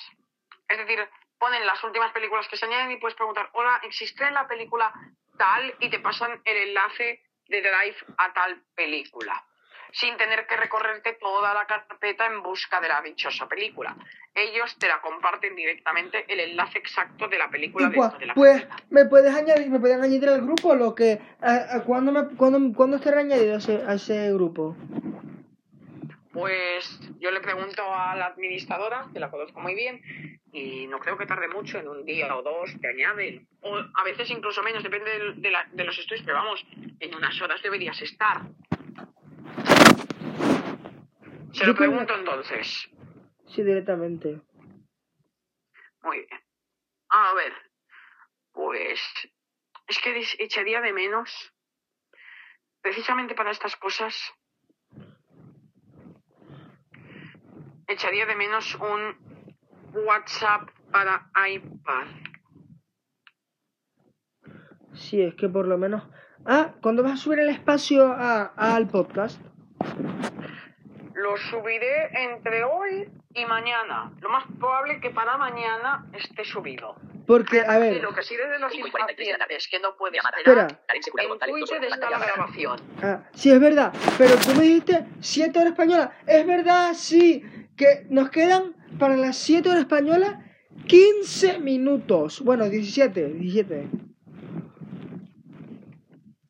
[0.68, 0.98] Es decir,
[1.38, 4.92] ponen las últimas películas que se añaden y puedes preguntar, hola, ¿existe la película
[5.38, 5.74] tal?
[5.80, 9.44] Y te pasan el enlace de Drive a tal película.
[9.92, 13.96] Sin tener que recorrerte toda la carpeta en busca de la dichosa película.
[14.34, 18.60] Ellos te la comparten directamente el enlace exacto de la película dentro de la pues
[18.64, 18.84] carpeta.
[18.90, 22.76] me puedes añadir, me pueden añadir al grupo lo que a, a- ¿cuándo me cuándo,
[22.76, 24.76] cuándo estará añadido a ese, a ese grupo?
[26.32, 30.02] Pues yo le pregunto a la administradora, que la conozco muy bien,
[30.56, 33.46] y no creo que tarde mucho, en un día o dos te añaden.
[33.60, 36.64] O a veces incluso menos, depende de, la- de los estudios, pero vamos,
[36.98, 38.40] en unas horas deberías estar.
[41.52, 42.88] Se Yo lo pregunto entonces.
[43.48, 44.40] Sí, directamente.
[46.02, 46.40] Muy bien.
[47.10, 47.52] A ver,
[48.52, 49.00] pues
[49.88, 51.52] es que echaría de menos,
[52.80, 54.16] precisamente para estas cosas,
[57.86, 59.25] echaría de menos un
[60.04, 62.06] WhatsApp para iPad.
[64.94, 66.02] Sí, es que por lo menos
[66.48, 69.40] Ah, ¿cuándo vas a subir el espacio a, a- al podcast?
[71.14, 74.12] Lo subiré entre hoy y mañana.
[74.20, 76.94] Lo más probable que para mañana esté subido.
[77.26, 78.76] Porque, a Y ver, lo que sí de los 5:43
[79.16, 79.54] de la tarde.
[79.54, 80.68] impacientes que no puede Espera.
[80.92, 81.02] En
[81.88, 82.80] está la grabación.
[83.02, 83.92] Ah, sí, es verdad.
[84.16, 86.10] Pero tú me dijiste 7 horas españolas.
[86.28, 87.42] Es verdad, sí.
[87.76, 90.36] Que nos quedan para las 7 horas españolas
[90.86, 92.40] 15 minutos.
[92.40, 93.88] Bueno, 17, 17.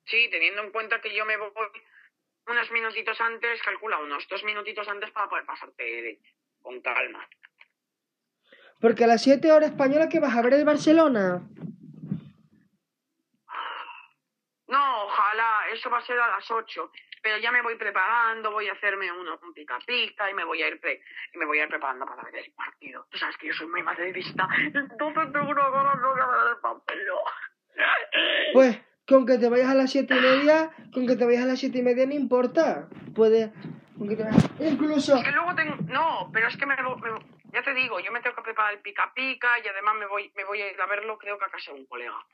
[0.04, 1.50] Sí, teniendo en cuenta que yo me voy
[2.48, 6.20] unos minutitos antes, calcula unos dos minutitos antes para poder pasarte
[6.62, 7.28] con calma.
[8.80, 11.42] Porque a las 7 horas españolas que vas a ver el Barcelona.
[14.68, 16.90] No, ojalá, eso va a ser a las 8.
[17.26, 20.62] Pero ya me voy preparando, voy a hacerme uno, un pica pica y me voy
[20.62, 21.00] a ir pre-
[21.34, 23.04] y me voy a ir preparando para ver el partido.
[23.10, 27.18] Tú sabes que yo soy muy madridista, entonces tengo una ganas de ver el papelón.
[28.52, 28.78] Pues,
[29.08, 31.58] con que te vayas a las 7 y media, con que te vayas a las
[31.58, 32.86] 7 y media no importa.
[33.12, 33.52] Puede.
[33.98, 35.16] con que te vayas- Incluso.
[35.16, 35.74] Es que luego tengo.
[35.88, 36.82] No, pero es que me, me
[37.52, 40.30] Ya te digo, yo me tengo que preparar el pica pica y además me voy,
[40.36, 42.24] me voy a ir a verlo, creo que a casa de un colega.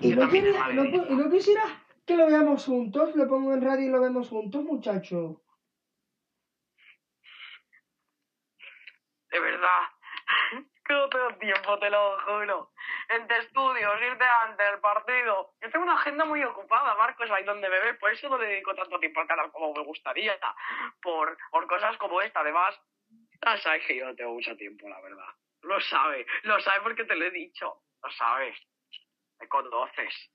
[0.00, 3.14] Y Yo no, es no, y no quisieras que lo veamos juntos?
[3.14, 5.42] Lo pongo en radio y lo vemos juntos, muchacho.
[9.30, 9.82] De verdad.
[10.84, 12.72] Que no tengo tiempo, te lo juro.
[13.08, 15.54] Entre estudios, irte antes del partido.
[15.60, 17.96] Yo tengo una agenda muy ocupada, Marcos, ahí donde ves.
[17.98, 20.36] Por eso no le dedico tanto tiempo al canal como me gustaría.
[21.00, 22.40] Por, por cosas como esta.
[22.40, 22.76] Además,
[23.44, 25.28] ya sabes que yo no tengo mucho tiempo, la verdad.
[25.62, 26.26] Lo sabe.
[26.42, 27.82] Lo sabe porque te lo he dicho.
[28.02, 28.56] Lo sabes.
[29.38, 30.30] Me conoces.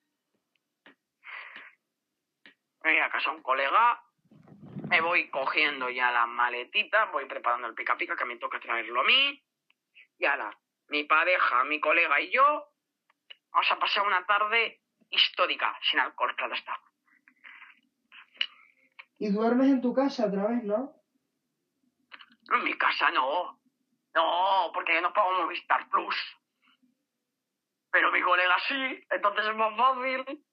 [2.86, 3.99] Voy a casa a un colega.
[4.90, 7.12] Me voy cogiendo ya las maletitas.
[7.12, 9.44] Voy preparando el pica pica que me toca traerlo a mí.
[10.20, 10.56] Y ahora,
[10.90, 12.68] mi pareja, mi colega y yo
[13.52, 16.80] vamos a pasar una tarde histórica, sin alcohol, claro está.
[19.18, 20.94] Y duermes en tu casa otra vez, ¿no?
[22.53, 23.60] En mi casa no.
[24.14, 26.16] No, porque yo no pago Movistar Plus.
[27.90, 30.45] Pero mi colega sí, entonces es más fácil.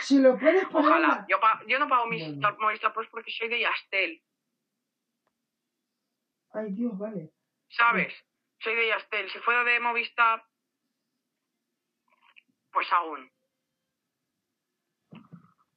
[0.00, 0.90] Si lo puedes poner...
[0.90, 1.26] Ojalá.
[1.28, 2.56] Yo, pa- yo no pago Movistar, Bueno.
[2.60, 4.22] Movistar Plus porque soy de Yastel,
[6.54, 7.30] Ay, Dios, vale.
[7.70, 8.12] ¿sabes?
[8.60, 9.30] Soy de Yastel.
[9.30, 10.44] Si fuera de Movistar,
[12.72, 13.30] pues aún.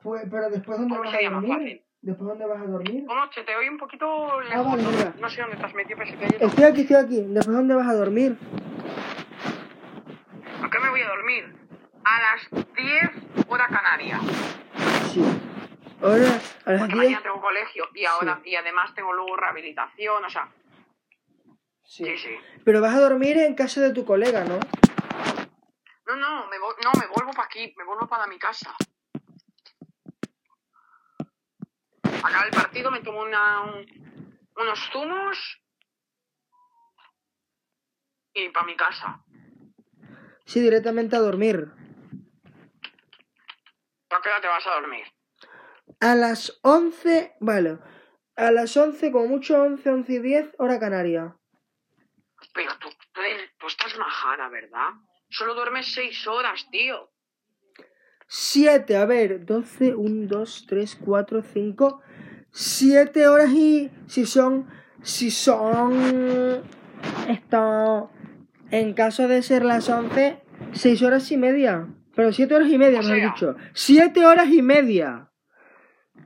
[0.04, 1.86] Pues, pero después, ¿dónde ¿Cómo vas a dormir?
[2.02, 3.06] ¿Después dónde vas a dormir?
[3.08, 3.32] ¿Cómo?
[3.32, 4.56] Se te oye un poquito lejos.
[4.56, 4.92] Ah, vale, ¿no?
[4.92, 5.14] mira.
[5.20, 7.22] no sé dónde has metido, pero se te oye Estoy aquí, estoy aquí.
[7.22, 8.38] ¿Después dónde vas a dormir?
[10.62, 11.56] ¿A qué me voy a dormir?
[12.04, 14.20] A las 10 hora canaria.
[15.14, 15.24] Sí.
[16.02, 16.28] Ahora,
[16.66, 16.96] a las Porque 10...
[16.96, 20.52] mañana tengo colegio y ahora y además tengo luego rehabilitación, o sea,
[21.86, 22.04] Sí.
[22.06, 22.30] sí, sí.
[22.66, 24.60] Pero vas a dormir en casa de tu colega, ¿no?
[26.08, 28.76] No, no, me no, me vuelvo para aquí, me vuelvo para mi casa.
[32.24, 35.62] Acaba el partido, me tomo una, un- unos zumos
[38.34, 39.24] y para mi casa.
[40.46, 41.72] Sí, directamente a dormir.
[44.16, 45.04] ¿A qué hora te vas a dormir?
[46.00, 47.80] A las 11, vale.
[48.38, 51.36] A las 11, como mucho 11, 11 y 10, hora canaria.
[52.54, 52.88] Pero tú,
[53.60, 54.92] tú, estás majada, ¿verdad?
[55.30, 57.12] Solo duermes seis horas, tío.
[58.28, 62.02] 7, a ver, 12, 1, 2, 3, 4, 5,
[62.52, 64.70] 7 horas y si son,
[65.04, 66.64] si son,
[67.28, 68.12] esto,
[68.72, 71.90] en caso de ser las 11, 6 horas y media.
[72.16, 73.26] Pero 7 horas y media, O mejor sea.
[73.30, 73.56] dicho.
[73.74, 75.30] 7 horas y media.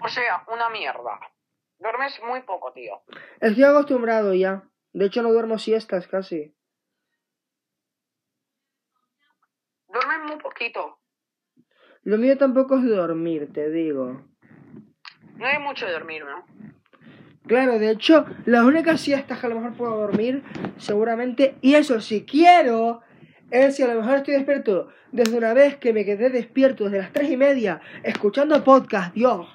[0.02, 1.20] O sea, una mierda.
[1.80, 3.02] Duermes muy poco, tío.
[3.40, 4.64] Estoy acostumbrado ya.
[4.94, 6.56] De hecho, no duermo siestas casi.
[9.88, 11.00] Duermes muy poquito.
[12.04, 14.24] Lo mío tampoco es dormir, te digo.
[15.36, 16.46] No hay mucho de dormir, ¿no?
[17.48, 20.44] Claro, de hecho, las únicas siestas que a lo mejor puedo dormir,
[20.78, 23.02] seguramente, y eso si quiero,
[23.52, 27.00] es si a lo mejor estoy despierto desde una vez que me quedé despierto desde
[27.00, 29.48] las tres y media, escuchando podcast, Dios.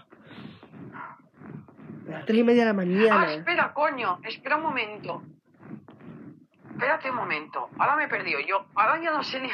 [2.09, 3.35] Las tres y media de la Ah, mañana.
[3.35, 4.21] espera, coño.
[4.25, 5.23] Espera un momento.
[6.71, 7.69] Espérate un momento.
[7.79, 8.67] Ahora me he perdido yo.
[8.75, 9.49] Ahora ya no sé ni...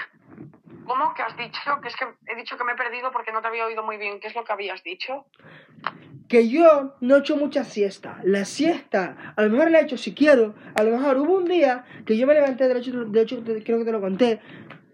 [0.85, 1.81] ¿Cómo que has dicho?
[1.81, 3.97] Que es que he dicho que me he perdido porque no te había oído muy
[3.99, 4.19] bien.
[4.21, 5.27] ¿Qué es lo que habías dicho?
[6.31, 8.21] Que yo no he hecho mucha siesta.
[8.25, 10.55] La siesta, a lo mejor la he hecho si quiero.
[10.75, 13.85] A lo mejor hubo un día que yo me levanté, de hecho, de creo que
[13.85, 14.41] te lo conté,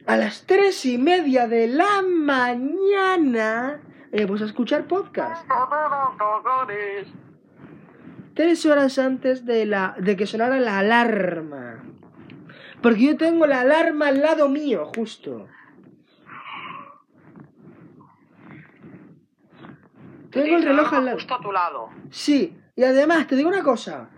[0.07, 3.81] a las tres y media de la mañana.
[4.11, 5.47] Eh, pues a escuchar podcast.
[8.37, 11.83] tres horas antes de, la, de que sonara la alarma.
[12.83, 15.49] Porque yo tengo la alarma al lado mío, justo.
[20.31, 21.17] Tengo el reloj al lado.
[21.17, 21.89] Justo a tu lado.
[22.11, 24.09] Sí, y además te digo una cosa.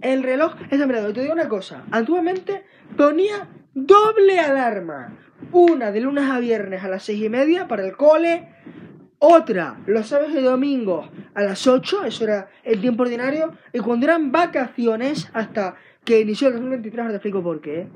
[0.00, 1.84] El reloj es mirado, te digo una cosa.
[1.90, 2.64] Antiguamente
[2.96, 5.16] ponía doble alarma.
[5.52, 8.48] Una de lunes a viernes a las seis y media para el cole.
[9.18, 13.52] Otra los sábados y domingos a las 8, eso era el tiempo ordinario.
[13.72, 17.86] Y cuando eran vacaciones, hasta que inició el 2023, ahora te explico por qué.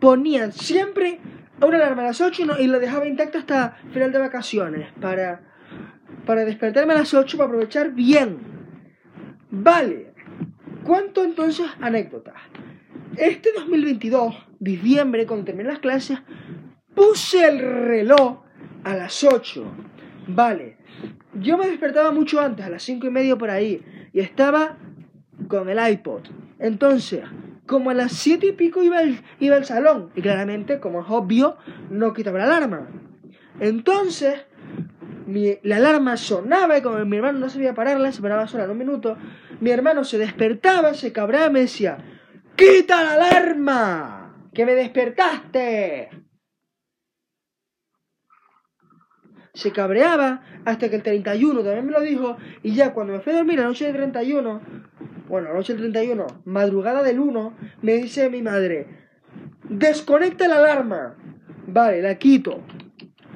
[0.00, 1.20] Ponían siempre
[1.62, 4.92] una alarma a las 8 y, no- y lo dejaba intacto hasta final de vacaciones.
[5.00, 5.40] Para,
[6.24, 8.38] para despertarme a las 8 para aprovechar bien.
[9.50, 10.12] Vale.
[10.84, 12.34] ¿Cuánto entonces anécdotas?
[13.16, 16.18] Este 2022, diciembre, cuando terminé las clases,
[16.94, 18.42] puse el reloj
[18.84, 19.64] a las 8.
[20.28, 20.76] Vale.
[21.34, 24.78] Yo me despertaba mucho antes, a las 5 y media por ahí, y estaba
[25.48, 26.22] con el iPod.
[26.58, 27.22] Entonces,
[27.66, 31.06] como a las 7 y pico iba al, iba al salón, y claramente, como es
[31.08, 31.56] obvio,
[31.90, 32.88] no quitaba la alarma.
[33.60, 34.44] Entonces,
[35.26, 38.70] mi- la alarma sonaba y como mi hermano no sabía pararla, se paraba sola en
[38.70, 39.16] un minuto,
[39.60, 41.98] mi hermano se despertaba, se cabraba y me decía,
[42.56, 44.48] ¡Quita la alarma!
[44.54, 46.10] ¡Que me despertaste!
[49.56, 53.32] se cabreaba hasta que el 31 también me lo dijo y ya cuando me fui
[53.32, 54.60] a dormir la noche del 31,
[55.28, 58.86] bueno, la noche del 31, madrugada del 1, me dice mi madre,
[59.68, 61.16] desconecta la alarma.
[61.68, 62.62] Vale, la quito.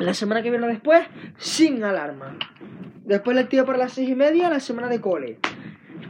[0.01, 1.07] La semana que viene después,
[1.37, 2.37] sin alarma.
[3.05, 5.39] Después la activo para las seis y media, la semana de cole.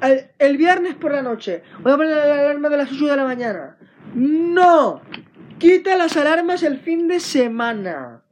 [0.00, 3.16] El, el viernes por la noche, voy a poner la alarma de las 8 de
[3.16, 3.76] la mañana.
[4.14, 5.02] ¡No!
[5.58, 8.22] Quita las alarmas el fin de semana.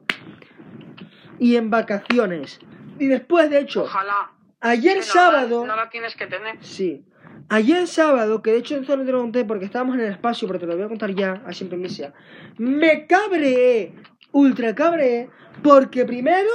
[1.41, 2.61] Y en vacaciones.
[3.01, 4.31] Y después, de hecho, Ojalá.
[4.61, 5.67] ayer no, sábado...
[5.67, 6.57] No la tienes que tener.
[6.65, 7.05] Sí.
[7.49, 10.47] Ayer sábado, que de hecho eso no te lo conté porque estábamos en el espacio,
[10.47, 12.13] pero te lo voy a contar ya, así en primicia.
[12.59, 13.95] Me cabreé,
[14.33, 15.29] ultra cabreé,
[15.63, 16.51] porque primero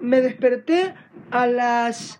[0.00, 0.94] me desperté
[1.30, 2.18] a las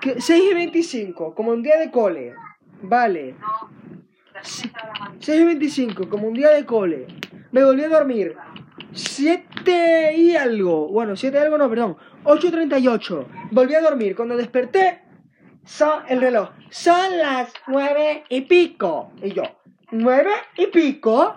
[0.00, 2.34] que- 6 y 25, como un día de cole.
[2.82, 3.34] Vale.
[4.42, 7.06] 6 y 25, como un día de cole.
[7.52, 8.36] Me volví a dormir.
[8.92, 10.88] 7 y algo.
[10.88, 11.96] Bueno, 7 y algo no, perdón.
[12.24, 13.26] 8.38.
[13.50, 14.14] Volví a dormir.
[14.16, 15.00] Cuando desperté,
[15.64, 16.50] son el reloj.
[16.70, 19.12] Son las nueve y pico.
[19.22, 19.42] Y yo,
[19.90, 21.36] ¿nueve y pico?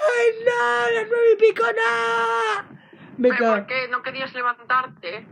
[0.00, 0.94] ¡Ay, no!
[0.94, 2.78] ¡Las nueve y pico, no!
[3.18, 3.46] Me ¿Pero.
[3.50, 5.26] ¿Por qué no querías levantarte?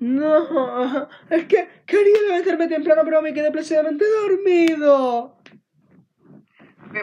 [0.00, 5.36] No, es que quería levantarme temprano, pero me quedé plácidamente dormido.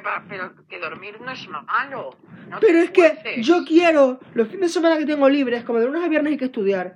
[0.04, 2.10] Pa- Pero que dormir no es malo.
[2.50, 5.86] No Pero es que yo quiero, los fines de semana que tengo libres, como de
[5.86, 6.96] lunes a viernes hay que estudiar,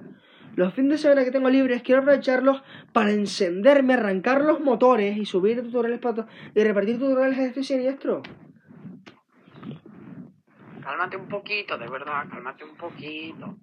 [0.55, 2.61] los fines de semana que tengo libres quiero aprovecharlos
[2.91, 8.23] para encenderme, arrancar los motores y subir tutoriales para y repartir tutoriales a este siniestro.
[10.81, 13.57] Cálmate un poquito, de verdad, cálmate un poquito.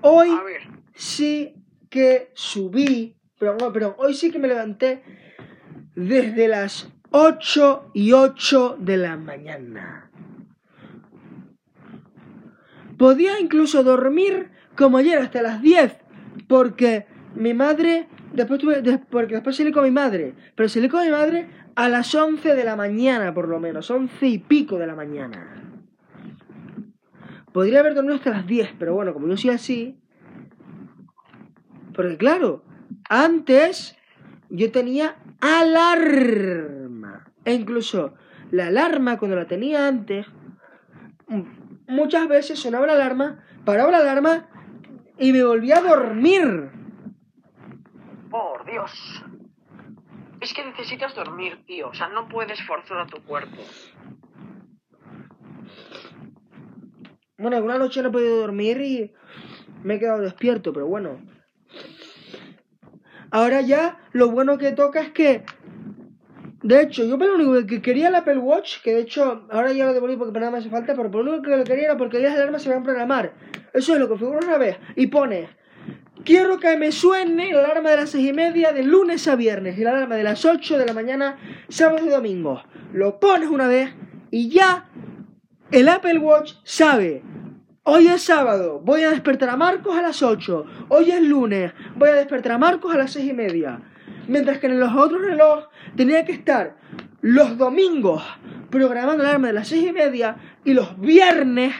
[0.00, 0.62] Hoy A ver,
[0.94, 1.54] sí
[1.88, 5.02] que subí, pero perdón, hoy sí que me levanté
[5.94, 10.10] desde las 8 y 8 de la mañana.
[12.98, 15.96] Podía incluso dormir como ayer hasta las 10,
[16.48, 21.04] porque mi madre, después tuve, des- porque después salí con mi madre, pero salí con
[21.04, 24.86] mi madre a las 11 de la mañana por lo menos, 11 y pico de
[24.86, 25.58] la mañana.
[27.52, 29.98] Podría haber dormido hasta las 10, pero bueno, como yo soy así,
[31.94, 32.64] porque claro,
[33.08, 33.96] antes
[34.48, 37.30] yo tenía alarma.
[37.44, 38.14] E incluso
[38.50, 40.26] la alarma, cuando la tenía antes,
[41.88, 44.46] muchas veces sonaba la alarma, paraba la alarma
[45.18, 46.70] y me volvía a dormir.
[48.64, 49.24] Dios.
[50.40, 51.88] Es que necesitas dormir, tío.
[51.88, 53.62] O sea, no puedes forzar a tu cuerpo.
[57.38, 59.12] Bueno, alguna noche no he podido dormir y
[59.82, 61.20] me he quedado despierto, pero bueno.
[63.30, 65.44] Ahora ya lo bueno que toca es que...
[66.62, 69.72] De hecho, yo por lo único que quería el Apple Watch, que de hecho ahora
[69.72, 71.86] ya lo devolví porque nada me hace falta, pero por lo único que lo quería
[71.86, 73.34] era porque las alarmas se van a programar.
[73.72, 75.61] Eso es lo configuras una vez y pone...
[76.24, 79.76] Quiero que me suene la alarma de las seis y media de lunes a viernes
[79.76, 81.36] y la alarma de las 8 de la mañana
[81.68, 82.62] sábado y domingo.
[82.92, 83.90] Lo pones una vez
[84.30, 84.88] y ya
[85.72, 87.22] el Apple Watch sabe.
[87.82, 90.64] Hoy es sábado, voy a despertar a Marcos a las 8.
[90.90, 93.80] Hoy es lunes, voy a despertar a Marcos a las 6 y media.
[94.28, 96.76] Mientras que en los otros relojes tenía que estar
[97.20, 98.22] los domingos
[98.70, 101.74] programando la alarma de las 6 y media y los viernes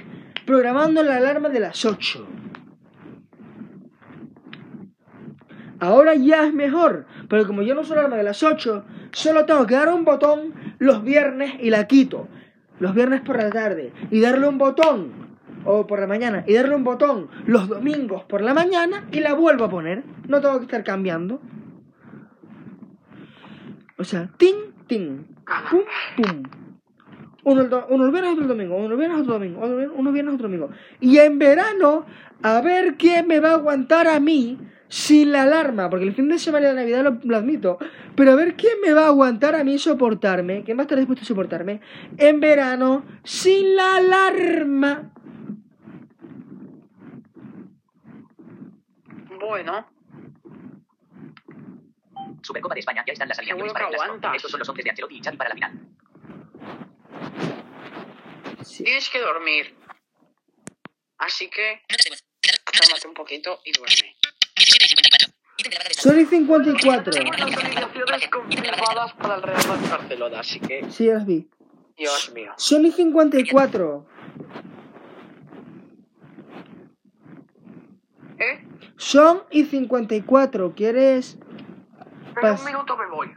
[0.44, 2.26] programando la alarma de las 8.
[5.82, 9.66] Ahora ya es mejor, pero como yo no la alarma de las 8, solo tengo
[9.66, 12.28] que dar un botón los viernes y la quito.
[12.78, 13.92] Los viernes por la tarde.
[14.12, 15.10] Y darle un botón,
[15.64, 19.34] o por la mañana, y darle un botón los domingos por la mañana y la
[19.34, 20.04] vuelvo a poner.
[20.28, 21.40] No tengo que estar cambiando.
[23.98, 24.54] O sea, tin,
[24.86, 25.26] tin,
[25.68, 25.80] pum,
[26.16, 26.42] pum.
[27.42, 29.60] Uno el, uno el viernes, otro el domingo, uno el viernes, otro domingo,
[29.96, 30.70] uno viernes, otro domingo.
[31.00, 32.06] Y en verano,
[32.40, 34.60] a ver quién me va a aguantar a mí
[34.92, 37.78] sin la alarma, porque el fin de semana de Navidad lo, lo admito,
[38.14, 40.98] pero a ver quién me va a aguantar a mí soportarme, quién va a estar
[40.98, 41.80] dispuesto a soportarme
[42.18, 45.10] en verano sin la alarma.
[49.40, 49.88] Bueno,
[52.42, 54.34] Supercopa de España, ya están las alineaciones para el clásico.
[54.34, 55.72] Estos son los 11 de Ancelotti y Xavi para la final.
[58.62, 58.84] Sí.
[58.84, 59.74] tienes que dormir.
[61.16, 61.80] Así que,
[62.64, 64.16] cálmate un poquito y duerme.
[64.56, 65.28] 17 y 54.
[65.58, 67.12] Ítem de la barra de Son y 54.
[67.12, 71.48] Autorizaciones confirmadas para el Real Madrid Barcelona, así que, Sí, ya las vi.
[71.96, 72.52] Dios mío.
[72.56, 74.06] Son y 54.
[78.38, 78.66] ¿Eh?
[78.96, 80.74] Son y 54.
[80.74, 81.38] ¿Quieres?
[82.34, 83.34] Pero un minuto me voy.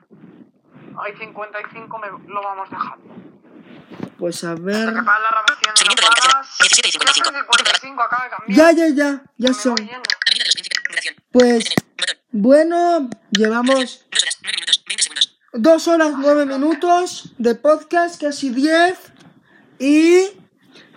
[0.98, 3.14] Hay 55, me lo vamos dejando.
[4.18, 4.88] Pues a ver.
[4.94, 6.48] Que para la grabación no Seguimiento de la paras.
[6.60, 6.60] ubicación.
[6.60, 7.26] 17 y 55.
[7.26, 8.58] Son las 45, acaba de cambiar.
[8.58, 9.76] Ya, ya, ya, ya son.
[11.32, 11.66] Pues
[12.32, 15.40] bueno, llevamos 2 horas, 9 minutos, 20 segundos.
[15.54, 18.98] dos horas nueve minutos de podcast, casi diez.
[19.80, 20.28] Y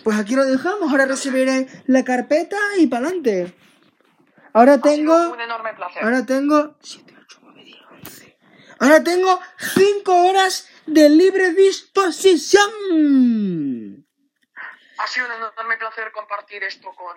[0.04, 0.90] pues aquí lo dejamos.
[0.90, 3.54] Ahora recibiré la carpeta y para adelante.
[4.52, 5.32] Ahora tengo.
[5.32, 6.02] un enorme placer.
[6.04, 6.76] Ahora tengo.
[6.82, 8.38] 7, 8, 9, 10, 11.
[8.80, 9.40] Ahora tengo
[9.74, 12.70] 5 horas de libre disposición.
[14.98, 17.16] Ha sido un enorme placer compartir esto con,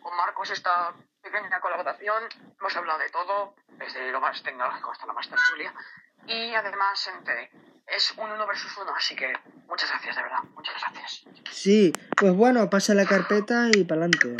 [0.00, 2.24] con Marcos, esta pequeña colaboración.
[2.58, 5.72] Hemos hablado de todo, desde lo más tecnológico hasta lo más tertulia.
[6.26, 7.50] Y además, entre,
[7.86, 9.32] es un uno versus uno, así que
[9.66, 10.42] muchas gracias, de verdad.
[10.54, 11.24] Muchas gracias.
[11.50, 14.36] Sí, pues bueno, pasa la carpeta y para adelante.